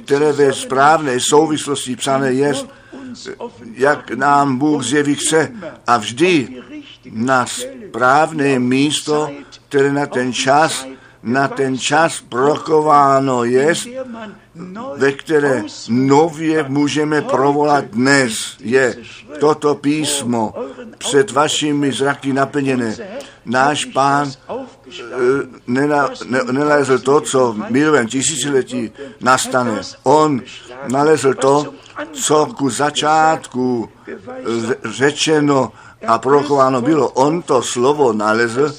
které 0.05 0.33
ve 0.33 0.53
správné 0.53 1.21
souvislosti 1.21 1.97
psané 1.97 2.33
je, 2.33 2.55
jak 3.75 4.11
nám 4.11 4.59
Bůh 4.59 4.85
zjeví 4.85 5.15
chce. 5.15 5.53
A 5.87 5.97
vždy 5.97 6.63
na 7.11 7.47
správné 7.47 8.59
místo, 8.59 9.31
které 9.69 9.93
na 9.93 10.07
ten 10.07 10.33
čas 10.33 10.87
na 11.23 11.49
ten 11.49 11.79
čas 11.79 12.21
prokováno 12.29 13.45
je, 13.45 13.75
ve 14.97 15.13
které 15.13 15.63
nově 15.89 16.65
můžeme 16.69 17.23
provolat 17.23 17.85
dnes, 17.85 18.57
je 18.61 18.97
toto 19.41 19.75
písmo 19.75 20.55
před 20.99 21.31
vašimi 21.31 21.93
zraky 21.93 22.33
naplněné. 22.33 22.97
Náš 23.45 23.85
pán 23.85 24.31
eh, 24.31 24.63
nenalezl 26.53 26.99
to, 26.99 27.21
co 27.21 27.53
v 27.53 27.71
milovém 27.71 28.07
tisíciletí 28.07 28.93
nastane. 29.21 29.81
On 30.03 30.43
nalezl 30.89 31.35
to, 31.35 31.75
co 32.13 32.47
ku 32.47 32.71
začátku 32.71 33.89
řečeno 34.85 35.73
a 36.07 36.19
prochováno 36.19 36.83
bylo. 36.83 37.09
On 37.09 37.43
to 37.43 37.63
slovo 37.63 38.13
nalezl, 38.13 38.75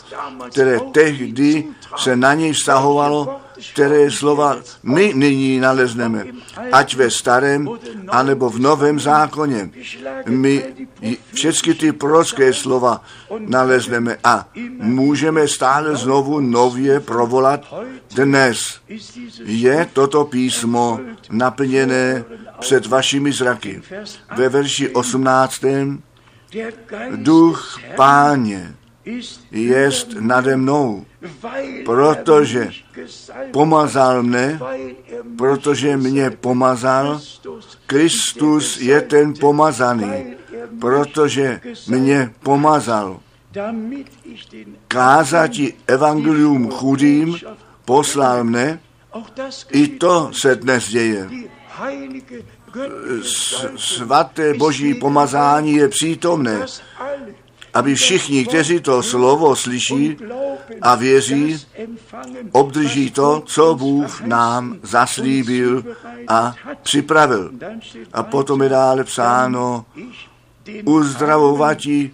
které 0.51 0.79
tehdy 0.91 1.65
se 1.97 2.15
na 2.15 2.33
něj 2.33 2.53
vztahovalo, 2.53 3.41
které 3.73 4.11
slova 4.11 4.57
my 4.83 5.13
nyní 5.15 5.59
nalezneme, 5.59 6.25
ať 6.71 6.95
ve 6.95 7.11
starém, 7.11 7.69
anebo 8.07 8.49
v 8.49 8.59
novém 8.59 8.99
zákoně. 8.99 9.69
My 10.27 10.65
všechny 11.33 11.73
ty 11.73 11.91
prorocké 11.91 12.53
slova 12.53 13.03
nalezneme 13.39 14.17
a 14.23 14.47
můžeme 14.77 15.47
stále 15.47 15.95
znovu 15.95 16.39
nově 16.39 16.99
provolat 16.99 17.73
dnes. 18.15 18.79
Je 19.45 19.87
toto 19.93 20.25
písmo 20.25 20.99
naplněné 21.29 22.23
před 22.59 22.85
vašimi 22.85 23.31
zraky. 23.31 23.81
Ve 24.35 24.49
verši 24.49 24.89
18. 24.89 25.61
Duch 27.15 27.79
páně 27.95 28.75
jest 29.51 30.07
nade 30.19 30.57
mnou, 30.57 31.05
protože 31.85 32.71
pomazal 33.51 34.23
mne, 34.23 34.59
protože 35.37 35.97
mě 35.97 36.29
pomazal. 36.29 37.21
Kristus 37.87 38.81
je 38.81 39.01
ten 39.01 39.33
pomazaný, 39.33 40.35
protože 40.79 41.61
mě 41.87 42.33
pomazal. 42.43 43.19
Kázati 44.87 45.73
evangelium 45.87 46.71
chudým 46.71 47.37
poslal 47.85 48.43
mne, 48.43 48.79
i 49.71 49.87
to 49.87 50.29
se 50.33 50.55
dnes 50.55 50.89
děje. 50.89 51.29
Svaté 53.75 54.53
boží 54.53 54.93
pomazání 54.93 55.73
je 55.73 55.87
přítomné 55.87 56.65
aby 57.73 57.95
všichni, 57.95 58.45
kteří 58.45 58.79
to 58.79 59.03
slovo 59.03 59.55
slyší 59.55 60.17
a 60.81 60.95
věří, 60.95 61.65
obdrží 62.51 63.11
to, 63.11 63.43
co 63.45 63.75
Bůh 63.75 64.21
nám 64.21 64.77
zaslíbil 64.83 65.83
a 66.27 66.55
připravil. 66.81 67.51
A 68.13 68.23
potom 68.23 68.61
je 68.61 68.69
dále 68.69 69.03
psáno, 69.03 69.85
uzdravovatí 70.85 72.13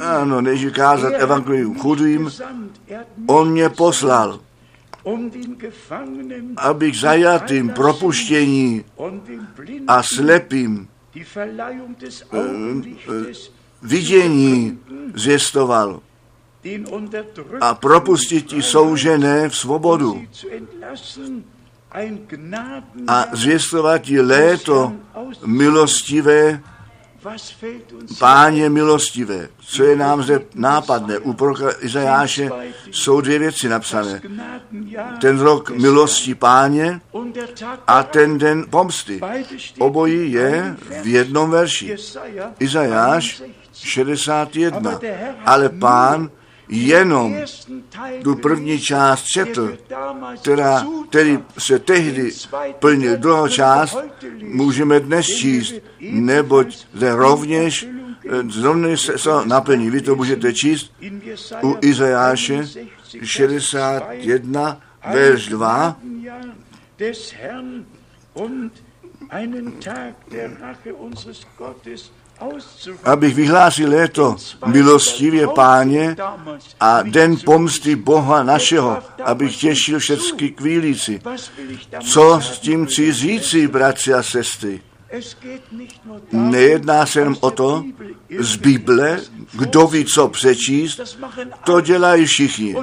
Ano, 0.00 0.40
než 0.40 0.66
kázat 0.72 1.12
evangelium 1.16 1.78
chudým, 1.78 2.30
on 3.26 3.50
mě 3.50 3.68
poslal, 3.68 4.40
abych 6.56 6.98
zajatým 6.98 7.68
propuštění 7.68 8.84
a 9.86 10.02
slepým 10.02 10.88
vidění 13.82 14.78
zvěstoval 15.14 16.00
a 17.60 17.74
propustit 17.74 18.46
ti 18.46 18.62
soužené 18.62 19.48
v 19.48 19.56
svobodu 19.56 20.22
a 23.08 23.26
zvěstovat 23.32 23.98
ti 23.98 24.20
léto 24.20 24.92
milostivé, 25.46 26.62
páně 28.18 28.70
milostivé. 28.70 29.48
Co 29.60 29.84
je 29.84 29.96
nám 29.96 30.22
zde 30.22 30.40
nápadné? 30.54 31.18
U 31.18 31.32
proroka 31.32 31.70
Izajáše 31.80 32.50
jsou 32.90 33.20
dvě 33.20 33.38
věci 33.38 33.68
napsané. 33.68 34.22
Ten 35.20 35.40
rok 35.40 35.70
milosti 35.70 36.34
páně 36.34 37.00
a 37.86 38.02
ten 38.02 38.38
den 38.38 38.64
pomsty. 38.70 39.20
Obojí 39.78 40.32
je 40.32 40.76
v 41.02 41.06
jednom 41.06 41.50
verši. 41.50 41.96
Izajáš 42.58 43.42
61. 43.72 45.00
Ale 45.44 45.68
pán 45.68 46.30
jenom 46.68 47.36
tu 48.22 48.34
první 48.34 48.80
část 48.80 49.22
četl, 49.22 49.78
která, 50.42 50.86
který 51.08 51.38
se 51.58 51.78
tehdy 51.78 52.30
plnil 52.78 53.16
druhou 53.16 53.48
část, 53.48 53.98
můžeme 54.42 55.00
dnes 55.00 55.26
číst, 55.26 55.74
neboť 56.00 56.86
zde 56.92 57.14
rovněž 57.14 57.88
zrovna 58.48 58.96
se 58.96 59.12
to 59.12 59.44
naplní. 59.44 59.90
Vy 59.90 60.00
to 60.00 60.14
můžete 60.16 60.52
číst 60.52 60.92
u 61.62 61.76
Izajáše 61.80 62.68
61, 63.22 64.80
verš 65.12 65.48
2. 65.48 65.96
abych 73.04 73.34
vyhlásil 73.34 73.90
léto 73.90 74.36
milostivě 74.66 75.46
páně 75.46 76.16
a 76.80 77.02
den 77.02 77.36
pomsty 77.44 77.96
Boha 77.96 78.42
našeho, 78.42 78.98
abych 79.24 79.56
těšil 79.56 79.98
všechny 79.98 80.50
kvílíci. 80.50 81.20
Co 82.00 82.40
s 82.42 82.58
tím 82.58 82.86
chci 82.86 83.12
říci, 83.12 83.68
bratři 83.68 84.14
a 84.14 84.22
sestry? 84.22 84.80
Nejedná 86.32 87.06
se 87.06 87.20
jen 87.20 87.36
o 87.40 87.50
to, 87.50 87.84
z 88.38 88.56
Bible, 88.56 89.20
kdo 89.52 89.86
ví, 89.86 90.04
co 90.04 90.28
přečíst, 90.28 91.18
to 91.64 91.80
dělají 91.80 92.26
všichni. 92.26 92.76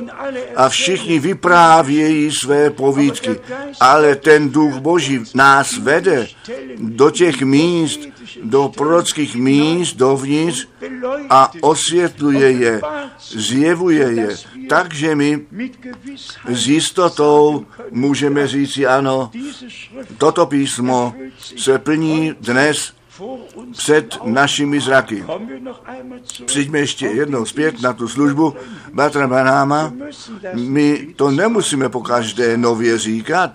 A 0.55 0.69
všichni 0.69 1.19
vyprávějí 1.19 2.31
své 2.31 2.69
povídky. 2.69 3.39
Ale 3.79 4.15
ten 4.15 4.49
duch 4.49 4.75
Boží 4.75 5.19
nás 5.33 5.77
vede 5.77 6.27
do 6.77 7.09
těch 7.09 7.41
míst, 7.41 7.99
do 8.43 8.71
prorockých 8.77 9.35
míst, 9.35 9.95
dovnitř 9.95 10.67
a 11.29 11.51
osvětluje 11.61 12.51
je, 12.51 12.81
zjevuje 13.19 14.11
je. 14.11 14.29
Takže 14.69 15.15
my 15.15 15.45
s 16.47 16.67
jistotou 16.67 17.65
můžeme 17.91 18.47
říci, 18.47 18.85
ano, 18.85 19.31
toto 20.17 20.45
písmo 20.45 21.13
se 21.57 21.79
plní 21.79 22.33
dnes 22.39 22.93
před 23.71 24.17
našimi 24.23 24.79
zraky. 24.79 25.23
Přijďme 26.45 26.79
ještě 26.79 27.07
jednou 27.07 27.45
zpět 27.45 27.81
na 27.81 27.93
tu 27.93 28.07
službu 28.07 28.53
Batra 28.93 29.27
Banáma. 29.27 29.93
My 30.53 31.07
to 31.15 31.31
nemusíme 31.31 31.89
po 31.89 32.01
každé 32.01 32.57
nově 32.57 32.97
říkat, 32.97 33.53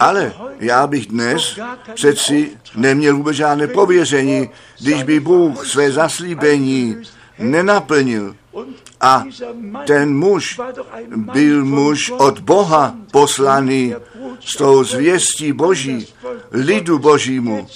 ale 0.00 0.32
já 0.58 0.86
bych 0.86 1.06
dnes 1.06 1.58
přeci 1.94 2.50
neměl 2.76 3.16
vůbec 3.16 3.36
žádné 3.36 3.66
pověření, 3.66 4.50
když 4.80 5.02
by 5.02 5.20
Bůh 5.20 5.66
své 5.66 5.92
zaslíbení 5.92 6.96
nenaplnil. 7.38 8.36
A 9.00 9.24
ten 9.86 10.16
muž 10.16 10.60
byl 11.16 11.64
muž 11.64 12.12
od 12.18 12.38
Boha 12.38 12.94
poslaný 13.10 13.94
s 14.40 14.56
tou 14.56 14.84
zvěstí 14.84 15.52
Boží, 15.52 16.06
lidu 16.52 16.98
Božímu 16.98 17.68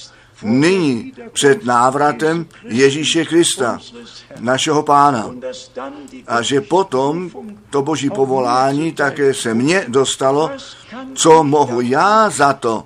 nyní 0.43 1.12
před 1.32 1.64
návratem 1.64 2.47
Ježíše 2.64 3.24
Krista, 3.24 3.78
našeho 4.41 4.82
pána. 4.82 5.30
A 6.26 6.43
že 6.43 6.61
potom 6.61 7.30
to 7.70 7.82
boží 7.82 8.11
povolání 8.11 8.93
také 8.93 9.34
se 9.34 9.55
mně 9.55 9.84
dostalo, 9.89 10.51
co 11.14 11.45
mohu 11.45 11.80
já 11.80 12.30
za 12.30 12.53
to. 12.53 12.84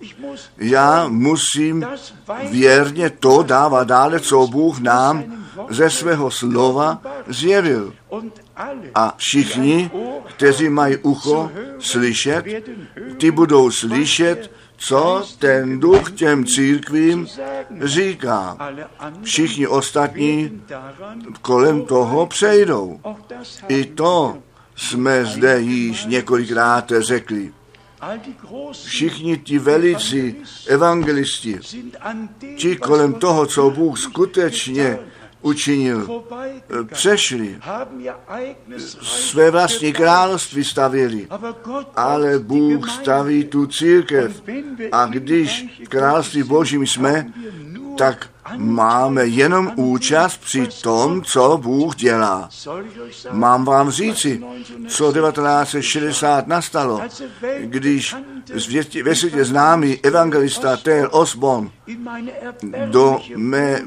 Já 0.59 1.09
musím 1.09 1.87
věrně 2.51 3.11
to 3.11 3.43
dávat 3.43 3.85
dále, 3.85 4.21
co 4.21 4.47
Bůh 4.47 4.81
nám 4.81 5.25
ze 5.69 5.91
svého 5.91 6.31
slova 6.31 7.03
zjevil. 7.29 7.95
A 8.95 9.15
všichni, 9.17 9.91
kteří 10.37 10.69
mají 10.69 10.97
ucho 10.97 11.51
slyšet, 11.79 12.45
ty 13.19 13.31
budou 13.31 13.71
slyšet, 13.71 14.51
co 14.81 15.25
ten 15.39 15.81
duch 15.81 16.13
těm 16.13 16.47
církvím 16.47 17.27
říká. 17.83 18.59
Všichni 19.23 19.67
ostatní 19.67 20.63
kolem 21.43 21.83
toho 21.83 22.27
přejdou. 22.27 23.01
I 23.69 23.85
to 23.85 24.39
jsme 24.77 25.25
zde 25.25 25.61
již 25.61 26.05
několikrát 26.05 26.93
řekli. 26.99 27.53
Všichni 28.73 29.39
ti 29.39 29.59
velici 29.59 30.37
evangelisti, 30.67 31.59
ti 32.57 32.77
kolem 32.77 33.15
toho, 33.15 33.47
co 33.47 33.71
Bůh 33.71 33.99
skutečně 33.99 34.99
učinil, 35.43 36.23
přešli, 36.93 37.59
své 39.03 39.51
vlastní 39.51 39.93
království 39.93 40.65
stavěli, 40.65 41.29
ale 41.97 42.39
Bůh 42.39 42.91
staví 42.91 43.45
tu 43.45 43.67
církev. 43.67 44.43
A 44.93 45.07
když 45.07 45.81
v 45.85 45.89
království 45.89 46.43
Božím 46.43 46.87
jsme, 46.87 47.27
tak 47.99 48.31
máme 48.57 49.27
jenom 49.27 49.73
účast 49.77 50.41
při 50.41 50.69
tom, 50.83 51.23
co 51.23 51.59
Bůh 51.63 51.97
dělá. 51.97 52.49
Mám 53.31 53.65
vám 53.65 53.91
říci, 53.91 54.45
co 54.89 55.13
1960 55.13 56.47
nastalo, 56.47 57.01
když 57.61 58.17
ve 59.05 59.15
světě 59.15 59.45
známý 59.45 59.99
evangelista 60.03 60.77
Tel 60.77 61.09
Osborn 61.13 61.71
do 62.87 63.19
mé 63.37 63.83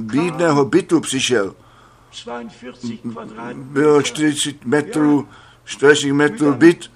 bídného 0.00 0.64
bytu 0.64 1.00
přišel. 1.00 1.54
Bylo 3.54 4.02
40 4.02 4.64
metrů, 4.64 5.28
40 5.64 6.12
metrů 6.12 6.54
byt, 6.54 6.90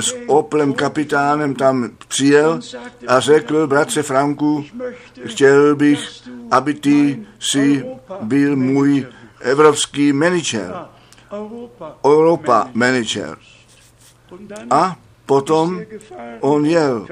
s 0.00 0.14
Oplem 0.26 0.72
kapitánem 0.72 1.54
tam 1.54 1.90
přijel 2.08 2.60
a 3.08 3.20
řekl, 3.20 3.66
bratře 3.66 4.02
Franku, 4.02 4.64
chtěl 5.26 5.76
bych, 5.76 6.08
aby 6.50 6.74
ty 6.74 7.26
si 7.40 7.84
byl 8.22 8.56
můj 8.56 9.06
evropský 9.40 10.12
manager, 10.12 10.74
Europa 12.04 12.70
manager. 12.74 13.38
A 14.70 14.96
potom 15.26 15.80
on 16.40 16.66
jel 16.66 17.06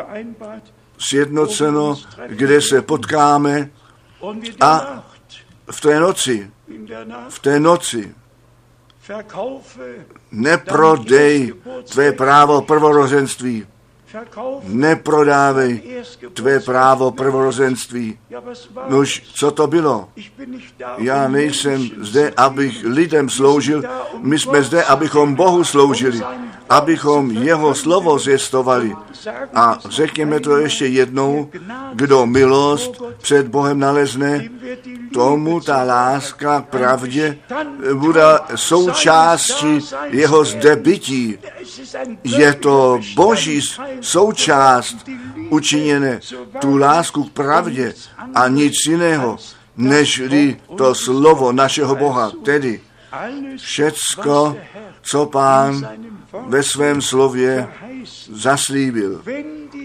sjednoceno, 0.99 1.97
kde 2.29 2.63
se 2.63 2.83
potkáme 2.83 3.71
a 4.61 5.05
v 5.71 5.81
té 5.81 6.01
noci, 6.01 6.51
v 7.29 7.39
té 7.39 7.61
noci 7.61 8.15
neprodej 10.31 11.55
tvé 11.93 12.13
právo 12.13 12.63
prvorozenství. 12.63 13.67
Neprodávej 14.63 15.83
tvé 16.35 16.61
právo 16.61 17.11
prvorozenství. 17.11 18.19
Nož, 18.89 19.23
co 19.35 19.51
to 19.51 19.67
bylo? 19.67 20.09
Já 20.99 21.29
nejsem 21.29 21.91
zde, 22.01 22.33
abych 22.37 22.85
lidem 22.85 23.29
sloužil, 23.31 23.83
my 24.19 24.39
jsme 24.39 24.63
zde, 24.63 24.85
abychom 24.85 25.35
Bohu 25.35 25.65
sloužili, 25.65 26.21
abychom 26.69 27.31
jeho 27.31 27.75
slovo 27.75 28.19
zjistovali. 28.19 28.97
A 29.55 29.79
řekněme 29.89 30.41
to 30.41 30.57
ještě 30.57 30.87
jednou, 30.87 31.51
kdo 31.95 32.27
milost 32.27 33.03
před 33.19 33.49
Bohem 33.49 33.79
nalezne, 33.79 34.49
tomu 35.15 35.61
ta 35.61 35.83
láska 35.83 36.61
k 36.61 36.67
pravdě 36.67 37.39
bude 37.95 38.23
součástí 38.55 39.79
jeho 40.11 40.45
zde 40.45 40.77
bytí. 40.77 41.39
Je 42.25 42.55
to 42.55 43.01
boží 43.15 43.61
součást 44.01 44.97
učiněné 45.51 46.21
tu 46.61 46.77
lásku 46.77 47.25
k 47.25 47.33
pravdě 47.33 47.95
a 48.35 48.49
nic 48.49 48.75
jiného 48.87 49.39
nežli 49.77 50.61
to 50.77 50.95
slovo 50.95 51.53
našeho 51.53 51.97
Boha, 51.97 52.33
tedy 52.45 52.81
všecko, 53.57 54.57
co 55.03 55.27
pán 55.27 55.89
ve 56.47 56.63
svém 56.63 57.03
slově 57.03 57.69
zaslíbil. 58.33 59.23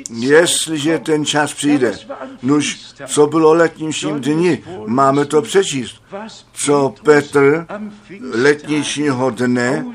Jestliže 0.10 1.00
ten 1.00 1.26
čas 1.26 1.54
přijde, 1.54 1.98
nuž, 2.42 2.80
co 3.08 3.28
bylo 3.28 3.54
letničním 3.54 4.22
dni, 4.22 4.64
máme 4.86 5.26
to 5.26 5.42
přečíst, 5.42 6.04
co 6.54 6.94
Petr 7.04 7.66
letničního 8.32 9.30
dne 9.30 9.86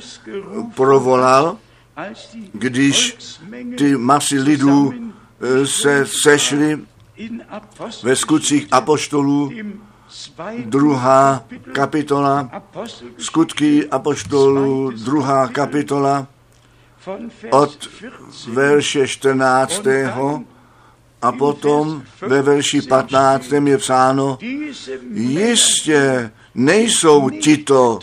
provolal, 0.75 1.57
když 2.53 3.17
ty 3.79 3.97
masy 3.97 4.39
lidů 4.39 4.93
eh, 4.95 5.67
se 5.67 6.07
sešly 6.07 6.81
ve 8.03 8.17
skutcích 8.17 8.67
apoštolů, 8.71 9.51
druhá 10.65 11.45
kapitola, 11.73 12.51
skutky 13.19 13.89
apoštolů, 13.89 14.91
druhá 14.91 15.49
kapitola, 15.49 16.27
od 17.51 17.89
verše 18.49 19.09
14. 19.09 19.83
a 21.23 21.33
potom 21.33 22.03
ve 22.21 22.43
verši 22.43 22.83
15. 22.83 23.53
je 23.53 23.79
psáno, 23.79 24.39
jistě 25.13 26.31
nejsou 26.55 27.31
tito, 27.31 27.99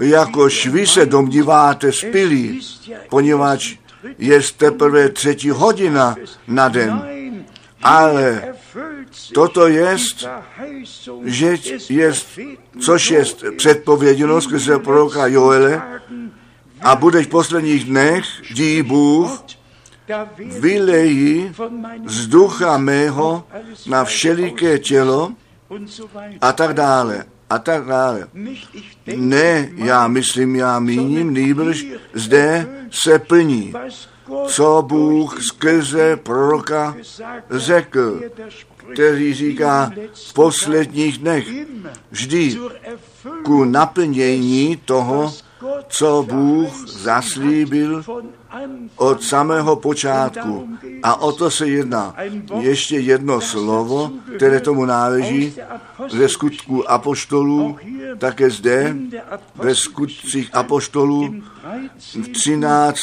jakož 0.00 0.66
vy 0.66 0.86
se 0.86 1.06
domníváte, 1.06 1.92
spilí, 1.92 2.60
poněvadž 3.08 3.76
je 4.18 4.40
teprve 4.56 5.08
třetí 5.08 5.50
hodina 5.50 6.16
na 6.48 6.68
den. 6.68 7.02
Ale 7.82 8.54
toto 9.34 9.68
jest, 9.68 10.28
že 11.24 11.56
jest, 11.88 12.38
což 12.80 13.10
je 13.10 13.24
předpověděno 13.56 14.40
skrze 14.40 14.78
proroka 14.78 15.26
Joele, 15.26 15.82
a 16.80 16.96
bude 16.96 17.22
v 17.22 17.28
posledních 17.28 17.84
dnech, 17.84 18.24
dí 18.54 18.82
Bůh, 18.82 19.44
vylejí 20.60 21.52
z 22.06 22.26
ducha 22.26 22.78
mého 22.78 23.44
na 23.86 24.04
všeliké 24.04 24.78
tělo 24.78 25.32
a 26.40 26.52
tak 26.52 26.74
dále 26.74 27.24
a 27.50 27.58
tak 27.58 27.84
dále. 27.86 28.28
Ne, 29.16 29.70
já 29.74 30.08
myslím, 30.08 30.56
já 30.56 30.78
míním, 30.78 31.34
nýbrž 31.34 31.86
zde 32.14 32.68
se 32.90 33.18
plní, 33.18 33.72
co 34.46 34.82
Bůh 34.86 35.42
skrze 35.42 36.16
proroka 36.16 36.96
řekl, 37.50 38.20
který 38.92 39.34
říká 39.34 39.92
v 40.14 40.32
posledních 40.32 41.18
dnech 41.18 41.48
vždy 42.10 42.58
ku 43.44 43.64
naplnění 43.64 44.76
toho, 44.76 45.34
co 45.88 46.26
Bůh 46.28 46.88
zaslíbil 46.88 48.04
od 48.96 49.22
samého 49.22 49.76
počátku. 49.76 50.68
A 51.02 51.20
o 51.20 51.32
to 51.32 51.50
se 51.50 51.68
jedná. 51.68 52.16
Ještě 52.60 52.98
jedno 52.98 53.40
slovo, 53.40 54.10
které 54.36 54.60
tomu 54.60 54.84
náleží 54.84 55.54
ze 56.08 56.28
skutku 56.28 56.90
apoštolů, 56.90 57.78
také 58.18 58.50
zde 58.50 58.96
ve 59.54 59.74
skutcích 59.74 60.50
apoštolů 60.52 61.34
v 61.98 62.28
13. 62.28 63.00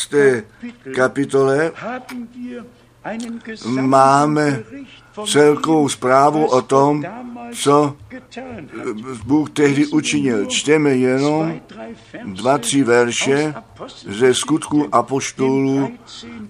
kapitole 0.96 1.72
máme 3.82 4.64
celkovou 5.26 5.90
zprávu 5.90 6.46
o 6.46 6.62
tom, 6.62 7.04
co 7.54 7.96
Bůh 9.26 9.50
tehdy 9.50 9.88
učinil. 9.88 10.46
Čteme 10.46 10.90
jenom 10.90 11.60
dva, 12.26 12.58
tři 12.58 12.84
verše 12.84 13.54
ze 14.10 14.34
skutku 14.34 14.96
apoštolů 14.96 15.92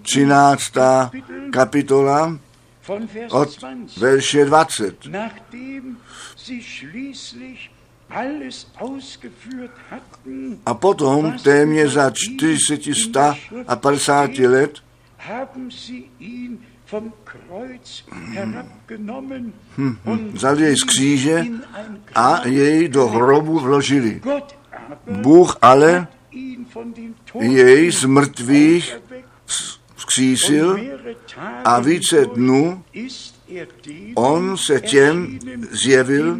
13. 0.01 0.73
kapitola 1.51 2.39
od 3.29 3.49
verše 3.97 4.45
20. 4.45 5.07
A 10.65 10.73
potom 10.73 11.33
téměř 11.43 11.91
za 11.91 12.11
400 12.11 13.35
a 13.67 13.75
50 13.75 14.37
let 14.37 14.86
hm, 19.77 19.97
vzali 20.33 20.63
jej 20.63 20.77
z 20.77 20.83
kříže 20.83 21.45
a 22.15 22.47
jej 22.47 22.87
do 22.87 23.07
hrobu 23.07 23.59
vložili. 23.59 24.21
Bůh 25.07 25.57
ale 25.61 26.07
jej 27.39 27.91
z 27.91 28.05
mrtvých 28.05 28.95
vzkřísil 29.95 30.79
a 31.63 31.79
více 31.79 32.25
dnů 32.25 32.83
on 34.15 34.57
se 34.57 34.81
těm 34.81 35.39
zjevil, 35.71 36.39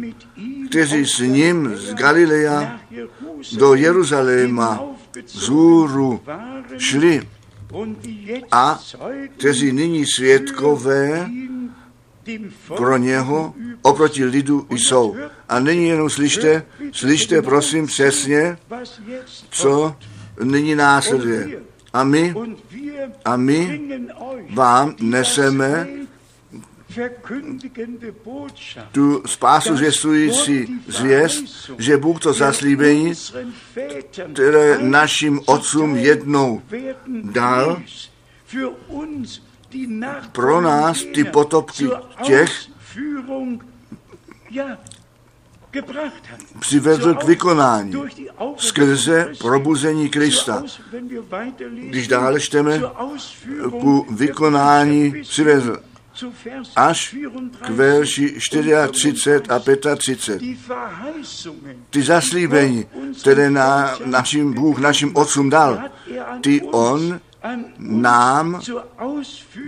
kteří 0.68 1.06
s 1.06 1.18
ním 1.18 1.76
z 1.76 1.94
Galileja 1.94 2.80
do 3.58 3.74
Jeruzaléma 3.74 4.80
z 5.26 5.50
šli 6.78 7.28
a 8.52 8.80
kteří 9.36 9.72
nyní 9.72 10.06
svědkové 10.06 11.30
pro 12.76 12.96
něho 12.96 13.54
oproti 13.82 14.24
lidu 14.24 14.66
jsou. 14.70 15.16
A 15.48 15.60
nyní 15.60 15.88
jenom 15.88 16.10
slyšte, 16.10 16.62
slyšte 16.92 17.42
prosím 17.42 17.86
přesně, 17.86 18.58
co 19.50 19.96
nyní 20.44 20.74
následuje. 20.74 21.60
A 21.92 22.04
my, 22.04 22.34
a 23.24 23.36
my 23.36 23.80
vám 24.54 24.94
neseme 25.00 25.88
tu 28.92 29.22
spásu 29.26 29.76
zvěstující 29.76 30.80
zvěst, 30.86 31.70
že 31.78 31.96
Bůh 31.96 32.20
to 32.20 32.32
zaslíbení, 32.32 33.12
které 34.32 34.78
našim 34.78 35.40
otcům 35.46 35.96
jednou 35.96 36.62
dal, 37.22 37.82
pro 40.32 40.60
nás 40.60 41.02
ty 41.14 41.24
potopky 41.24 41.88
těch 42.22 42.50
přivedl 46.60 47.14
k 47.14 47.24
vykonání 47.24 47.94
skrze 48.56 49.32
probuzení 49.38 50.08
Krista. 50.08 50.62
Když 51.70 52.08
dále 52.08 52.40
čteme, 52.40 52.80
ku 53.70 54.06
vykonání 54.10 55.22
přivedl 55.22 55.76
až 56.76 57.16
k 57.60 57.70
verši 57.70 58.36
34 58.38 58.74
a 58.74 58.88
35. 58.88 59.86
Ty 61.90 62.02
zaslíbení, 62.02 62.86
které 63.20 63.50
na, 63.50 63.94
našim 64.04 64.52
Bůh 64.54 64.78
našim 64.78 65.16
otcům 65.16 65.50
dal, 65.50 65.78
ty 66.40 66.62
on 66.62 67.20
nám 67.78 68.60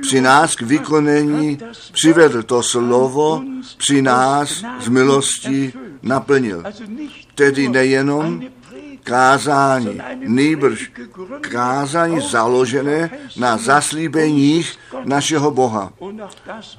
při 0.02 0.20
nás 0.20 0.54
k 0.56 0.62
vykonení 0.62 1.58
přivedl 1.92 2.42
to 2.42 2.62
slovo, 2.62 3.42
při 3.76 4.02
nás 4.02 4.64
z 4.80 4.88
milosti 4.88 5.72
naplnil. 6.02 6.64
Tedy 7.34 7.68
nejenom 7.68 8.42
kázání, 9.10 10.00
nýbrž 10.14 10.92
kázání 11.40 12.20
založené 12.30 13.10
na 13.36 13.56
zaslíbeních 13.56 14.78
našeho 15.04 15.50
Boha. 15.50 15.92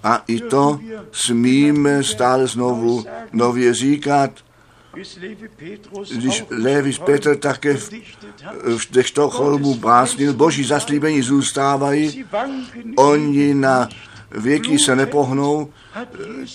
A 0.04 0.24
i 0.28 0.40
to 0.40 0.80
smíme 1.12 2.04
stále 2.04 2.48
znovu 2.48 3.06
nově 3.34 3.74
říkat, 3.74 4.32
když 6.16 6.44
Levis 6.50 7.00
Petr 7.00 7.36
také 7.36 7.78
v, 7.78 7.90
v 8.78 9.02
Štokholmu 9.02 9.76
básnil, 9.76 10.34
boží 10.34 10.64
zaslíbení 10.64 11.22
zůstávají, 11.22 12.26
oni 12.96 13.54
na 13.54 13.90
věky 14.32 14.80
se 14.80 14.96
nepohnou, 14.96 15.70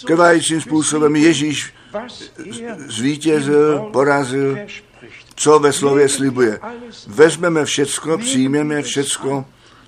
trvajícím 0.07 0.61
způsobem 0.61 1.17
Ježíš 1.17 1.73
zvítězil, 2.89 3.89
porazil, 3.93 4.59
co 5.37 5.59
ve 5.59 5.73
slově 5.73 6.09
slibuje. 6.09 6.61
Vezmeme 7.07 7.65
všecko, 7.65 8.19
přijmeme 8.19 8.83
všecko, 8.83 9.45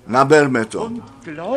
naberme 0.07 0.65
to 0.65 0.91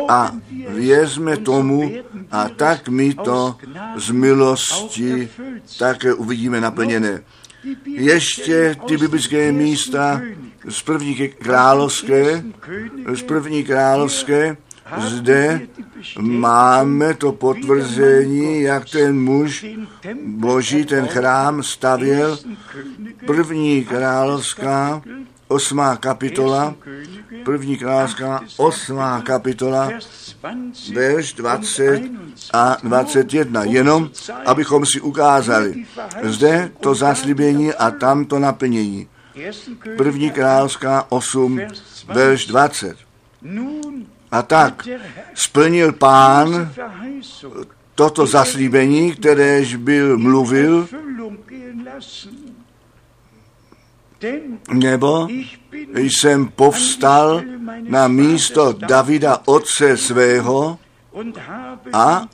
a 0.09 0.31
vězme 0.69 1.37
tomu 1.37 1.93
a 2.31 2.49
tak 2.49 2.89
my 2.89 3.13
to 3.13 3.55
z 3.95 4.11
milosti 4.11 5.29
také 5.79 6.13
uvidíme 6.13 6.61
naplněné. 6.61 7.23
Ještě 7.85 8.75
ty 8.87 8.97
biblické 8.97 9.51
místa 9.51 10.21
z 10.69 10.81
první 10.81 11.15
královské, 11.27 12.43
z 13.13 13.21
první 13.21 13.63
královské, 13.63 14.57
Zde 14.97 15.61
máme 16.19 17.13
to 17.13 17.31
potvrzení, 17.31 18.61
jak 18.61 18.89
ten 18.89 19.19
muž 19.19 19.65
boží 20.25 20.85
ten 20.85 21.07
chrám 21.07 21.63
stavěl. 21.63 22.39
První 23.25 23.85
královská 23.85 25.01
osmá 25.47 25.95
kapitola, 25.95 26.75
první 27.45 27.77
královská 27.77 28.41
osmá 28.57 29.21
kapitola, 29.21 29.91
verš 30.93 31.33
20 31.33 32.01
a 32.53 32.77
21. 32.83 33.63
Jenom, 33.63 34.09
abychom 34.45 34.85
si 34.85 35.01
ukázali, 35.01 35.85
zde 36.23 36.71
to 36.79 36.95
zaslíbení 36.95 37.73
a 37.73 37.91
tam 37.91 38.25
to 38.25 38.39
naplnění. 38.39 39.07
První 39.97 40.31
královská 40.31 41.05
8, 41.09 41.61
verš 42.07 42.45
20. 42.45 42.97
A 44.33 44.41
tak 44.41 44.87
splnil 45.33 45.93
pán 45.93 46.73
toto 47.95 48.25
zaslíbení, 48.25 49.11
kteréž 49.13 49.75
byl 49.75 50.17
mluvil, 50.17 50.87
nebo 54.73 55.27
jsem 55.93 56.47
povstal 56.47 57.41
na 57.81 58.07
místo 58.07 58.73
Davida 58.73 59.41
otce 59.45 59.97
svého 59.97 60.79
a 61.93 62.27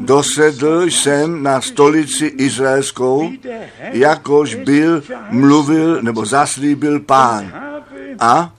dosedl 0.00 0.82
jsem 0.82 1.42
na 1.42 1.60
stolici 1.60 2.26
izraelskou, 2.26 3.32
jakož 3.92 4.54
byl, 4.54 5.02
mluvil 5.30 6.02
nebo 6.02 6.26
zaslíbil 6.26 7.00
pán. 7.00 7.52
A 8.18 8.52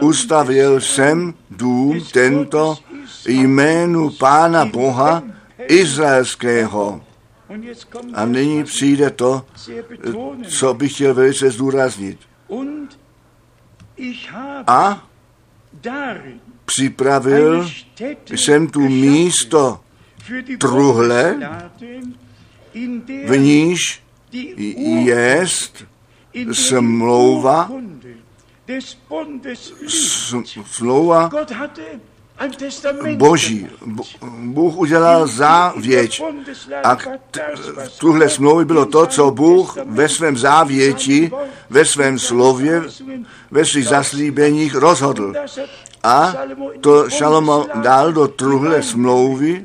ustavil 0.00 0.80
jsem 0.80 1.34
dům 1.50 2.00
tento 2.12 2.78
jménu 3.28 4.10
Pána 4.10 4.64
Boha 4.64 5.22
Izraelského. 5.68 7.00
A 8.14 8.24
nyní 8.24 8.64
přijde 8.64 9.10
to, 9.10 9.46
co 10.48 10.74
bych 10.74 10.94
chtěl 10.94 11.14
velice 11.14 11.50
zdůraznit. 11.50 12.18
A 14.66 15.06
připravil 16.64 17.70
jsem 18.34 18.68
tu 18.68 18.80
místo 18.80 19.80
truhle, 20.58 21.36
v 23.26 23.38
níž 23.38 24.02
jest 25.04 25.84
smlouva, 26.52 27.70
smlouva 30.64 31.30
Boží. 33.16 33.68
Bůh 34.38 34.76
udělal 34.76 35.26
závěť 35.26 36.22
a 36.84 36.96
v 36.96 37.98
tuhle 37.98 38.30
smlouvy 38.30 38.64
bylo 38.64 38.86
to, 38.86 39.06
co 39.06 39.30
Bůh 39.30 39.76
ve 39.84 40.08
svém 40.08 40.36
závěti, 40.36 41.30
ve 41.70 41.84
svém 41.84 42.18
slově, 42.18 42.82
ve 43.50 43.64
svých 43.64 43.86
zaslíbeních 43.86 44.74
rozhodl. 44.74 45.34
A 46.02 46.34
to 46.80 47.10
Šalomon 47.10 47.66
dal 47.74 48.12
do 48.12 48.28
truhle 48.28 48.82
smlouvy, 48.82 49.64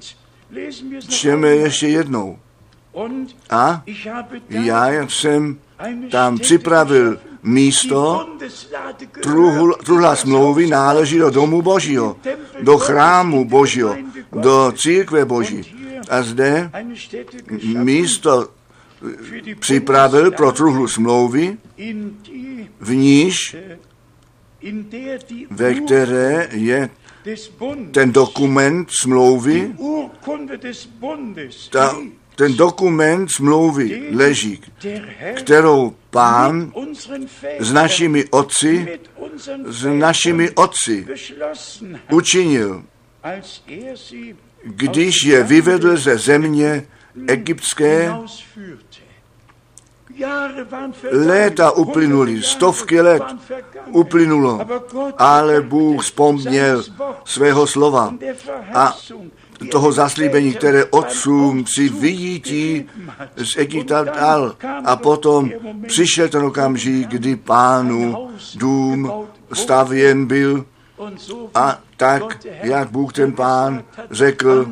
čteme 1.09 1.47
ještě 1.47 1.87
jednou. 1.87 2.39
A 3.49 3.83
já 4.49 5.07
jsem 5.07 5.57
tam 6.11 6.37
připravil 6.37 7.19
místo, 7.43 8.29
truhla 9.83 10.15
smlouvy 10.15 10.67
náleží 10.67 11.17
do 11.17 11.29
domu 11.29 11.61
Božího, 11.61 12.17
do 12.61 12.77
chrámu 12.77 13.45
Božího, 13.45 13.97
do 14.31 14.73
církve 14.75 15.25
Boží. 15.25 15.75
A 16.09 16.21
zde 16.21 16.71
místo 17.77 18.49
připravil 19.59 20.31
pro 20.31 20.51
truhlu 20.51 20.87
smlouvy, 20.87 21.57
v 22.79 22.95
níž, 22.95 23.55
ve 25.49 25.73
které 25.73 26.47
je 26.51 26.89
ten 27.91 28.11
dokument 28.11 28.89
smlouvy, 29.01 29.75
ta, 31.69 31.95
ten 32.35 32.57
dokument 32.57 33.31
smlouvy 33.31 34.09
leží, 34.11 34.61
kterou 35.35 35.95
pán 36.09 36.71
s 37.59 37.73
našimi 37.73 38.25
otci, 38.25 38.99
s 39.65 39.85
našimi 39.85 40.49
otci 40.49 41.07
učinil, 42.11 42.83
když 44.63 45.23
je 45.25 45.43
vyvedl 45.43 45.97
ze 45.97 46.17
země 46.17 46.87
egyptské, 47.27 48.13
Léta 51.11 51.71
uplynuli, 51.71 52.43
stovky 52.43 53.01
let 53.01 53.23
uplynulo, 53.87 54.59
ale 55.17 55.61
Bůh 55.61 56.03
vzpomněl 56.03 56.83
svého 57.25 57.67
slova 57.67 58.13
a 58.73 58.97
toho 59.71 59.91
zaslíbení, 59.91 60.53
které 60.53 60.85
otcům 60.85 61.63
při 61.63 61.89
vyjítí 61.89 62.89
z 63.35 63.57
Egypta 63.57 64.03
dal. 64.03 64.55
A 64.85 64.95
potom 64.95 65.51
přišel 65.87 66.29
ten 66.29 66.43
okamžik, 66.43 67.07
kdy 67.07 67.35
pánu 67.35 68.29
dům 68.55 69.11
stavěn 69.53 70.25
byl 70.25 70.65
a 71.55 71.79
tak, 71.97 72.45
jak 72.45 72.91
Bůh 72.91 73.13
ten 73.13 73.33
pán 73.33 73.83
řekl, 74.11 74.67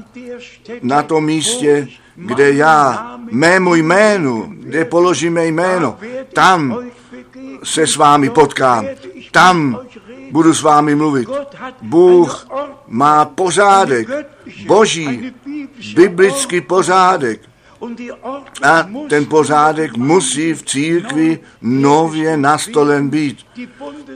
na 0.81 1.03
tom 1.03 1.25
místě, 1.25 1.87
kde 2.17 2.53
já 2.53 3.11
mému 3.31 3.75
jménu, 3.75 4.53
kde 4.59 4.85
položíme 4.85 5.45
jméno, 5.45 5.97
tam 6.33 6.79
se 7.63 7.87
s 7.87 7.95
vámi 7.95 8.29
potkám, 8.29 8.85
tam 9.31 9.79
budu 10.31 10.53
s 10.53 10.61
vámi 10.61 10.95
mluvit. 10.95 11.29
Bůh 11.81 12.47
má 12.87 13.25
pořádek, 13.25 14.07
boží, 14.65 15.33
biblický 15.95 16.61
pořádek. 16.61 17.41
A 18.63 18.89
ten 19.09 19.25
pořádek 19.25 19.97
musí 19.97 20.53
v 20.53 20.63
církvi 20.63 21.39
nově 21.61 22.37
nastolen 22.37 23.09
být. 23.09 23.45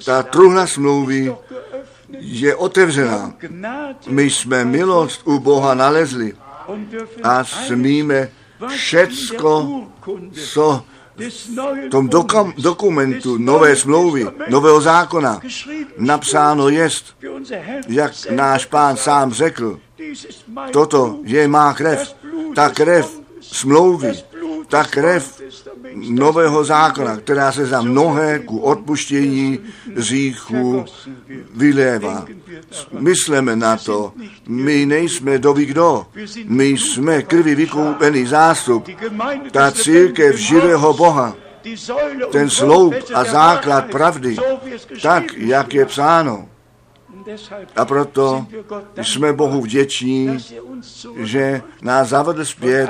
Ta 0.05 0.23
truhla 0.23 0.67
smlouvy 0.67 1.35
je 2.19 2.55
otevřená. 2.55 3.33
My 4.07 4.29
jsme 4.29 4.65
milost 4.65 5.21
u 5.27 5.39
Boha 5.39 5.73
nalezli 5.73 6.33
a 7.23 7.43
smíme 7.43 8.29
všecko, 8.67 9.83
co 10.53 10.83
v 11.85 11.89
tom 11.89 12.09
dokum, 12.09 12.53
dokumentu 12.57 13.37
nové 13.37 13.75
smlouvy, 13.75 14.27
nového 14.49 14.81
zákona 14.81 15.41
napsáno 15.97 16.69
jest, 16.69 17.15
jak 17.87 18.11
náš 18.31 18.65
pán 18.65 18.97
sám 18.97 19.33
řekl, 19.33 19.79
toto 20.71 21.19
je 21.23 21.47
má 21.47 21.73
krev, 21.73 22.15
ta 22.55 22.69
krev 22.69 23.21
smlouvy, 23.41 24.11
ta 24.67 24.83
krev 24.83 25.41
nového 25.95 26.63
zákona, 26.63 27.17
která 27.17 27.51
se 27.51 27.65
za 27.65 27.81
mnohé 27.81 28.39
ku 28.39 28.59
odpuštění 28.59 29.59
říchu 29.97 30.85
vylévá. 31.55 32.25
Myslíme 32.99 33.55
na 33.55 33.77
to. 33.77 34.13
My 34.47 34.85
nejsme 34.85 35.39
doby 35.39 35.65
kdo. 35.65 36.05
My 36.45 36.65
jsme 36.65 37.21
krvi 37.21 37.55
vykoupený 37.55 38.25
zástup. 38.25 38.87
Ta 39.51 39.71
církev 39.71 40.35
živého 40.35 40.93
Boha. 40.93 41.35
Ten 42.31 42.49
sloup 42.49 42.95
a 43.13 43.23
základ 43.23 43.85
pravdy, 43.91 44.37
tak, 45.01 45.23
jak 45.37 45.73
je 45.73 45.85
psáno. 45.85 46.50
A 47.75 47.85
proto 47.85 48.47
jsme 49.01 49.33
Bohu 49.33 49.61
vděční, 49.61 50.37
že 51.19 51.61
nás 51.81 52.09
zavedl 52.09 52.45
zpět 52.45 52.89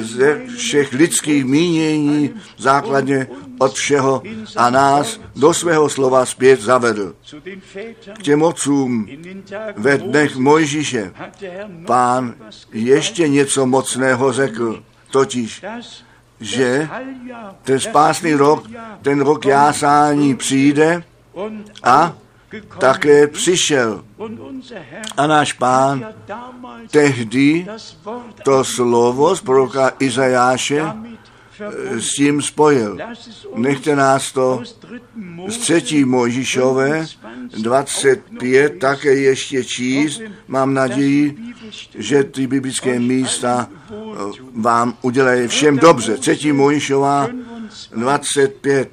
ze 0.00 0.46
všech 0.56 0.92
lidských 0.92 1.44
mínění, 1.44 2.30
základně 2.58 3.26
od 3.58 3.72
všeho 3.72 4.22
a 4.56 4.70
nás 4.70 5.20
do 5.36 5.54
svého 5.54 5.88
slova 5.88 6.26
zpět 6.26 6.60
zavedl. 6.60 7.14
K 8.18 8.22
těm 8.22 8.42
otcům 8.42 9.08
ve 9.76 9.98
dnech 9.98 10.36
Mojžíše 10.36 11.12
pán 11.86 12.34
ještě 12.72 13.28
něco 13.28 13.66
mocného 13.66 14.32
řekl, 14.32 14.82
totiž, 15.10 15.64
že 16.40 16.88
ten 17.62 17.80
spásný 17.80 18.34
rok, 18.34 18.64
ten 19.02 19.20
rok 19.20 19.46
jásání 19.46 20.36
přijde 20.36 21.02
a 21.82 22.16
také 22.78 23.26
přišel. 23.26 24.04
A 25.16 25.26
náš 25.26 25.52
pán 25.52 26.06
tehdy 26.90 27.66
to 28.44 28.64
slovo 28.64 29.36
z 29.36 29.40
proroka 29.40 29.92
Izajáše 29.98 30.82
s 31.98 32.14
tím 32.14 32.42
spojil. 32.42 32.98
Nechte 33.54 33.96
nás 33.96 34.32
to 34.32 34.62
z 35.48 35.56
třetí 35.56 36.04
Mojžišové 36.04 37.06
25 37.62 38.78
také 38.78 39.14
ještě 39.14 39.64
číst. 39.64 40.20
Mám 40.48 40.74
naději, 40.74 41.36
že 41.98 42.24
ty 42.24 42.46
biblické 42.46 43.00
místa 43.00 43.68
eh, 43.70 43.94
vám 44.54 44.94
udělají 45.02 45.48
všem 45.48 45.78
dobře. 45.78 46.16
Třetí 46.16 46.52
Mojšová 46.52 47.28
25. 47.96 48.90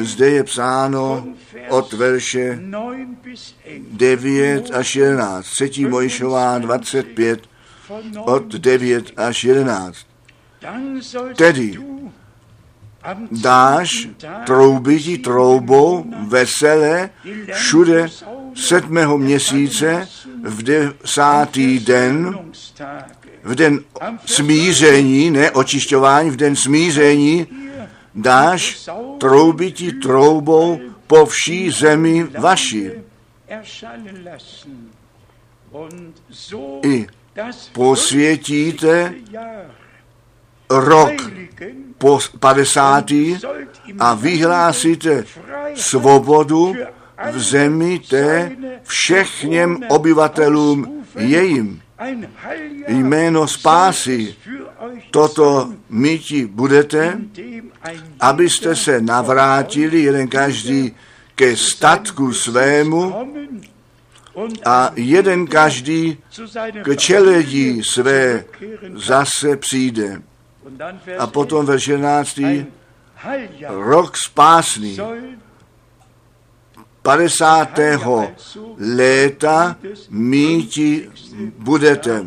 Zde 0.00 0.30
je 0.30 0.44
psáno 0.44 1.26
od 1.68 1.92
verše 1.92 2.58
9 3.90 4.70
až 4.70 4.96
11. 4.96 5.46
Třetí 5.46 5.86
Mojšová 5.86 6.58
25 6.58 7.40
od 8.24 8.54
9 8.54 9.12
až 9.16 9.44
11. 9.44 9.98
Tedy 11.36 11.78
dáš 13.30 14.08
troubití 14.46 15.18
troubou 15.18 16.04
vesele 16.28 17.10
všude 17.52 18.08
sedmého 18.54 19.18
měsíce 19.18 20.08
v 20.42 20.62
desátý 20.62 21.78
den, 21.78 22.38
v 23.44 23.54
den 23.54 23.80
smíření, 24.26 25.30
ne 25.30 25.50
očišťování, 25.50 26.30
v 26.30 26.36
den 26.36 26.56
smíření 26.56 27.46
dáš 28.14 28.88
troubití 29.18 29.92
troubou 29.92 30.80
po 31.06 31.26
vší 31.26 31.70
zemi 31.70 32.24
vaši. 32.38 32.92
I 36.82 37.06
posvětíte 37.72 39.14
rok 40.70 41.12
po 41.98 42.18
50. 42.40 43.10
a 43.98 44.14
vyhlásíte 44.14 45.24
svobodu 45.74 46.74
v 47.32 47.38
zemi 47.38 47.98
té 47.98 48.50
všechněm 48.82 49.78
obyvatelům 49.88 51.04
jejím. 51.18 51.82
Jméno 52.88 53.48
spásy 53.48 54.34
toto 55.10 55.72
myti 55.90 56.46
budete, 56.46 57.18
abyste 58.20 58.76
se 58.76 59.00
navrátili 59.00 60.02
jeden 60.02 60.28
každý 60.28 60.96
ke 61.34 61.56
statku 61.56 62.32
svému 62.32 63.14
a 64.64 64.90
jeden 64.96 65.46
každý 65.46 66.18
k 66.82 66.96
čeledí 66.96 67.82
své 67.82 68.44
zase 68.94 69.56
přijde. 69.56 70.22
A 71.18 71.26
potom 71.26 71.66
ve 71.66 71.76
11. 71.86 72.40
rok 73.68 74.16
spásný 74.16 74.98
50. 77.02 77.78
léta 78.78 79.76
míti 80.10 81.10
budete. 81.58 82.26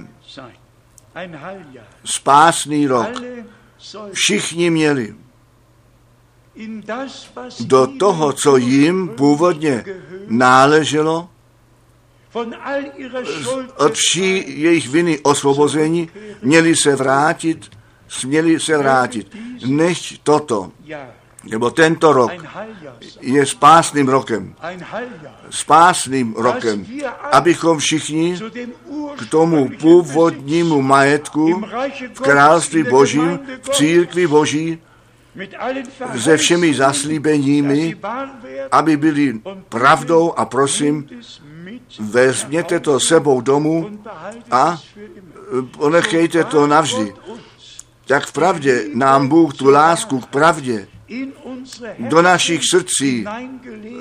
Spásný 2.06 2.88
rok. 2.88 3.08
Všichni 4.12 4.70
měli 4.70 5.16
do 7.60 7.88
toho, 7.88 8.34
co 8.34 8.58
jim 8.58 9.08
původně 9.08 9.86
náleželo, 10.28 11.30
od 13.78 13.94
vší 13.94 14.62
jejich 14.62 14.90
viny 14.90 15.20
osvobození, 15.20 16.10
měli 16.42 16.76
se 16.76 16.96
vrátit, 16.96 17.72
směli 18.08 18.60
se 18.60 18.78
vrátit. 18.78 19.36
Než 19.66 20.20
toto, 20.24 20.72
nebo 21.46 21.70
tento 21.72 22.14
rok 22.14 22.32
je 23.22 23.46
spásným 23.46 24.08
rokem. 24.08 24.56
Spásným 25.50 26.34
rokem, 26.38 26.86
abychom 27.32 27.80
všichni 27.80 28.40
k 29.18 29.30
tomu 29.30 29.70
původnímu 29.80 30.82
majetku 30.82 31.62
v 32.14 32.20
království 32.20 32.84
božím, 32.84 33.40
v 33.62 33.70
církvi 33.70 34.28
boží, 34.28 34.80
se 36.20 36.38
všemi 36.38 36.74
zaslíbeními, 36.74 37.98
aby 38.72 38.98
byli 38.98 39.40
pravdou 39.70 40.34
a 40.38 40.46
prosím, 40.46 41.08
vezměte 42.00 42.80
to 42.80 43.00
sebou 43.00 43.42
domů 43.42 44.00
a 44.52 44.78
ponechejte 45.78 46.44
to 46.44 46.68
navždy. 46.68 47.14
Tak 48.06 48.26
v 48.26 48.34
pravdě 48.34 48.84
nám 48.94 49.28
Bůh 49.28 49.54
tu 49.54 49.70
lásku 49.70 50.20
k 50.20 50.26
pravdě 50.26 50.88
do 52.00 52.22
našich 52.22 52.66
srdcí 52.66 53.26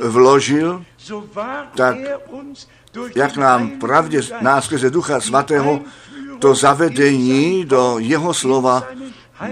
vložil, 0.08 0.84
tak 1.74 1.96
jak 3.16 3.36
nám 3.36 3.70
pravdě 3.70 4.20
nás 4.40 4.64
skrze 4.64 4.90
Ducha 4.90 5.20
Svatého 5.20 5.80
to 6.38 6.54
zavedení 6.54 7.64
do 7.64 7.96
jeho 7.98 8.34
slova, 8.34 8.84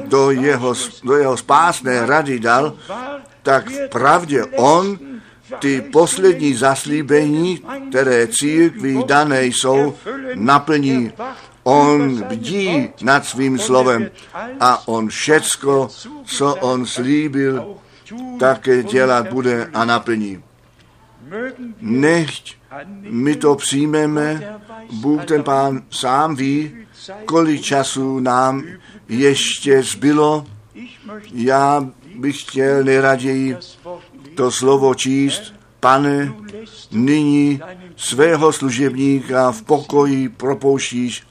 do 0.04 0.30
jeho, 0.30 0.74
do 1.04 1.16
jeho 1.16 1.36
spásné 1.36 2.06
rady 2.06 2.40
dal, 2.40 2.76
tak 3.42 3.68
v 3.68 3.88
pravdě 3.88 4.44
on 4.44 4.98
ty 5.58 5.80
poslední 5.80 6.54
zaslíbení, 6.54 7.60
které 7.88 8.28
církví 8.28 9.04
dané 9.06 9.46
jsou, 9.46 9.94
naplní. 10.34 11.12
On 11.62 12.22
bdí 12.22 12.88
nad 13.02 13.26
svým 13.26 13.58
slovem 13.58 14.10
a 14.60 14.88
on 14.88 15.08
všecko, 15.08 15.88
co 16.24 16.56
on 16.56 16.86
slíbil, 16.86 17.76
také 18.38 18.82
dělat 18.82 19.28
bude 19.28 19.70
a 19.74 19.84
naplní. 19.84 20.42
Nechť 21.80 22.54
my 23.00 23.36
to 23.36 23.54
přijmeme, 23.54 24.58
Bůh 24.92 25.24
ten 25.24 25.42
pán 25.42 25.82
sám 25.90 26.36
ví, 26.36 26.76
kolik 27.24 27.62
času 27.62 28.20
nám 28.20 28.64
ještě 29.08 29.82
zbylo. 29.82 30.46
Já 31.32 31.88
bych 32.16 32.42
chtěl 32.42 32.84
nejraději 32.84 33.56
to 34.34 34.50
slovo 34.50 34.94
číst, 34.94 35.54
pane, 35.80 36.34
nyní 36.90 37.60
svého 37.96 38.52
služebníka 38.52 39.52
v 39.52 39.62
pokoji 39.62 40.28
propouštíš. 40.28 41.22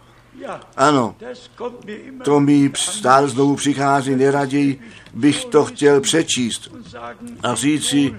Ano, 0.78 1.16
to 2.24 2.40
mi 2.40 2.72
stále 2.76 3.28
znovu 3.28 3.56
přichází, 3.56 4.16
neraději 4.16 4.82
bych 5.14 5.46
to 5.46 5.66
chtěl 5.66 6.02
přečíst 6.02 6.72
a 7.44 7.56
říci, 7.56 8.16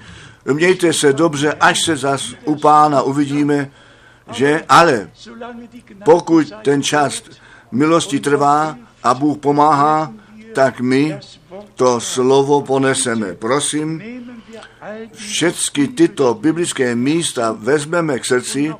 mějte 0.53 0.93
se 0.93 1.13
dobře, 1.13 1.53
až 1.53 1.85
se 1.85 1.97
zas 1.97 2.35
u 2.45 2.57
pána 2.57 3.03
uvidíme, 3.03 3.71
že 4.33 4.65
ale 4.69 5.11
pokud 6.05 6.53
ten 6.63 6.83
čas 6.83 7.23
milosti 7.73 8.21
trvá 8.21 8.77
a 9.03 9.15
Bůh 9.15 9.39
pomáhá, 9.39 10.13
tak 10.55 10.81
my 10.81 11.19
to 11.75 12.01
slovo 12.01 12.63
poneseme. 12.63 13.35
Prosím, 13.35 14.03
všechny 15.15 15.89
tyto 15.89 16.35
biblické 16.35 16.95
místa 16.95 17.53
vezmeme 17.59 18.19
k 18.19 18.25
srdci 18.25 18.75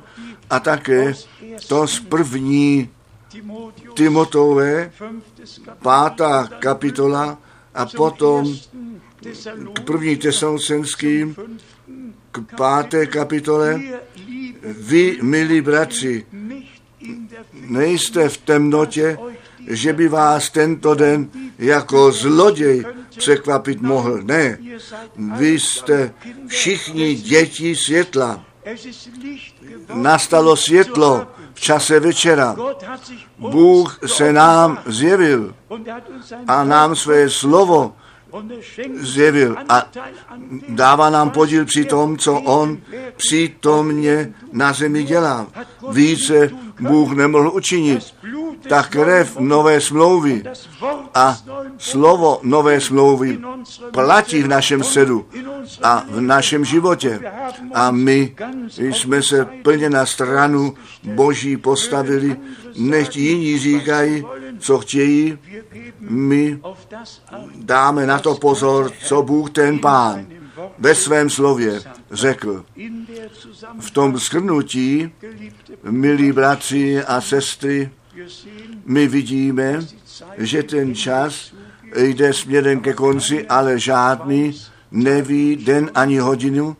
a 0.49 0.59
také 0.59 1.13
to 1.67 1.87
z 1.87 1.99
první 1.99 2.89
Timotové, 3.93 4.91
pátá 5.81 6.49
kapitola 6.59 7.37
a 7.73 7.85
potom 7.85 8.57
k 9.73 9.79
první 9.79 10.17
tesalcenským, 10.17 11.35
k 12.31 12.55
páté 12.57 13.05
kapitole. 13.05 13.81
Vy, 14.63 15.19
milí 15.21 15.61
bratři, 15.61 16.25
nejste 17.53 18.29
v 18.29 18.37
temnotě, 18.37 19.17
že 19.67 19.93
by 19.93 20.07
vás 20.07 20.49
tento 20.49 20.95
den 20.95 21.29
jako 21.59 22.11
zloděj 22.11 22.85
překvapit 23.17 23.81
mohl. 23.81 24.21
Ne, 24.23 24.57
vy 25.37 25.59
jste 25.59 26.13
všichni 26.47 27.15
děti 27.15 27.75
světla. 27.75 28.45
Nastalo 29.93 30.55
světlo 30.55 31.27
čase 31.63 31.99
večera. 31.99 32.55
Bůh 33.37 33.99
se 34.05 34.33
nám 34.33 34.79
zjevil 34.85 35.55
a 36.47 36.63
nám 36.63 36.95
své 36.95 37.29
slovo 37.29 37.95
zjevil 38.99 39.55
a 39.69 39.87
dává 40.69 41.09
nám 41.09 41.29
podíl 41.29 41.65
při 41.65 41.85
tom, 41.85 42.17
co 42.17 42.33
on 42.39 42.77
přítomně 43.15 44.33
na 44.51 44.73
zemi 44.73 45.03
dělá. 45.03 45.47
Více 45.91 46.49
Bůh 46.83 47.11
nemohl 47.15 47.51
učinit. 47.53 48.03
Ta 48.69 48.83
krev 48.83 49.37
nové 49.39 49.81
smlouvy 49.81 50.43
a 51.13 51.37
slovo 51.77 52.39
nové 52.43 52.81
smlouvy 52.81 53.39
platí 53.91 54.43
v 54.43 54.47
našem 54.47 54.83
sedu 54.83 55.25
a 55.83 56.05
v 56.09 56.21
našem 56.21 56.65
životě. 56.65 57.19
A 57.73 57.91
my 57.91 58.35
jsme 58.77 59.23
se 59.23 59.45
plně 59.45 59.89
na 59.89 60.05
stranu 60.05 60.73
Boží 61.03 61.57
postavili, 61.57 62.37
Nechť 62.75 63.15
jiní 63.15 63.59
říkají, 63.59 64.25
co 64.59 64.79
chtějí, 64.79 65.37
my 65.99 66.59
dáme 67.55 68.07
na 68.07 68.19
to 68.19 68.35
pozor, 68.35 68.91
co 69.05 69.21
Bůh 69.21 69.49
ten 69.49 69.79
Pán 69.79 70.25
ve 70.79 70.95
svém 70.95 71.29
slově 71.29 71.81
řekl. 72.11 72.65
V 73.79 73.91
tom 73.91 74.19
skrnutí, 74.19 75.11
milí 75.83 76.31
bratři 76.31 77.03
a 77.03 77.21
sestry, 77.21 77.91
my 78.85 79.07
vidíme, 79.07 79.79
že 80.37 80.63
ten 80.63 80.95
čas 80.95 81.53
jde 81.95 82.33
směrem 82.33 82.79
ke 82.79 82.93
konci, 82.93 83.47
ale 83.47 83.79
žádný 83.79 84.61
neví 84.91 85.55
den 85.55 85.91
ani 85.95 86.17
hodinu 86.17 86.75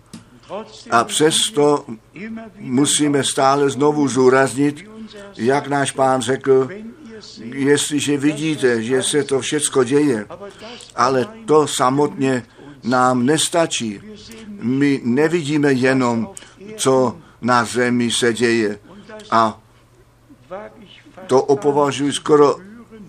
a 0.92 1.04
přesto 1.04 1.86
musíme 2.60 3.24
stále 3.24 3.70
znovu 3.70 4.08
zúraznit, 4.08 4.90
jak 5.38 5.68
náš 5.68 5.92
pán 5.92 6.22
řekl, 6.22 6.70
jestliže 7.54 8.18
vidíte, 8.18 8.84
že 8.84 9.04
se 9.04 9.24
to 9.24 9.40
všecko 9.40 9.84
děje, 9.84 10.26
ale 10.96 11.28
to 11.46 11.68
samotně 11.68 12.44
nám 12.84 13.26
nestačí. 13.26 14.02
My 14.62 15.02
nevidíme 15.04 15.74
jenom, 15.74 16.30
co 16.78 17.18
na 17.42 17.66
zemi 17.66 18.12
se 18.12 18.34
děje. 18.34 18.80
A 19.32 19.60
to 21.28 21.44
opovažuji 21.44 22.14
skoro, 22.14 22.56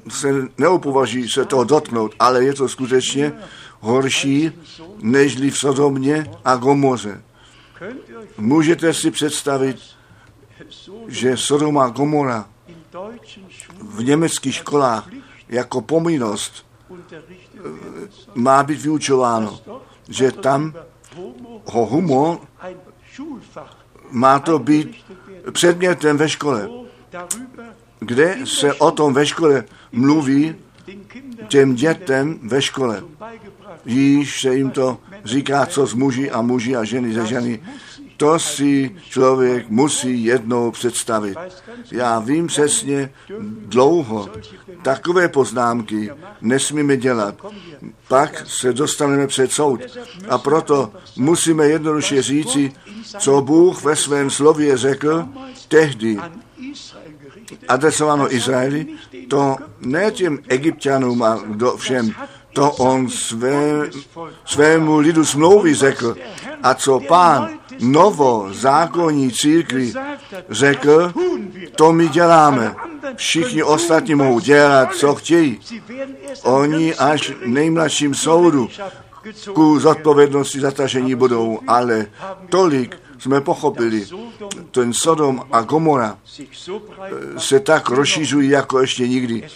se 0.09 0.29
neopovažuji 0.59 1.29
se 1.29 1.45
toho 1.45 1.64
dotknout, 1.64 2.14
ale 2.18 2.45
je 2.45 2.55
to 2.55 2.68
skutečně 2.68 3.33
horší, 3.81 4.53
nežli 4.99 5.51
v 5.51 5.59
Sodomě 5.59 6.31
a 6.45 6.57
Gomoře. 6.57 7.22
Můžete 8.39 8.95
si 8.95 9.11
představit, 9.11 9.77
že 11.09 11.37
Sodoma 11.37 11.85
a 11.85 11.89
Gomora 11.89 12.49
v 13.83 14.05
německých 14.05 14.55
školách 14.55 15.09
jako 15.49 15.81
povinnost 15.81 16.66
má 18.34 18.62
být 18.62 18.82
vyučováno, 18.82 19.61
že 20.09 20.32
tam 20.32 20.74
ho 21.64 21.86
humo 21.86 22.40
má 24.11 24.38
to 24.38 24.59
být 24.59 24.97
předmětem 25.53 26.16
ve 26.16 26.28
škole, 26.28 26.68
kde 27.99 28.38
se 28.45 28.74
o 28.74 28.90
tom 28.90 29.14
ve 29.14 29.26
škole 29.26 29.64
mluví 29.92 30.55
těm 31.49 31.74
dětem 31.74 32.38
ve 32.42 32.62
škole. 32.62 33.03
Již 33.84 34.40
se 34.40 34.55
jim 34.55 34.70
to 34.70 34.99
říká, 35.24 35.66
co 35.66 35.86
z 35.86 35.95
muži 35.95 36.30
a 36.30 36.42
muži 36.42 36.76
a 36.76 36.84
ženy 36.84 37.14
ze 37.14 37.26
ženy. 37.26 37.62
To 38.16 38.38
si 38.38 38.96
člověk 39.08 39.68
musí 39.68 40.24
jednou 40.24 40.70
představit. 40.70 41.38
Já 41.90 42.18
vím 42.18 42.46
přesně 42.46 43.10
dlouho. 43.66 44.28
Takové 44.82 45.28
poznámky 45.28 46.10
nesmíme 46.40 46.96
dělat. 46.96 47.34
Pak 48.08 48.44
se 48.46 48.72
dostaneme 48.72 49.26
před 49.26 49.52
soud. 49.52 49.80
A 50.28 50.38
proto 50.38 50.92
musíme 51.16 51.66
jednoduše 51.66 52.22
říci, 52.22 52.72
co 53.18 53.40
Bůh 53.40 53.82
ve 53.82 53.96
svém 53.96 54.30
slově 54.30 54.76
řekl 54.76 55.28
tehdy 55.68 56.18
adresováno 57.68 58.34
Izraeli, 58.34 58.86
to 59.28 59.56
ne 59.80 60.10
těm 60.10 60.38
egyptianům 60.48 61.22
a 61.22 61.40
kdo 61.46 61.76
všem, 61.76 62.14
to 62.52 62.72
on 62.72 63.10
své, 63.10 63.90
svému 64.44 64.98
lidu 64.98 65.24
smlouvy 65.24 65.74
řekl. 65.74 66.16
A 66.62 66.74
co 66.74 67.00
pán 67.00 67.48
novo 67.81 68.49
zákonní 68.53 69.33
církvi 69.33 69.93
řekl, 70.51 71.12
to 71.77 71.93
my 71.93 72.09
děláme. 72.09 72.75
Všichni 73.16 73.62
ostatní 73.62 74.14
mohou 74.14 74.41
dělat, 74.41 74.95
co 74.95 75.14
chtějí. 75.14 75.61
Oni 76.43 76.95
až 76.95 77.33
nejmladším 77.47 78.14
soudu 78.14 78.68
ku 79.53 79.81
zodpovědnosti 79.81 80.61
zatažení 80.61 81.14
budou, 81.14 81.61
ale 81.66 82.07
tolik 82.49 82.97
jsme 83.18 83.41
pochopili, 83.41 84.07
ten 84.70 84.93
Sodom 84.93 85.43
a 85.53 85.62
Gomora 85.62 86.18
se 87.39 87.61
tak 87.61 87.91
rozšířují 87.91 88.51
jako 88.51 88.81
ještě 88.81 89.09
nikdy. 89.09 89.49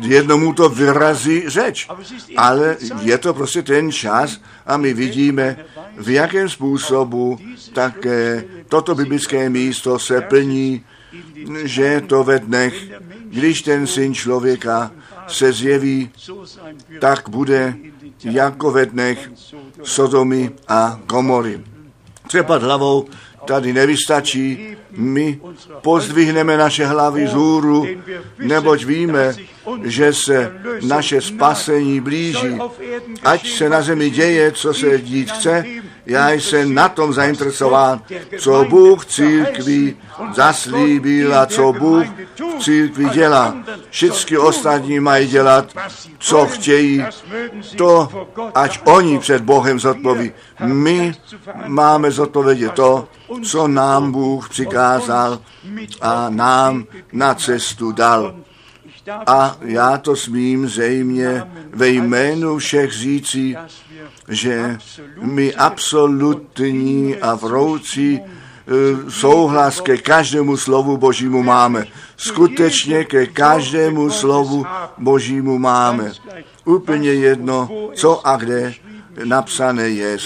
Jednomu 0.00 0.52
to 0.52 0.68
vyrazí 0.68 1.42
řeč, 1.46 1.88
ale 2.36 2.76
je 3.00 3.18
to 3.18 3.34
prostě 3.34 3.62
ten 3.62 3.92
čas 3.92 4.40
a 4.66 4.76
my 4.76 4.94
vidíme, 4.94 5.64
v 5.98 6.08
jakém 6.08 6.48
způsobu 6.48 7.38
také 7.72 8.44
toto 8.68 8.94
biblické 8.94 9.50
místo 9.50 9.98
se 9.98 10.20
plní, 10.20 10.84
že 11.64 12.02
to 12.06 12.24
ve 12.24 12.38
dnech, 12.38 12.74
když 13.24 13.62
ten 13.62 13.86
syn 13.86 14.14
člověka 14.14 14.90
se 15.26 15.52
zjeví, 15.52 16.10
tak 17.00 17.28
bude 17.28 17.74
jako 18.24 18.70
ve 18.70 18.86
dnech 18.86 19.30
Sodomy 19.82 20.50
a 20.68 21.00
Gomory 21.06 21.60
třepat 22.26 22.62
hlavou 22.62 23.06
tady 23.46 23.72
nevystačí. 23.72 24.76
My 24.96 25.40
pozdvihneme 25.82 26.56
naše 26.56 26.86
hlavy 26.86 27.26
z 27.26 27.32
hůru, 27.32 27.86
neboť 28.38 28.84
víme, 28.84 29.34
že 29.84 30.12
se 30.12 30.52
naše 30.82 31.20
spasení 31.20 32.00
blíží. 32.00 32.58
Ať 33.24 33.48
se 33.50 33.68
na 33.68 33.82
zemi 33.82 34.10
děje, 34.10 34.52
co 34.52 34.74
se 34.74 34.98
dít 34.98 35.30
chce, 35.30 35.64
já 36.06 36.30
jsem 36.30 36.74
na 36.74 36.88
tom 36.88 37.12
zainteresován, 37.12 38.02
co 38.38 38.64
Bůh 38.64 39.06
církví 39.06 39.96
zaslíbil 40.34 41.34
a 41.38 41.46
co 41.46 41.72
Bůh 41.72 42.06
v 42.58 42.62
církvi 42.62 43.08
dělá. 43.08 43.56
Všichni 43.90 44.38
ostatní 44.38 45.00
mají 45.00 45.26
dělat, 45.26 45.72
co 46.18 46.46
chtějí, 46.46 47.04
to, 47.76 48.08
ať 48.54 48.80
oni 48.84 49.18
před 49.18 49.42
Bohem 49.42 49.80
zodpoví. 49.80 50.32
My 50.64 51.12
máme 51.66 52.10
zodpovědět 52.10 52.72
to, 52.72 53.08
co 53.42 53.68
nám 53.68 54.12
Bůh 54.12 54.48
přikázal 54.86 55.40
a 56.00 56.30
nám 56.30 56.84
na 57.12 57.34
cestu 57.34 57.92
dal. 57.92 58.34
A 59.26 59.56
já 59.60 59.98
to 59.98 60.16
smím 60.16 60.68
zejmě 60.68 61.42
ve 61.70 61.88
jménu 61.88 62.58
všech 62.58 62.92
říci, 62.92 63.56
že 64.28 64.78
my 65.20 65.54
absolutní 65.54 67.16
a 67.16 67.34
vroucí 67.34 68.20
eh, 68.20 69.10
souhlas 69.10 69.80
ke 69.80 69.96
každému 69.96 70.56
slovu 70.56 70.96
Božímu 70.96 71.42
máme. 71.42 71.86
Skutečně 72.16 73.04
ke 73.04 73.26
každému 73.26 74.10
slovu 74.10 74.66
Božímu 74.98 75.58
máme. 75.58 76.12
Úplně 76.64 77.12
jedno, 77.12 77.70
co 77.94 78.26
a 78.26 78.36
kde 78.36 78.74
napsané 79.24 79.88
je. 79.88 80.18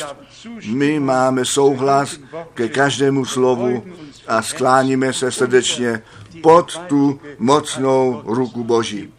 My 0.66 1.00
máme 1.00 1.44
souhlas 1.44 2.16
ke 2.54 2.68
každému 2.68 3.24
slovu 3.24 3.84
a 4.30 4.42
skláníme 4.42 5.12
se 5.12 5.32
srdečně 5.32 6.02
pod 6.42 6.80
tu 6.88 7.20
mocnou 7.38 8.22
ruku 8.24 8.64
Boží. 8.64 9.12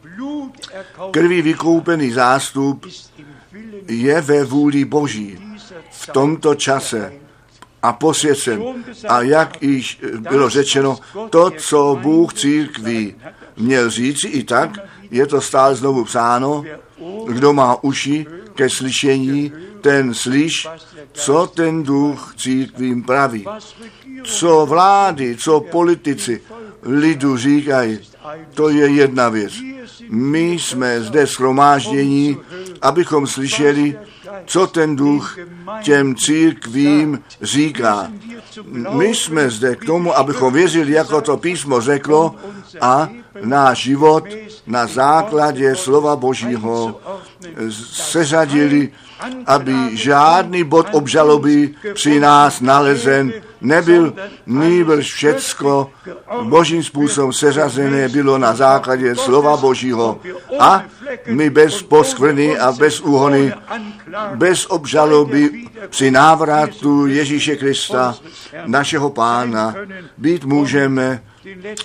Krví 1.11 1.41
vykoupený 1.41 2.11
zástup 2.11 2.85
je 3.87 4.21
ve 4.21 4.43
vůli 4.43 4.85
Boží 4.85 5.37
v 5.91 6.07
tomto 6.07 6.55
čase 6.55 7.13
a 7.81 7.93
posvěcen. 7.93 8.63
A 9.09 9.21
jak 9.21 9.63
již 9.63 10.01
bylo 10.19 10.49
řečeno, 10.49 10.99
to, 11.29 11.51
co 11.51 11.97
Bůh 12.01 12.33
církví 12.33 13.15
měl 13.57 13.89
říci 13.89 14.27
i 14.27 14.43
tak, 14.43 14.77
je 15.11 15.27
to 15.27 15.41
stále 15.41 15.75
znovu 15.75 16.05
psáno, 16.05 16.63
kdo 17.27 17.53
má 17.53 17.83
uši 17.83 18.25
ke 18.55 18.69
slyšení, 18.69 19.51
ten 19.81 20.13
slyš, 20.13 20.67
co 21.11 21.47
ten 21.47 21.83
duch 21.83 22.33
církvím 22.37 23.03
praví. 23.03 23.45
Co 24.23 24.65
vlády, 24.65 25.37
co 25.37 25.59
politici 25.59 26.41
lidu 26.83 27.37
říkají, 27.37 27.99
to 28.53 28.69
je 28.69 28.87
jedna 28.87 29.29
věc. 29.29 29.53
My 30.09 30.51
jsme 30.51 31.01
zde 31.01 31.27
schromáždění, 31.27 32.37
abychom 32.81 33.27
slyšeli, 33.27 33.99
co 34.45 34.67
ten 34.67 34.95
duch 34.95 35.37
těm 35.83 36.15
církvím 36.15 37.19
říká. 37.41 38.11
My 38.91 39.15
jsme 39.15 39.49
zde 39.49 39.75
k 39.75 39.85
tomu, 39.85 40.17
abychom 40.17 40.53
věřili, 40.53 40.91
jako 40.91 41.21
to 41.21 41.37
písmo 41.37 41.81
řeklo, 41.81 42.35
a 42.81 43.09
náš 43.43 43.83
život 43.83 44.23
na 44.67 44.87
základě 44.87 45.75
slova 45.75 46.15
Božího 46.15 47.01
seřadili, 47.93 48.91
aby 49.45 49.73
žádný 49.93 50.63
bod 50.63 50.87
obžaloby 50.91 51.69
při 51.93 52.19
nás 52.19 52.61
nalezen 52.61 53.33
nebyl 53.61 54.13
nýbrž 54.45 55.13
všecko 55.13 55.91
božím 56.43 56.83
způsobem 56.83 57.33
seřazené 57.33 58.09
bylo 58.09 58.37
na 58.37 58.55
základě 58.55 59.15
slova 59.15 59.57
božího 59.57 60.19
a 60.59 60.83
my 61.27 61.49
bez 61.49 61.81
poskvrny 61.81 62.59
a 62.59 62.71
bez 62.71 63.01
úhony, 63.01 63.53
bez 64.35 64.65
obžaloby 64.65 65.49
při 65.89 66.11
návratu 66.11 67.07
Ježíše 67.07 67.55
Krista, 67.55 68.15
našeho 68.65 69.09
pána, 69.09 69.75
být 70.17 70.45
můžeme 70.45 71.23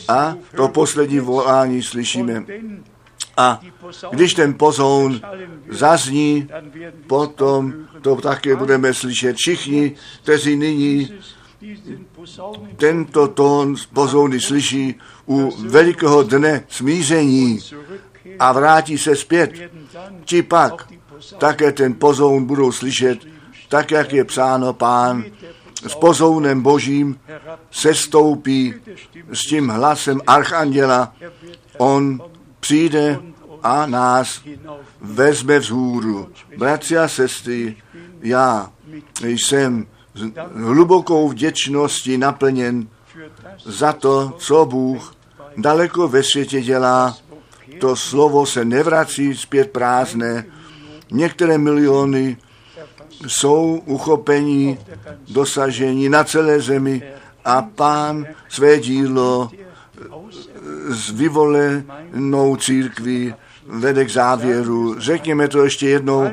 a 0.09 0.35
to 0.57 0.69
poslední 0.69 1.21
volání 1.21 1.83
slyšíme. 1.83 2.45
A 3.37 3.61
když 4.11 4.35
ten 4.35 4.55
pozoun 4.55 5.21
zazní, 5.71 6.49
potom 7.07 7.75
to 8.03 8.17
také 8.17 8.57
budeme 8.57 8.95
slyšet 8.95 9.37
všichni, 9.37 9.95
kteří 10.23 10.57
nyní 10.57 11.11
tento 12.77 13.29
tón 13.29 13.75
pozouny 13.93 14.41
slyší 14.41 14.95
u 15.29 15.53
velikého 15.69 16.23
dne 16.23 16.65
smíření 16.69 17.61
a 18.39 18.53
vrátí 18.53 18.99
se 18.99 19.17
zpět. 19.17 19.51
Ti 20.25 20.43
pak 20.43 20.93
také 21.39 21.73
ten 21.73 21.95
pozoun 21.95 22.45
budou 22.45 22.73
slyšet, 22.73 23.19
tak 23.69 23.91
jak 23.91 24.13
je 24.13 24.25
psáno 24.25 24.73
pán 24.73 25.25
s 25.87 25.95
pozounem 25.95 26.63
božím 26.63 27.21
sestoupí 27.71 28.75
s 29.33 29.41
tím 29.41 29.69
hlasem 29.69 30.21
archanděla. 30.27 31.13
On 31.79 32.21
přijde 32.67 33.21
a 33.63 33.87
nás 33.87 34.43
vezme 35.01 35.59
vzhůru. 35.59 36.29
Bratři 36.59 36.99
a 36.99 37.09
sestry, 37.09 37.77
já 38.23 38.73
jsem 39.23 39.87
hlubokou 40.55 41.29
vděčností 41.29 42.19
naplněn 42.19 42.89
za 43.65 43.93
to, 43.93 44.35
co 44.39 44.65
Bůh 44.67 45.15
daleko 45.57 46.09
ve 46.09 46.23
světě 46.23 46.61
dělá. 46.61 47.17
To 47.81 47.97
slovo 47.97 48.47
se 48.47 48.65
nevrací 48.65 49.37
zpět 49.37 49.71
prázdné. 49.71 50.47
Některé 51.11 51.59
miliony 51.59 52.37
jsou 53.27 53.83
uchopení, 53.87 54.79
dosažení 55.29 56.09
na 56.09 56.25
celé 56.25 56.61
zemi 56.61 57.03
a 57.45 57.63
pán 57.63 58.27
své 58.49 58.79
dílo 58.79 59.51
s 60.89 61.11
vyvolenou 61.11 62.57
církví 62.57 63.35
vede 63.67 64.05
k 64.05 64.11
závěru. 64.11 64.95
Řekněme 64.99 65.49
to 65.49 65.65
ještě 65.65 65.89
jednou. 65.89 66.31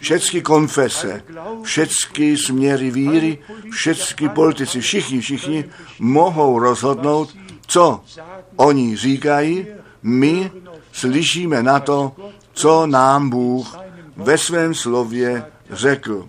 Všechny 0.00 0.42
konfese, 0.42 1.22
všechny 1.62 2.36
směry 2.36 2.90
víry, 2.90 3.38
všechny 3.70 4.28
politici, 4.28 4.80
všichni, 4.80 5.20
všichni 5.20 5.64
mohou 5.98 6.58
rozhodnout, 6.58 7.36
co 7.66 8.00
oni 8.56 8.96
říkají. 8.96 9.66
My 10.02 10.50
slyšíme 10.92 11.62
na 11.62 11.80
to, 11.80 12.12
co 12.52 12.86
nám 12.86 13.30
Bůh 13.30 13.76
ve 14.16 14.38
svém 14.38 14.74
slově 14.74 15.44
řekl. 15.70 16.28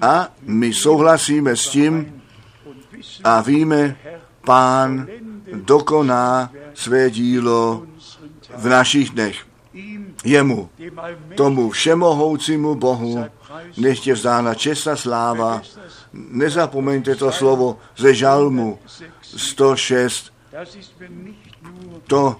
A 0.00 0.28
my 0.42 0.74
souhlasíme 0.74 1.56
s 1.56 1.68
tím 1.68 2.22
a 3.24 3.40
víme, 3.40 3.96
pán 4.44 5.06
dokoná 5.52 6.52
své 6.74 7.10
dílo 7.10 7.82
v 8.56 8.68
našich 8.68 9.10
dnech. 9.10 9.46
Jemu, 10.24 10.70
tomu 11.34 11.70
všemohoucímu 11.70 12.74
Bohu, 12.74 13.24
nechtě 13.76 14.14
vzdána 14.14 14.54
česta 14.54 14.96
sláva. 14.96 15.62
Nezapomeňte 16.12 17.14
to 17.14 17.32
slovo 17.32 17.78
ze 17.96 18.14
žalmu 18.14 18.78
106. 19.22 20.32
To 22.06 22.36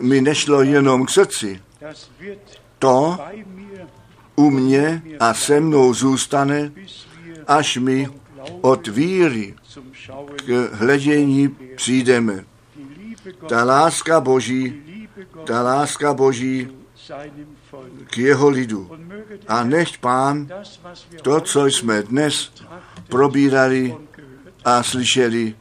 mi 0.00 0.20
nešlo 0.20 0.62
jenom 0.62 1.06
k 1.06 1.10
srdci. 1.10 1.60
To 2.78 3.18
u 4.36 4.50
mě 4.50 5.02
a 5.20 5.34
se 5.34 5.60
mnou 5.60 5.94
zůstane, 5.94 6.72
až 7.46 7.76
mi 7.76 8.08
od 8.60 8.86
víry 8.86 9.54
k 10.46 10.70
hledění 10.72 11.48
přijdeme. 11.76 12.44
Ta 13.48 13.64
láska 13.64 14.20
Boží, 14.20 14.82
ta 15.44 15.62
láska 15.62 16.14
Boží 16.14 16.68
k 18.06 18.18
jeho 18.18 18.48
lidu. 18.48 18.90
A 19.48 19.64
nechť 19.64 20.00
pán 20.00 20.48
to, 21.22 21.40
co 21.40 21.66
jsme 21.66 22.02
dnes 22.02 22.52
probírali 23.08 23.96
a 24.64 24.82
slyšeli, 24.82 25.54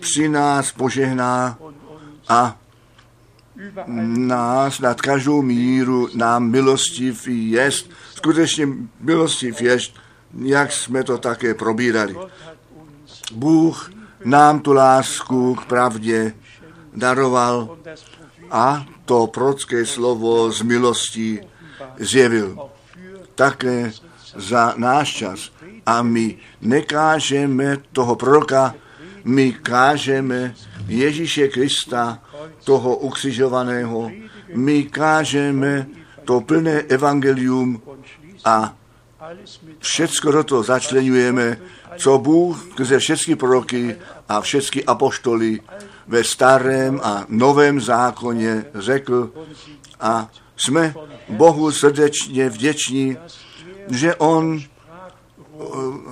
při 0.00 0.28
nás 0.28 0.72
požehná 0.72 1.58
a 2.28 2.58
nás 4.06 4.80
nad 4.80 5.00
každou 5.00 5.42
míru 5.42 6.08
nám 6.14 6.50
milostiv 6.50 7.28
jest, 7.28 7.90
skutečně 8.14 8.68
milostiv 9.00 9.60
jest, 9.60 9.94
jak 10.38 10.72
jsme 10.72 11.04
to 11.04 11.18
také 11.18 11.54
probírali. 11.54 12.16
Bůh 13.32 13.90
nám 14.24 14.60
tu 14.60 14.72
lásku 14.72 15.54
k 15.54 15.64
pravdě 15.64 16.34
daroval 16.94 17.78
a 18.50 18.86
to 19.04 19.26
prorocké 19.26 19.86
slovo 19.86 20.52
z 20.52 20.62
milostí 20.62 21.40
zjevil. 21.98 22.58
Také 23.34 23.92
za 24.36 24.74
náš 24.76 25.08
čas. 25.14 25.50
A 25.86 26.02
my 26.02 26.36
nekážeme 26.60 27.76
toho 27.92 28.16
proroka, 28.16 28.74
my 29.24 29.52
kážeme 29.52 30.54
Ježíše 30.86 31.48
Krista, 31.48 32.18
toho 32.64 32.96
ukřižovaného, 32.96 34.10
my 34.54 34.84
kážeme 34.84 35.86
to 36.24 36.40
plné 36.40 36.80
evangelium 36.92 37.82
a 38.44 38.74
všecko 39.78 40.32
do 40.32 40.44
toho 40.44 40.62
začlenujeme, 40.62 41.58
co 41.96 42.18
Bůh 42.18 42.66
ze 42.80 42.98
všechny 42.98 43.36
proroky 43.36 43.96
a 44.28 44.40
všechny 44.40 44.84
apoštoly 44.84 45.60
ve 46.06 46.24
starém 46.24 47.00
a 47.02 47.24
novém 47.28 47.80
zákoně 47.80 48.64
řekl. 48.74 49.32
A 50.00 50.30
jsme 50.56 50.94
Bohu 51.28 51.72
srdečně 51.72 52.48
vděční, 52.48 53.16
že 53.90 54.14
On 54.14 54.60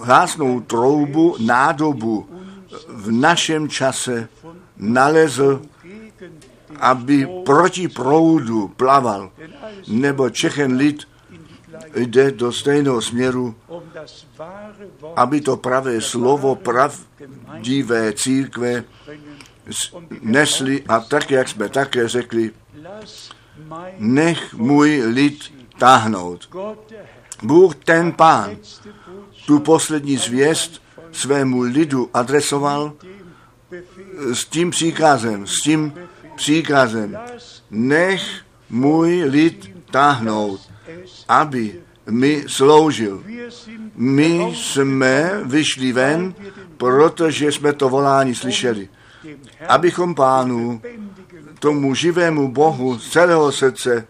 hlásnou 0.02 0.60
troubu 0.60 1.36
nádobu 1.38 2.28
v 2.88 3.10
našem 3.10 3.68
čase 3.68 4.28
nalezl, 4.76 5.62
aby 6.80 7.28
proti 7.44 7.88
proudu 7.88 8.68
plaval, 8.68 9.30
nebo 9.88 10.30
Čechen 10.30 10.76
lid 10.76 11.08
jde 11.94 12.30
do 12.30 12.52
stejného 12.52 13.02
směru, 13.02 13.54
aby 15.16 15.40
to 15.40 15.56
pravé 15.56 16.00
slovo 16.00 16.54
pravdivé 16.54 18.12
církve 18.12 18.84
nesli 20.20 20.82
a 20.88 21.00
tak, 21.00 21.30
jak 21.30 21.48
jsme 21.48 21.68
také 21.68 22.08
řekli, 22.08 22.50
nech 23.98 24.54
můj 24.54 25.02
lid 25.06 25.54
táhnout. 25.78 26.48
Bůh 27.42 27.74
ten 27.74 28.12
pán 28.12 28.56
tu 29.46 29.58
poslední 29.58 30.16
zvěst 30.16 30.82
svému 31.12 31.60
lidu 31.60 32.10
adresoval 32.14 32.92
s 34.32 34.44
tím 34.44 34.70
příkazem, 34.70 35.46
s 35.46 35.60
tím 35.60 35.92
příkazem, 36.36 37.18
nech 37.70 38.22
můj 38.70 39.24
lid 39.24 39.70
táhnout, 39.90 40.60
aby 41.28 41.80
mi 42.10 42.44
sloužil. 42.46 43.24
My 43.94 44.52
jsme 44.54 45.40
vyšli 45.44 45.92
ven, 45.92 46.34
protože 46.76 47.52
jsme 47.52 47.72
to 47.72 47.88
volání 47.88 48.34
slyšeli. 48.34 48.88
Abychom 49.68 50.14
pánu, 50.14 50.82
tomu 51.58 51.94
živému 51.94 52.52
Bohu 52.52 52.98
z 52.98 53.10
celého 53.10 53.52
srdce 53.52 54.06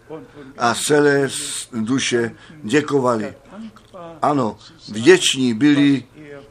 a 0.57 0.75
celé 0.75 1.27
duše 1.73 2.35
děkovali. 2.63 3.33
Ano, 4.21 4.57
vděční 4.89 5.53
byli, 5.53 6.03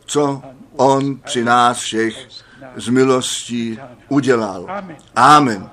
co 0.06 0.42
on 0.76 1.16
při 1.16 1.44
nás 1.44 1.78
všech 1.78 2.28
z 2.76 2.88
milostí 2.88 3.78
udělal. 4.08 4.66
Amen. 5.14 5.70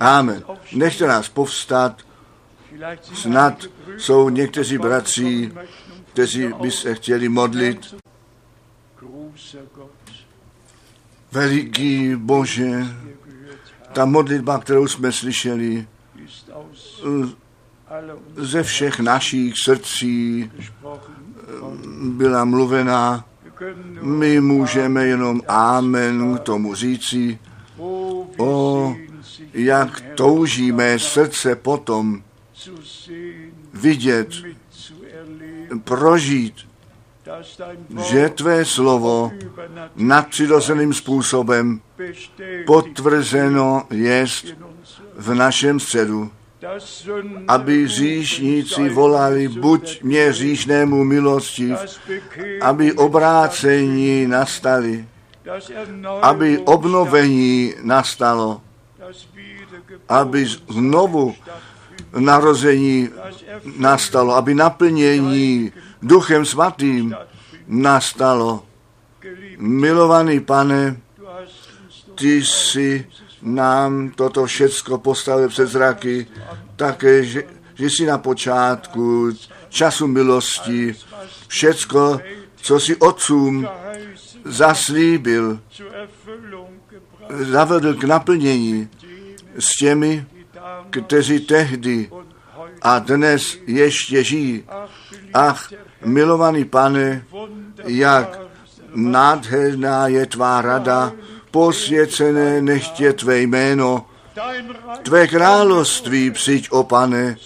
Amen. 0.00 0.42
Nechte 0.72 1.06
nás 1.06 1.28
povstat. 1.28 2.02
Snad 3.14 3.64
jsou 3.96 4.28
někteří 4.28 4.78
bratři, 4.78 5.52
kteří 6.12 6.52
by 6.60 6.70
se 6.70 6.94
chtěli 6.94 7.28
modlit. 7.28 7.94
Veliký 11.32 12.16
Bože, 12.16 12.86
ta 13.92 14.04
modlitba, 14.04 14.58
kterou 14.58 14.86
jsme 14.86 15.12
slyšeli, 15.12 15.86
ze 18.36 18.62
všech 18.62 19.00
našich 19.00 19.54
srdcí 19.58 20.50
byla 22.04 22.44
mluvená 22.44 23.24
My 24.00 24.40
můžeme 24.40 25.06
jenom 25.06 25.42
Amen 25.48 26.38
k 26.38 26.40
tomu 26.40 26.74
říci. 26.74 27.38
O, 28.38 28.96
jak 29.54 30.00
touží 30.14 30.72
mé 30.72 30.98
srdce 30.98 31.56
potom 31.56 32.22
vidět, 33.74 34.28
prožít, 35.84 36.54
že 38.10 38.28
tvé 38.28 38.64
slovo 38.64 39.32
nadpřirozeným 39.96 40.94
způsobem 40.94 41.80
potvrzeno 42.66 43.86
jest 43.90 44.46
v 45.16 45.34
našem 45.34 45.80
středu, 45.80 46.30
aby 47.48 47.88
říšníci 47.88 48.88
volali, 48.88 49.48
buď 49.48 50.02
mě 50.02 50.32
říšnému 50.32 51.04
milosti, 51.04 51.74
aby 52.60 52.92
obrácení 52.92 54.26
nastali, 54.26 55.08
aby 56.22 56.58
obnovení 56.58 57.74
nastalo, 57.82 58.60
aby 60.08 60.46
znovu 60.68 61.34
narození 62.18 63.08
nastalo, 63.76 64.34
aby 64.34 64.54
naplnění 64.54 65.72
Duchem 66.02 66.44
Svatým 66.44 67.16
nastalo. 67.66 68.62
Milovaný 69.58 70.40
pane, 70.40 70.96
ty 72.14 72.44
jsi 72.44 73.06
nám 73.42 74.10
toto 74.10 74.46
všecko 74.46 74.98
postavil 74.98 75.48
před 75.48 75.66
zraky, 75.66 76.26
také, 76.76 77.24
že, 77.24 77.42
že 77.74 77.90
jsi 77.90 78.06
na 78.06 78.18
počátku 78.18 79.30
času 79.68 80.06
milosti 80.06 80.94
všecko, 81.48 82.20
co 82.56 82.80
si 82.80 82.96
otcům 82.96 83.68
zaslíbil, 84.44 85.60
zavedl 87.30 87.94
k 87.94 88.04
naplnění 88.04 88.88
s 89.58 89.68
těmi, 89.78 90.26
kteří 91.00 91.40
tehdy 91.40 92.10
a 92.82 92.98
dnes 92.98 93.58
ještě 93.66 94.24
žijí. 94.24 94.64
Ach, 95.34 95.72
milovaný 96.04 96.64
pane, 96.64 97.24
jak 97.84 98.40
nádherná 98.94 100.08
je 100.08 100.26
tvá 100.26 100.62
rada, 100.62 101.12
posvěcené 101.50 102.62
nechtě 102.62 103.12
tvé 103.12 103.40
jméno, 103.40 104.06
tvé 105.02 105.26
království 105.26 106.30
přijď, 106.30 106.68
o 106.70 106.84
pane, 106.84 107.36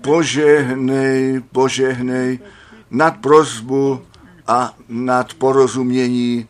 požehnej, 0.00 1.42
požehnej 1.52 2.38
nad 2.90 3.16
prozbu 3.16 4.02
a 4.46 4.74
nad 4.88 5.34
porozumění. 5.34 6.48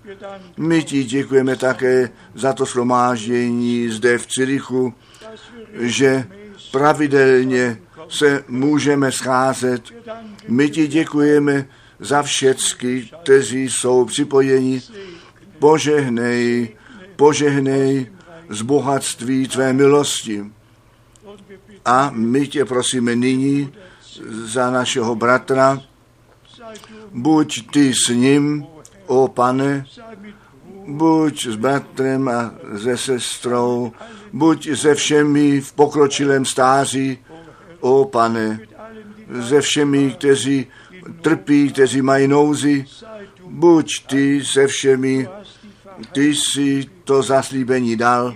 My 0.56 0.84
ti 0.84 1.04
děkujeme 1.04 1.56
také 1.56 2.10
za 2.34 2.52
to 2.52 2.64
shromáždění 2.64 3.88
zde 3.88 4.18
v 4.18 4.26
Cirichu, 4.26 4.94
že 5.78 6.26
pravidelně 6.72 7.78
se 8.08 8.44
můžeme 8.48 9.12
scházet. 9.12 9.82
My 10.48 10.70
ti 10.70 10.86
děkujeme 10.86 11.68
za 11.98 12.22
všecky, 12.22 13.10
kteří 13.22 13.70
jsou 13.70 14.04
připojeni. 14.04 14.82
Požehnej, 15.58 16.76
požehnej 17.16 18.06
z 18.48 18.62
bohatství 18.62 19.48
tvé 19.48 19.72
milosti. 19.72 20.44
A 21.84 22.10
my 22.14 22.46
tě 22.46 22.64
prosíme 22.64 23.16
nyní 23.16 23.72
za 24.44 24.70
našeho 24.70 25.14
bratra, 25.14 25.82
buď 27.12 27.70
ty 27.70 27.94
s 27.94 28.08
ním, 28.08 28.66
o 29.06 29.28
pane, 29.28 29.86
buď 30.86 31.46
s 31.46 31.56
bratrem 31.56 32.28
a 32.28 32.54
se 32.82 32.98
sestrou, 32.98 33.92
buď 34.32 34.68
se 34.78 34.94
všemi 34.94 35.60
v 35.60 35.72
pokročilém 35.72 36.44
stáří, 36.44 37.18
o 37.80 38.04
pane, 38.04 38.60
se 39.48 39.60
všemi, 39.60 40.10
kteří 40.10 40.66
trpí, 41.20 41.72
kteří 41.72 42.02
mají 42.02 42.28
nouzi, 42.28 42.84
buď 43.44 44.06
ty 44.06 44.44
se 44.44 44.66
všemi, 44.66 45.28
ty 46.12 46.34
si 46.34 46.86
to 47.04 47.22
zaslíbení 47.22 47.96
dal, 47.96 48.34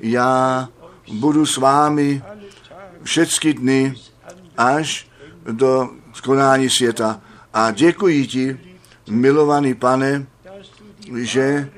já 0.00 0.68
budu 1.12 1.46
s 1.46 1.56
vámi 1.56 2.22
všechny 3.02 3.54
dny 3.54 3.94
až 4.56 5.08
do 5.50 5.90
skonání 6.12 6.70
světa. 6.70 7.20
A 7.54 7.70
děkuji 7.70 8.26
ti, 8.26 8.58
milovaný 9.10 9.74
pane, 9.74 10.26
že 11.16 11.70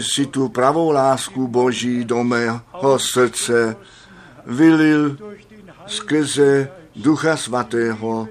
si 0.00 0.26
tu 0.26 0.48
pravou 0.48 0.90
lásku 0.90 1.48
Boží 1.48 2.04
do 2.04 2.24
mého 2.24 2.98
srdce 2.98 3.76
vylil 4.46 5.16
skrze 5.86 6.68
Ducha 6.96 7.36
Svatého, 7.36 8.28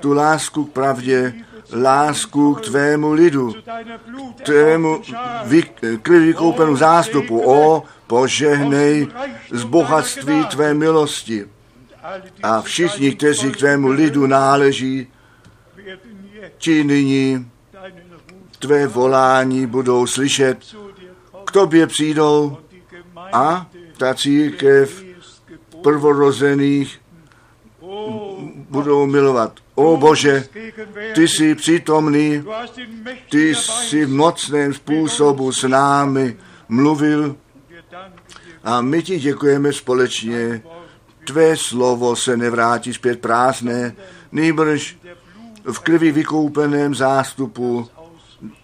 tu 0.00 0.12
lásku 0.12 0.64
k 0.64 0.72
pravdě, 0.72 1.34
lásku 1.72 2.54
k 2.54 2.60
tvému 2.60 3.12
lidu, 3.12 3.54
k 4.36 4.40
tvému 4.42 5.02
vykoupenu 6.08 6.76
zástupu. 6.76 7.40
O, 7.40 7.82
požehnej 8.12 9.08
z 9.50 9.64
bohatství 9.64 10.44
tvé 10.52 10.74
milosti. 10.74 11.48
A 12.42 12.60
všichni, 12.60 13.16
kteří 13.16 13.50
k 13.52 13.56
tvému 13.56 13.88
lidu 13.88 14.26
náleží, 14.26 15.08
ti 16.58 16.84
nyní 16.84 17.48
tvé 18.58 18.86
volání 18.86 19.66
budou 19.66 20.06
slyšet, 20.06 20.58
k 21.52 21.60
tobě 21.60 21.86
přijdou 21.86 22.56
a 23.32 23.66
ta 23.96 24.14
církev 24.14 25.02
prvorozených 25.82 27.00
budou 28.70 29.06
milovat. 29.06 29.52
O 29.74 29.96
Bože, 29.96 30.48
ty 31.14 31.28
jsi 31.28 31.54
přítomný, 31.54 32.44
ty 33.30 33.54
jsi 33.54 34.04
v 34.04 34.10
mocném 34.10 34.74
způsobu 34.74 35.52
s 35.52 35.68
námi 35.68 36.36
mluvil 36.68 37.36
a 38.64 38.80
my 38.80 39.02
ti 39.02 39.20
děkujeme 39.20 39.72
společně. 39.72 40.62
Tvé 41.26 41.56
slovo 41.56 42.16
se 42.16 42.36
nevrátí 42.36 42.94
zpět 42.94 43.20
prázdné, 43.20 43.94
nejbrž 44.32 44.96
v 45.72 45.78
krvi 45.78 46.12
vykoupeném 46.12 46.94
zástupu 46.94 47.88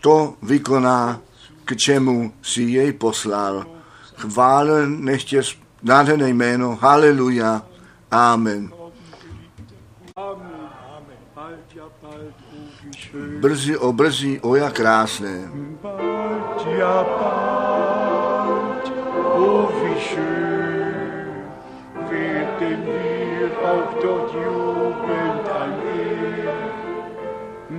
to 0.00 0.34
vykoná, 0.42 1.20
k 1.68 1.76
čemu 1.76 2.32
si 2.40 2.62
jej 2.62 2.92
poslal. 2.96 3.68
Chválen 4.16 5.04
nechtě 5.04 5.42
nádherné 5.82 6.28
jméno. 6.28 6.78
Haleluja. 6.80 7.62
Amen. 8.10 8.72
Brzy 13.40 13.76
o 13.76 13.92
brzy, 13.92 14.40
o 14.40 14.56
jak 14.56 14.72
krásné. 14.72 15.52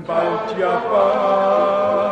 Bald, 0.10 0.58
ja 0.58 0.80
bald, 0.90 2.09